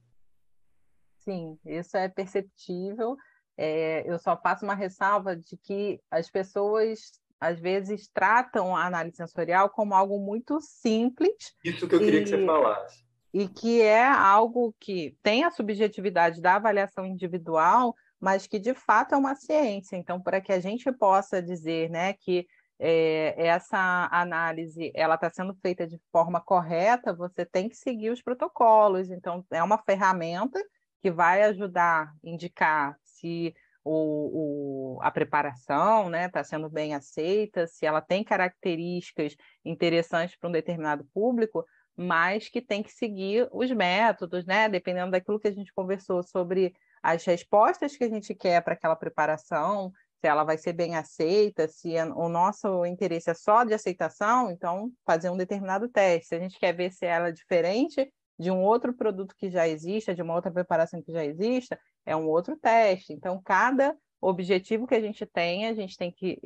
Sim, 1.19 1.59
isso 1.65 1.95
é 1.95 2.07
perceptível. 2.07 3.17
É, 3.55 4.03
eu 4.09 4.17
só 4.17 4.35
faço 4.37 4.63
uma 4.63 4.75
ressalva 4.75 5.35
de 5.35 5.57
que 5.57 5.99
as 6.09 6.29
pessoas 6.29 7.19
às 7.39 7.59
vezes 7.59 8.07
tratam 8.07 8.75
a 8.75 8.85
análise 8.85 9.17
sensorial 9.17 9.69
como 9.69 9.93
algo 9.93 10.19
muito 10.19 10.59
simples. 10.61 11.55
Isso 11.63 11.87
que 11.87 11.95
eu 11.95 11.99
queria 11.99 12.21
e... 12.21 12.23
que 12.23 12.29
você 12.29 12.45
falasse. 12.45 13.05
E 13.33 13.47
que 13.47 13.81
é 13.81 14.07
algo 14.07 14.73
que 14.79 15.15
tem 15.21 15.43
a 15.43 15.51
subjetividade 15.51 16.41
da 16.41 16.55
avaliação 16.55 17.05
individual, 17.05 17.95
mas 18.19 18.47
que 18.47 18.59
de 18.59 18.73
fato 18.73 19.13
é 19.13 19.17
uma 19.17 19.35
ciência. 19.35 19.95
Então, 19.95 20.21
para 20.21 20.41
que 20.41 20.51
a 20.51 20.59
gente 20.59 20.91
possa 20.91 21.41
dizer 21.41 21.89
né, 21.89 22.13
que 22.13 22.47
é, 22.79 23.33
essa 23.37 24.07
análise 24.11 24.91
ela 24.93 25.15
está 25.15 25.29
sendo 25.29 25.55
feita 25.55 25.87
de 25.87 25.99
forma 26.11 26.39
correta, 26.39 27.13
você 27.13 27.45
tem 27.45 27.67
que 27.69 27.75
seguir 27.75 28.09
os 28.09 28.21
protocolos. 28.21 29.09
Então, 29.09 29.45
é 29.51 29.61
uma 29.63 29.77
ferramenta 29.79 30.63
que 31.01 31.11
vai 31.11 31.43
ajudar 31.43 32.07
a 32.07 32.13
indicar 32.23 32.97
se 33.03 33.53
o, 33.83 34.97
o, 34.97 35.01
a 35.01 35.09
preparação 35.09 36.05
está 36.05 36.09
né, 36.09 36.29
tá 36.29 36.43
sendo 36.43 36.69
bem 36.69 36.93
aceita, 36.93 37.65
se 37.67 37.85
ela 37.85 38.01
tem 38.01 38.23
características 38.23 39.35
interessantes 39.63 40.35
para 40.35 40.49
um 40.49 40.51
determinado 40.51 41.05
público, 41.13 41.65
mas 41.95 42.49
que 42.49 42.61
tem 42.61 42.83
que 42.83 42.91
seguir 42.91 43.47
os 43.51 43.71
métodos, 43.71 44.45
né? 44.45 44.69
Dependendo 44.69 45.11
daquilo 45.11 45.39
que 45.39 45.47
a 45.47 45.53
gente 45.53 45.73
conversou 45.73 46.21
sobre 46.21 46.75
as 47.01 47.23
respostas 47.25 47.95
que 47.95 48.03
a 48.03 48.09
gente 48.09 48.33
quer 48.35 48.61
para 48.61 48.73
aquela 48.73 48.95
preparação, 48.95 49.91
se 50.19 50.27
ela 50.27 50.43
vai 50.43 50.57
ser 50.57 50.73
bem 50.73 50.95
aceita, 50.95 51.67
se 51.67 51.93
o 52.15 52.27
nosso 52.27 52.85
interesse 52.85 53.29
é 53.29 53.33
só 53.33 53.63
de 53.63 53.73
aceitação, 53.73 54.49
então 54.49 54.91
fazer 55.05 55.29
um 55.29 55.37
determinado 55.37 55.87
teste. 55.87 56.29
Se 56.29 56.35
a 56.35 56.39
gente 56.39 56.59
quer 56.59 56.73
ver 56.73 56.91
se 56.91 57.05
ela 57.05 57.29
é 57.29 57.31
diferente 57.31 58.11
de 58.39 58.51
um 58.51 58.61
outro 58.61 58.93
produto 58.93 59.35
que 59.35 59.49
já 59.49 59.67
exista, 59.67 60.13
de 60.13 60.21
uma 60.21 60.33
outra 60.33 60.51
preparação 60.51 61.01
que 61.01 61.11
já 61.11 61.23
exista, 61.23 61.79
é 62.05 62.15
um 62.15 62.27
outro 62.27 62.57
teste. 62.57 63.13
Então, 63.13 63.41
cada 63.43 63.95
objetivo 64.19 64.87
que 64.87 64.95
a 64.95 65.01
gente 65.01 65.25
tem, 65.25 65.67
a 65.67 65.73
gente 65.73 65.95
tem 65.95 66.11
que 66.11 66.39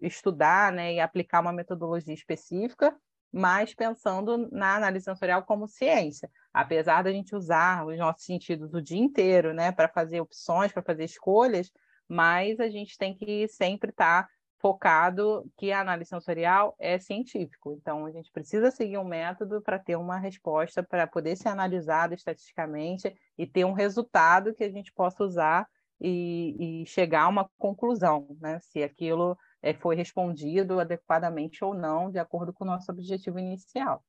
estudar 0.00 0.72
né, 0.72 0.94
e 0.94 1.00
aplicar 1.00 1.40
uma 1.40 1.52
metodologia 1.52 2.14
específica 2.14 2.96
mas 3.32 3.74
pensando 3.74 4.48
na 4.50 4.76
análise 4.76 5.04
sensorial 5.04 5.44
como 5.44 5.68
ciência. 5.68 6.30
Apesar 6.52 7.02
da 7.02 7.12
gente 7.12 7.34
usar 7.34 7.86
os 7.86 7.96
nossos 7.98 8.24
sentidos 8.24 8.74
o 8.74 8.82
dia 8.82 8.98
inteiro, 8.98 9.54
né, 9.54 9.70
para 9.72 9.88
fazer 9.88 10.20
opções, 10.20 10.72
para 10.72 10.82
fazer 10.82 11.04
escolhas, 11.04 11.70
mas 12.08 12.58
a 12.58 12.68
gente 12.68 12.98
tem 12.98 13.14
que 13.14 13.46
sempre 13.48 13.90
estar 13.90 14.24
tá 14.24 14.28
focado 14.60 15.50
que 15.56 15.72
a 15.72 15.80
análise 15.80 16.10
sensorial 16.10 16.74
é 16.78 16.98
científico. 16.98 17.72
Então, 17.72 18.04
a 18.04 18.10
gente 18.10 18.30
precisa 18.30 18.70
seguir 18.70 18.98
um 18.98 19.04
método 19.04 19.62
para 19.62 19.78
ter 19.78 19.96
uma 19.96 20.18
resposta, 20.18 20.82
para 20.82 21.06
poder 21.06 21.36
ser 21.36 21.48
analisado 21.48 22.14
estatisticamente 22.14 23.14
e 23.38 23.46
ter 23.46 23.64
um 23.64 23.72
resultado 23.72 24.54
que 24.54 24.64
a 24.64 24.70
gente 24.70 24.92
possa 24.92 25.24
usar 25.24 25.66
e, 26.00 26.82
e 26.82 26.86
chegar 26.86 27.22
a 27.22 27.28
uma 27.28 27.50
conclusão, 27.58 28.36
né? 28.40 28.58
Se 28.60 28.82
aquilo 28.82 29.36
é, 29.62 29.72
foi 29.74 29.96
respondido 29.96 30.78
adequadamente 30.78 31.64
ou 31.64 31.74
não, 31.74 32.10
de 32.10 32.18
acordo 32.18 32.52
com 32.52 32.64
o 32.64 32.66
nosso 32.66 32.90
objetivo 32.90 33.38
inicial. 33.38 34.04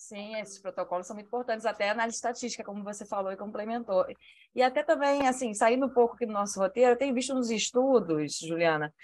Sim, 0.00 0.34
esses 0.36 0.58
protocolos 0.58 1.06
são 1.06 1.14
muito 1.14 1.26
importantes, 1.26 1.66
até 1.66 1.90
a 1.90 1.92
análise 1.92 2.16
estatística, 2.16 2.64
como 2.64 2.82
você 2.82 3.04
falou 3.04 3.30
e 3.30 3.36
complementou. 3.36 4.06
E 4.54 4.62
até 4.62 4.82
também, 4.82 5.28
assim, 5.28 5.52
saindo 5.52 5.84
um 5.84 5.90
pouco 5.90 6.14
aqui 6.14 6.24
do 6.24 6.32
nosso 6.32 6.58
roteiro, 6.58 6.92
eu 6.92 6.96
tenho 6.96 7.14
visto 7.14 7.34
nos 7.34 7.50
estudos, 7.50 8.38
Juliana, 8.38 8.94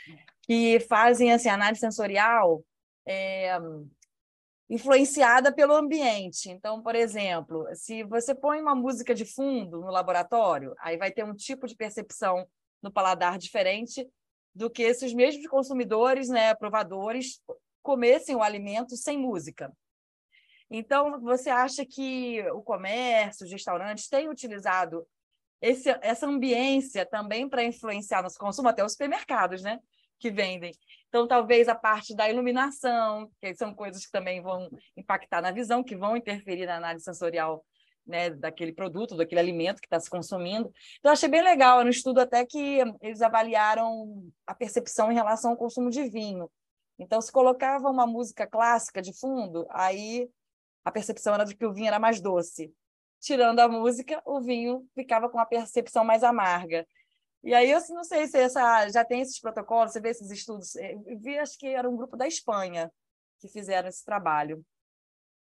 que 0.40 0.80
fazem 0.88 1.34
assim, 1.34 1.50
análise 1.50 1.80
sensorial 1.80 2.64
é, 3.06 3.58
influenciada 4.70 5.52
pelo 5.52 5.76
ambiente. 5.76 6.48
Então, 6.48 6.82
por 6.82 6.94
exemplo, 6.94 7.66
se 7.74 8.02
você 8.04 8.34
põe 8.34 8.58
uma 8.58 8.74
música 8.74 9.14
de 9.14 9.26
fundo 9.26 9.82
no 9.82 9.90
laboratório, 9.90 10.74
aí 10.78 10.96
vai 10.96 11.12
ter 11.12 11.26
um 11.26 11.34
tipo 11.34 11.66
de 11.66 11.76
percepção 11.76 12.48
no 12.82 12.90
paladar 12.90 13.36
diferente 13.36 14.08
do 14.54 14.70
que 14.70 14.94
se 14.94 15.04
os 15.04 15.12
mesmos 15.12 15.46
consumidores, 15.46 16.30
né, 16.30 16.54
provadores, 16.54 17.38
comessem 17.82 18.34
o 18.34 18.42
alimento 18.42 18.96
sem 18.96 19.18
música. 19.18 19.70
Então, 20.70 21.20
você 21.20 21.48
acha 21.48 21.84
que 21.84 22.42
o 22.50 22.62
comércio, 22.62 23.46
os 23.46 23.52
restaurantes 23.52 24.08
têm 24.08 24.28
utilizado 24.28 25.06
esse, 25.60 25.88
essa 26.02 26.26
ambiência 26.26 27.06
também 27.06 27.48
para 27.48 27.64
influenciar 27.64 28.22
nosso 28.22 28.38
consumo, 28.38 28.68
até 28.68 28.84
os 28.84 28.92
supermercados, 28.92 29.62
né, 29.62 29.78
que 30.18 30.30
vendem. 30.30 30.72
Então, 31.08 31.26
talvez 31.26 31.68
a 31.68 31.74
parte 31.74 32.14
da 32.14 32.28
iluminação, 32.28 33.30
que 33.40 33.54
são 33.54 33.74
coisas 33.74 34.04
que 34.04 34.12
também 34.12 34.42
vão 34.42 34.68
impactar 34.96 35.40
na 35.40 35.50
visão, 35.50 35.84
que 35.84 35.96
vão 35.96 36.16
interferir 36.16 36.66
na 36.66 36.76
análise 36.76 37.04
sensorial 37.04 37.64
né, 38.06 38.30
daquele 38.30 38.72
produto, 38.72 39.16
daquele 39.16 39.40
alimento 39.40 39.80
que 39.80 39.86
está 39.86 39.98
se 39.98 40.08
consumindo. 40.10 40.72
Então, 40.98 41.12
achei 41.12 41.28
bem 41.28 41.42
legal. 41.42 41.80
Era 41.80 41.86
um 41.86 41.90
estudo 41.90 42.20
até 42.20 42.44
que 42.44 42.80
eles 43.00 43.20
avaliaram 43.20 44.30
a 44.46 44.54
percepção 44.54 45.10
em 45.10 45.14
relação 45.14 45.52
ao 45.52 45.56
consumo 45.56 45.90
de 45.90 46.08
vinho. 46.08 46.50
Então, 46.98 47.20
se 47.20 47.32
colocava 47.32 47.90
uma 47.90 48.06
música 48.06 48.46
clássica 48.46 49.02
de 49.02 49.12
fundo, 49.18 49.66
aí 49.70 50.28
a 50.86 50.92
percepção 50.92 51.34
era 51.34 51.44
de 51.44 51.56
que 51.56 51.66
o 51.66 51.72
vinho 51.72 51.88
era 51.88 51.98
mais 51.98 52.20
doce. 52.20 52.72
Tirando 53.18 53.58
a 53.58 53.66
música, 53.66 54.22
o 54.24 54.40
vinho 54.40 54.88
ficava 54.94 55.28
com 55.28 55.40
a 55.40 55.44
percepção 55.44 56.04
mais 56.04 56.22
amarga. 56.22 56.86
E 57.42 57.52
aí 57.52 57.72
eu 57.72 57.80
não 57.90 58.04
sei 58.04 58.28
se 58.28 58.38
essa 58.38 58.88
já 58.88 59.04
tem 59.04 59.20
esses 59.20 59.40
protocolos, 59.40 59.92
você 59.92 60.00
vê 60.00 60.10
esses 60.10 60.30
estudos. 60.30 60.76
Eu 60.76 61.18
vi, 61.18 61.36
acho 61.38 61.58
que 61.58 61.66
era 61.66 61.90
um 61.90 61.96
grupo 61.96 62.16
da 62.16 62.28
Espanha 62.28 62.88
que 63.40 63.48
fizeram 63.48 63.88
esse 63.88 64.04
trabalho. 64.04 64.64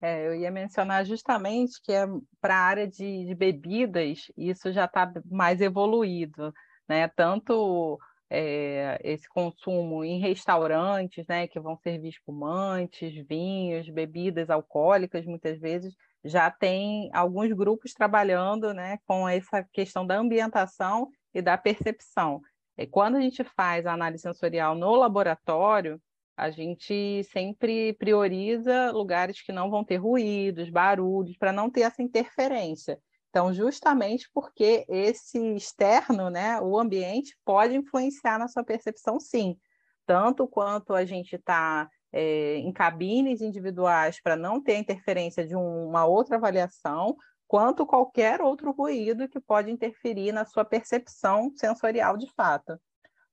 É, 0.01 0.25
eu 0.25 0.33
ia 0.33 0.49
mencionar 0.49 1.05
justamente 1.05 1.79
que 1.83 1.91
é 1.91 2.07
para 2.41 2.55
a 2.55 2.63
área 2.63 2.87
de, 2.87 3.25
de, 3.25 3.35
bebidas, 3.35 4.31
isso 4.35 4.71
já 4.71 4.85
está 4.85 5.13
mais 5.29 5.61
evoluído, 5.61 6.51
né? 6.87 7.07
Tanto 7.09 7.99
é, 8.29 8.99
esse 9.03 9.27
consumo 9.27 10.03
em 10.03 10.19
restaurantes, 10.19 11.25
né, 11.27 11.47
que 11.47 11.59
vão 11.59 11.75
servir 11.77 12.09
espumantes, 12.09 13.13
vinhos, 13.27 13.89
bebidas 13.89 14.49
alcoólicas, 14.49 15.25
muitas 15.25 15.59
vezes 15.59 15.95
já 16.23 16.51
tem 16.51 17.09
alguns 17.13 17.51
grupos 17.53 17.93
trabalhando, 17.93 18.73
né, 18.73 18.99
com 19.05 19.27
essa 19.27 19.63
questão 19.73 20.05
da 20.05 20.17
ambientação 20.17 21.09
e 21.33 21.41
da 21.41 21.57
percepção. 21.57 22.41
E 22.77 22.85
quando 22.85 23.15
a 23.17 23.21
gente 23.21 23.43
faz 23.43 23.85
a 23.85 23.93
análise 23.93 24.23
sensorial 24.23 24.75
no 24.75 24.95
laboratório, 24.95 25.99
a 26.37 26.49
gente 26.49 27.23
sempre 27.25 27.93
prioriza 27.93 28.91
lugares 28.91 29.41
que 29.41 29.51
não 29.51 29.69
vão 29.69 29.83
ter 29.83 29.97
ruídos, 29.97 30.69
barulhos, 30.69 31.37
para 31.37 31.51
não 31.51 31.69
ter 31.69 31.81
essa 31.81 32.01
interferência. 32.01 32.97
Então, 33.29 33.53
justamente 33.53 34.29
porque 34.33 34.85
esse 34.89 35.37
externo, 35.55 36.29
né, 36.29 36.59
o 36.61 36.77
ambiente, 36.79 37.37
pode 37.45 37.75
influenciar 37.75 38.39
na 38.39 38.47
sua 38.47 38.63
percepção, 38.63 39.19
sim. 39.19 39.57
Tanto 40.05 40.47
quanto 40.47 40.93
a 40.93 41.05
gente 41.05 41.35
está 41.35 41.87
é, 42.11 42.55
em 42.57 42.73
cabines 42.73 43.41
individuais 43.41 44.19
para 44.21 44.35
não 44.35 44.61
ter 44.61 44.77
interferência 44.77 45.45
de 45.45 45.55
um, 45.55 45.87
uma 45.87 46.05
outra 46.05 46.37
avaliação, 46.37 47.15
quanto 47.47 47.85
qualquer 47.85 48.41
outro 48.41 48.71
ruído 48.71 49.29
que 49.29 49.39
pode 49.39 49.71
interferir 49.71 50.31
na 50.31 50.45
sua 50.45 50.65
percepção 50.65 51.51
sensorial 51.55 52.17
de 52.17 52.31
fato 52.33 52.79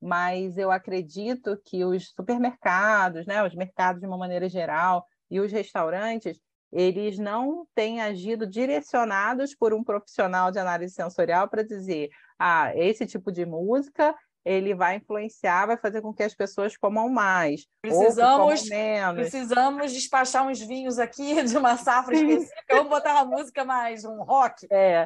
mas 0.00 0.56
eu 0.58 0.70
acredito 0.70 1.60
que 1.64 1.84
os 1.84 2.10
supermercados, 2.10 3.26
né, 3.26 3.44
os 3.44 3.54
mercados 3.54 4.00
de 4.00 4.06
uma 4.06 4.18
maneira 4.18 4.48
geral 4.48 5.06
e 5.30 5.40
os 5.40 5.50
restaurantes, 5.50 6.40
eles 6.72 7.18
não 7.18 7.66
têm 7.74 8.00
agido 8.00 8.46
direcionados 8.46 9.54
por 9.54 9.72
um 9.72 9.82
profissional 9.82 10.50
de 10.50 10.58
análise 10.58 10.94
sensorial 10.94 11.48
para 11.48 11.62
dizer, 11.62 12.10
ah, 12.38 12.72
esse 12.76 13.06
tipo 13.06 13.30
de 13.30 13.46
música 13.46 14.14
ele 14.46 14.76
vai 14.76 14.94
influenciar, 14.94 15.66
vai 15.66 15.76
fazer 15.76 16.00
com 16.00 16.14
que 16.14 16.22
as 16.22 16.32
pessoas 16.32 16.76
comam 16.76 17.08
mais. 17.08 17.66
Precisamos, 17.82 18.68
menos. 18.68 19.16
precisamos 19.16 19.92
despachar 19.92 20.46
uns 20.46 20.60
vinhos 20.60 21.00
aqui 21.00 21.34
de 21.42 21.58
uma 21.58 21.76
safra 21.76 22.14
específica. 22.14 22.76
Vamos 22.76 22.88
botar 22.88 23.14
uma 23.14 23.24
música 23.24 23.64
mais, 23.64 24.04
um 24.04 24.22
rock. 24.22 24.64
É, 24.70 25.04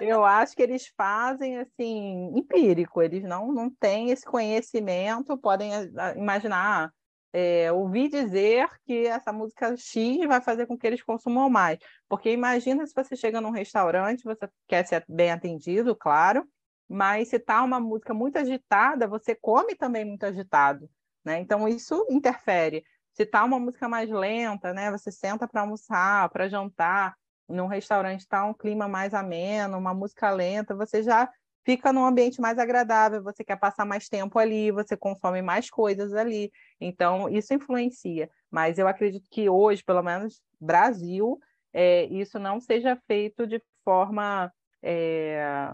eu 0.00 0.24
acho 0.24 0.56
que 0.56 0.62
eles 0.62 0.92
fazem 0.96 1.58
assim, 1.58 2.32
empírico, 2.36 3.00
eles 3.00 3.22
não, 3.22 3.52
não 3.52 3.70
têm 3.70 4.10
esse 4.10 4.24
conhecimento, 4.24 5.38
podem 5.38 5.72
ah, 5.72 6.14
imaginar. 6.16 6.92
É, 7.32 7.70
ouvir 7.70 8.08
dizer 8.08 8.68
que 8.84 9.06
essa 9.06 9.32
música 9.32 9.76
X 9.76 10.26
vai 10.26 10.40
fazer 10.40 10.66
com 10.66 10.76
que 10.76 10.86
eles 10.86 11.02
consumam 11.02 11.48
mais. 11.48 11.78
Porque 12.08 12.30
imagina 12.32 12.86
se 12.86 12.94
você 12.94 13.14
chega 13.14 13.40
num 13.40 13.50
restaurante, 13.50 14.24
você 14.24 14.48
quer 14.66 14.86
ser 14.86 15.04
bem 15.08 15.30
atendido, 15.30 15.94
claro, 15.94 16.44
mas 16.88 17.28
se 17.28 17.36
está 17.36 17.62
uma 17.62 17.78
música 17.78 18.12
muito 18.12 18.36
agitada, 18.36 19.06
você 19.06 19.34
come 19.34 19.76
também 19.76 20.04
muito 20.04 20.24
agitado, 20.24 20.90
né? 21.24 21.38
Então 21.38 21.68
isso 21.68 22.04
interfere. 22.10 22.84
Se 23.12 23.22
está 23.22 23.44
uma 23.44 23.60
música 23.60 23.88
mais 23.88 24.10
lenta, 24.10 24.72
né? 24.72 24.90
Você 24.90 25.12
senta 25.12 25.46
para 25.46 25.60
almoçar, 25.60 26.28
para 26.30 26.48
jantar, 26.48 27.14
num 27.48 27.66
restaurante 27.66 28.20
está 28.20 28.44
um 28.44 28.54
clima 28.54 28.88
mais 28.88 29.14
ameno, 29.14 29.78
uma 29.78 29.94
música 29.94 30.30
lenta, 30.30 30.74
você 30.74 31.02
já 31.02 31.30
fica 31.64 31.92
num 31.92 32.04
ambiente 32.04 32.40
mais 32.40 32.58
agradável, 32.58 33.22
você 33.22 33.44
quer 33.44 33.56
passar 33.56 33.84
mais 33.84 34.08
tempo 34.08 34.38
ali, 34.38 34.70
você 34.70 34.96
consome 34.96 35.42
mais 35.42 35.68
coisas 35.70 36.14
ali. 36.14 36.50
Então, 36.80 37.28
isso 37.28 37.54
influencia. 37.54 38.30
Mas 38.50 38.78
eu 38.78 38.88
acredito 38.88 39.28
que 39.30 39.48
hoje, 39.48 39.84
pelo 39.84 40.02
menos 40.02 40.40
Brasil, 40.60 41.38
é, 41.72 42.04
isso 42.06 42.38
não 42.38 42.60
seja 42.60 42.96
feito 43.06 43.46
de 43.46 43.62
forma 43.84 44.52
é, 44.82 45.72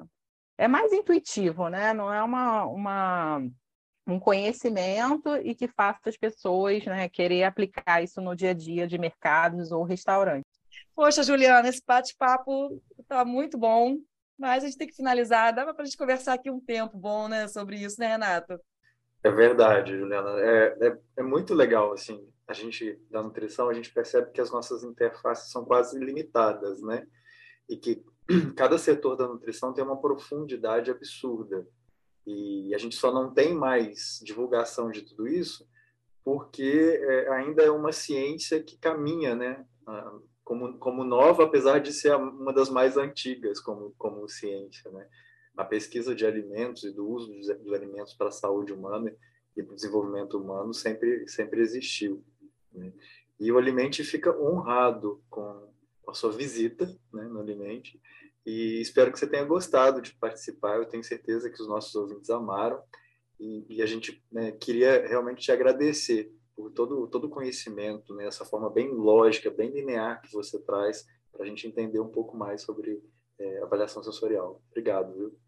é 0.59 0.68
mais 0.68 0.93
intuitivo, 0.93 1.68
né? 1.68 1.93
Não 1.93 2.12
é 2.12 2.22
uma, 2.22 2.64
uma, 2.64 3.43
um 4.07 4.18
conhecimento 4.18 5.37
e 5.37 5.55
que 5.55 5.68
faça 5.68 6.09
as 6.09 6.16
pessoas 6.16 6.84
né, 6.84 7.09
querer 7.09 7.45
aplicar 7.45 8.03
isso 8.03 8.20
no 8.20 8.34
dia 8.34 8.51
a 8.51 8.55
dia 8.55 8.87
de 8.87 8.99
mercados 8.99 9.72
ou 9.72 9.82
restaurantes. 9.82 10.51
Poxa, 10.95 11.22
Juliana, 11.22 11.68
esse 11.68 11.82
bate-papo 11.87 12.80
está 12.99 13.24
muito 13.24 13.59
bom, 13.59 13.97
mas 14.39 14.62
a 14.62 14.66
gente 14.66 14.78
tem 14.78 14.87
que 14.87 14.97
finalizar. 14.97 15.55
Dá 15.55 15.64
para 15.72 15.82
a 15.82 15.84
gente 15.84 15.97
conversar 15.97 16.34
aqui 16.34 16.51
um 16.51 16.61
tempo 16.61 16.97
bom 16.97 17.28
né, 17.28 17.49
sobre 17.49 17.76
isso, 17.76 18.01
né, 18.01 18.09
Renato? 18.09 18.59
É 19.22 19.30
verdade, 19.30 19.97
Juliana. 19.97 20.30
É, 20.41 20.76
é, 20.80 20.99
é 21.18 21.22
muito 21.22 21.55
legal, 21.55 21.93
assim, 21.93 22.28
a 22.47 22.53
gente, 22.53 23.01
da 23.11 23.22
nutrição, 23.22 23.68
a 23.68 23.74
gente 23.74 23.93
percebe 23.93 24.30
que 24.30 24.41
as 24.41 24.51
nossas 24.51 24.84
interfaces 24.84 25.51
são 25.51 25.64
quase 25.64 25.97
ilimitadas, 25.97 26.82
né? 26.82 27.07
E 27.68 27.76
que 27.76 28.05
cada 28.57 28.78
setor 28.78 29.16
da 29.16 29.26
nutrição 29.26 29.72
tem 29.72 29.84
uma 29.84 30.01
profundidade 30.01 30.91
absurda. 30.91 31.66
E 32.26 32.74
a 32.74 32.78
gente 32.78 32.97
só 32.97 33.12
não 33.12 33.32
tem 33.32 33.55
mais 33.55 34.20
divulgação 34.22 34.91
de 34.91 35.03
tudo 35.03 35.28
isso 35.28 35.66
porque 36.26 37.01
é, 37.01 37.28
ainda 37.34 37.62
é 37.62 37.70
uma 37.70 37.93
ciência 37.93 38.61
que 38.61 38.76
caminha, 38.76 39.37
né? 39.37 39.64
Como, 40.47 40.78
como 40.78 41.03
nova, 41.03 41.42
apesar 41.42 41.80
de 41.80 41.92
ser 41.92 42.14
uma 42.14 42.53
das 42.53 42.70
mais 42.70 42.97
antigas 42.97 43.59
como, 43.59 43.92
como 43.99 44.28
ciência, 44.28 44.88
né? 44.92 45.09
A 45.57 45.64
pesquisa 45.64 46.14
de 46.14 46.24
alimentos 46.24 46.84
e 46.84 46.92
do 46.92 47.05
uso 47.05 47.26
dos, 47.32 47.49
dos 47.59 47.72
alimentos 47.72 48.14
para 48.14 48.28
a 48.28 48.30
saúde 48.30 48.72
humana 48.72 49.12
e 49.57 49.62
para 49.62 49.72
o 49.72 49.74
desenvolvimento 49.74 50.38
humano 50.38 50.72
sempre, 50.72 51.26
sempre 51.26 51.61
existiu. 51.61 52.24
Né? 52.72 52.92
E 53.40 53.51
o 53.51 53.59
Alimente 53.59 54.05
fica 54.05 54.38
honrado 54.38 55.20
com 55.28 55.68
a 56.07 56.14
sua 56.14 56.30
visita 56.30 56.86
né, 57.12 57.24
no 57.24 57.40
Alimente. 57.40 58.01
E 58.44 58.80
espero 58.80 59.11
que 59.11 59.18
você 59.18 59.26
tenha 59.26 59.44
gostado 59.44 60.01
de 60.01 60.14
participar. 60.14 60.76
Eu 60.76 60.86
tenho 60.86 61.03
certeza 61.03 61.51
que 61.51 61.61
os 61.61 61.66
nossos 61.66 61.92
ouvintes 61.97 62.30
amaram. 62.30 62.80
E, 63.40 63.66
e 63.68 63.82
a 63.82 63.86
gente 63.86 64.24
né, 64.30 64.53
queria 64.53 65.05
realmente 65.09 65.42
te 65.42 65.51
agradecer 65.51 66.32
por 66.57 66.72
todo, 66.72 67.07
todo 67.09 67.24
o 67.24 67.30
conhecimento, 67.30 68.14
né, 68.14 68.26
essa 68.26 68.44
forma 68.44 68.70
bem 68.70 68.88
lógica, 68.88 69.50
bem 69.50 69.70
linear 69.70 70.22
que 70.22 70.32
você 70.32 70.59
traz 70.59 71.07
para 71.30 71.44
a 71.44 71.46
gente 71.46 71.68
entender 71.68 72.00
um 72.00 72.09
pouco 72.09 72.34
mais 72.36 72.62
sobre 72.62 73.02
é, 73.38 73.62
avaliação 73.62 74.02
sensorial. 74.02 74.62
Obrigado, 74.70 75.12
viu? 75.12 75.38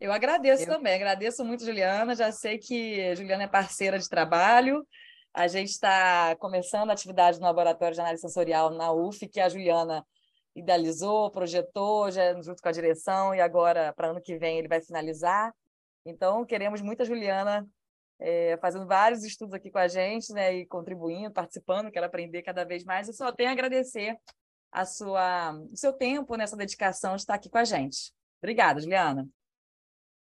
Eu 0.00 0.10
agradeço 0.10 0.64
Eu... 0.64 0.68
também, 0.68 0.94
agradeço 0.94 1.44
muito, 1.44 1.64
Juliana. 1.64 2.16
Já 2.16 2.32
sei 2.32 2.58
que 2.58 3.00
a 3.02 3.14
Juliana 3.14 3.44
é 3.44 3.48
parceira 3.48 3.98
de 3.98 4.08
trabalho. 4.08 4.86
A 5.34 5.46
gente 5.46 5.68
está 5.68 6.34
começando 6.36 6.90
a 6.90 6.92
atividade 6.94 7.38
no 7.38 7.46
Laboratório 7.46 7.94
de 7.94 8.00
Análise 8.00 8.22
Sensorial 8.22 8.70
na 8.70 8.92
UF, 8.92 9.28
que 9.28 9.38
a 9.38 9.48
Juliana 9.48 10.04
idealizou, 10.56 11.30
projetou, 11.30 12.10
já 12.10 12.34
junto 12.40 12.60
com 12.60 12.68
a 12.68 12.72
direção, 12.72 13.34
e 13.34 13.40
agora, 13.40 13.92
para 13.94 14.08
ano 14.08 14.20
que 14.20 14.36
vem, 14.36 14.58
ele 14.58 14.68
vai 14.68 14.82
finalizar. 14.82 15.54
Então, 16.04 16.44
queremos 16.44 16.82
muito 16.82 17.02
a 17.02 17.06
Juliana 17.06 17.66
é, 18.22 18.56
fazendo 18.58 18.86
vários 18.86 19.24
estudos 19.24 19.52
aqui 19.52 19.68
com 19.68 19.78
a 19.78 19.88
gente, 19.88 20.32
né, 20.32 20.54
e 20.54 20.66
contribuindo, 20.66 21.32
participando, 21.32 21.90
quero 21.90 22.06
aprender 22.06 22.42
cada 22.42 22.64
vez 22.64 22.84
mais. 22.84 23.08
Eu 23.08 23.14
só 23.14 23.32
tenho 23.32 23.50
a 23.50 23.52
agradecer 23.52 24.16
a 24.70 24.84
sua, 24.86 25.52
o 25.52 25.76
seu 25.76 25.92
tempo 25.92 26.36
nessa 26.36 26.56
dedicação 26.56 27.16
de 27.16 27.22
estar 27.22 27.34
aqui 27.34 27.50
com 27.50 27.58
a 27.58 27.64
gente. 27.64 28.12
Obrigada, 28.40 28.80
Juliana. 28.80 29.28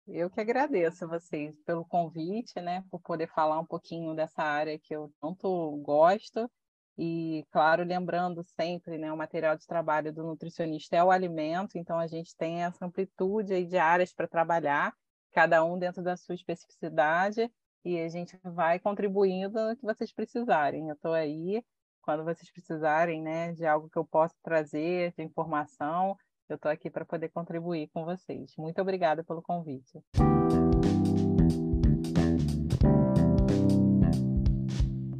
Eu 0.06 0.30
que 0.30 0.40
agradeço 0.40 1.04
a 1.04 1.08
vocês 1.08 1.60
pelo 1.66 1.84
convite, 1.84 2.60
né, 2.60 2.84
por 2.88 3.00
poder 3.00 3.28
falar 3.28 3.58
um 3.58 3.66
pouquinho 3.66 4.14
dessa 4.14 4.42
área 4.42 4.78
que 4.78 4.94
eu 4.94 5.12
tanto 5.20 5.76
gosto. 5.78 6.48
E, 6.96 7.44
claro, 7.50 7.84
lembrando 7.84 8.44
sempre, 8.44 8.96
né, 8.96 9.12
o 9.12 9.16
material 9.16 9.56
de 9.56 9.66
trabalho 9.66 10.12
do 10.12 10.22
nutricionista 10.22 10.96
é 10.96 11.02
o 11.02 11.10
alimento, 11.10 11.76
então 11.76 11.98
a 11.98 12.06
gente 12.06 12.34
tem 12.36 12.62
essa 12.62 12.86
amplitude 12.86 13.52
aí 13.52 13.66
de 13.66 13.76
áreas 13.76 14.12
para 14.12 14.26
trabalhar, 14.26 14.94
cada 15.32 15.64
um 15.64 15.78
dentro 15.78 16.02
da 16.02 16.16
sua 16.16 16.34
especificidade, 16.34 17.50
e 17.84 17.98
a 17.98 18.08
gente 18.08 18.38
vai 18.42 18.78
contribuindo 18.78 19.68
no 19.68 19.76
que 19.76 19.82
vocês 19.82 20.12
precisarem. 20.12 20.88
Eu 20.88 20.94
estou 20.94 21.12
aí 21.12 21.62
quando 22.02 22.24
vocês 22.24 22.50
precisarem, 22.50 23.22
né, 23.22 23.52
de 23.52 23.66
algo 23.66 23.88
que 23.90 23.98
eu 23.98 24.04
possa 24.04 24.34
trazer, 24.42 25.12
de 25.14 25.22
informação, 25.22 26.16
eu 26.48 26.56
estou 26.56 26.70
aqui 26.70 26.88
para 26.88 27.04
poder 27.04 27.28
contribuir 27.28 27.90
com 27.92 28.04
vocês. 28.04 28.54
Muito 28.56 28.80
obrigada 28.80 29.22
pelo 29.22 29.42
convite. 29.42 30.02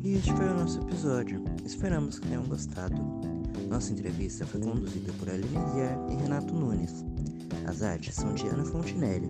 E 0.03 0.15
este 0.15 0.33
foi 0.33 0.47
o 0.47 0.55
nosso 0.55 0.81
episódio. 0.81 1.45
Esperamos 1.63 2.19
que 2.19 2.29
tenham 2.29 2.45
gostado. 2.45 2.97
Nossa 3.69 3.93
entrevista 3.93 4.47
foi 4.47 4.63
conduzida 4.63 5.13
por 5.19 5.29
Aline 5.29 5.59
Guiar 5.75 6.11
e 6.11 6.15
Renato 6.15 6.55
Nunes. 6.55 7.05
As 7.69 7.83
artes 7.83 8.15
são 8.15 8.33
de 8.33 8.49
Ana 8.49 8.65
Fontinelli. 8.65 9.29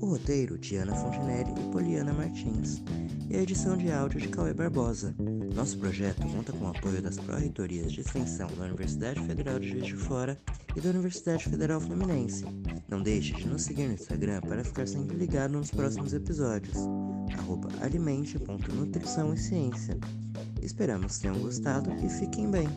O 0.00 0.06
roteiro 0.06 0.56
de 0.56 0.76
Ana 0.76 0.94
Fontinelli 0.94 1.50
e 1.50 1.72
Poliana 1.72 2.12
Martins. 2.12 2.82
E 3.28 3.36
a 3.36 3.42
edição 3.42 3.76
de 3.76 3.90
áudio 3.90 4.20
de 4.20 4.28
Cauê 4.28 4.54
Barbosa. 4.54 5.14
Nosso 5.54 5.76
projeto 5.76 6.26
conta 6.28 6.52
com 6.52 6.66
o 6.66 6.68
apoio 6.68 7.02
das 7.02 7.16
Pró-Reitorias 7.18 7.92
de 7.92 8.00
Extensão 8.00 8.48
da 8.56 8.66
Universidade 8.66 9.20
Federal 9.26 9.58
de 9.58 9.70
Juiz 9.70 9.86
de 9.86 9.96
Fora 9.96 10.40
e 10.76 10.80
da 10.80 10.90
Universidade 10.90 11.44
Federal 11.44 11.80
Fluminense. 11.80 12.44
Não 12.88 13.02
deixe 13.02 13.34
de 13.34 13.48
nos 13.48 13.62
seguir 13.62 13.88
no 13.88 13.94
Instagram 13.94 14.40
para 14.42 14.62
ficar 14.62 14.86
sempre 14.86 15.16
ligado 15.16 15.52
nos 15.52 15.70
próximos 15.70 16.12
episódios. 16.14 16.76
Arroba 17.36 17.68
alimente.nutrição 17.82 19.34
e 19.34 19.36
ciência. 19.36 19.98
Esperamos 20.62 21.18
tenham 21.18 21.38
gostado 21.40 21.92
e 22.04 22.08
fiquem 22.08 22.48
bem. 22.50 22.68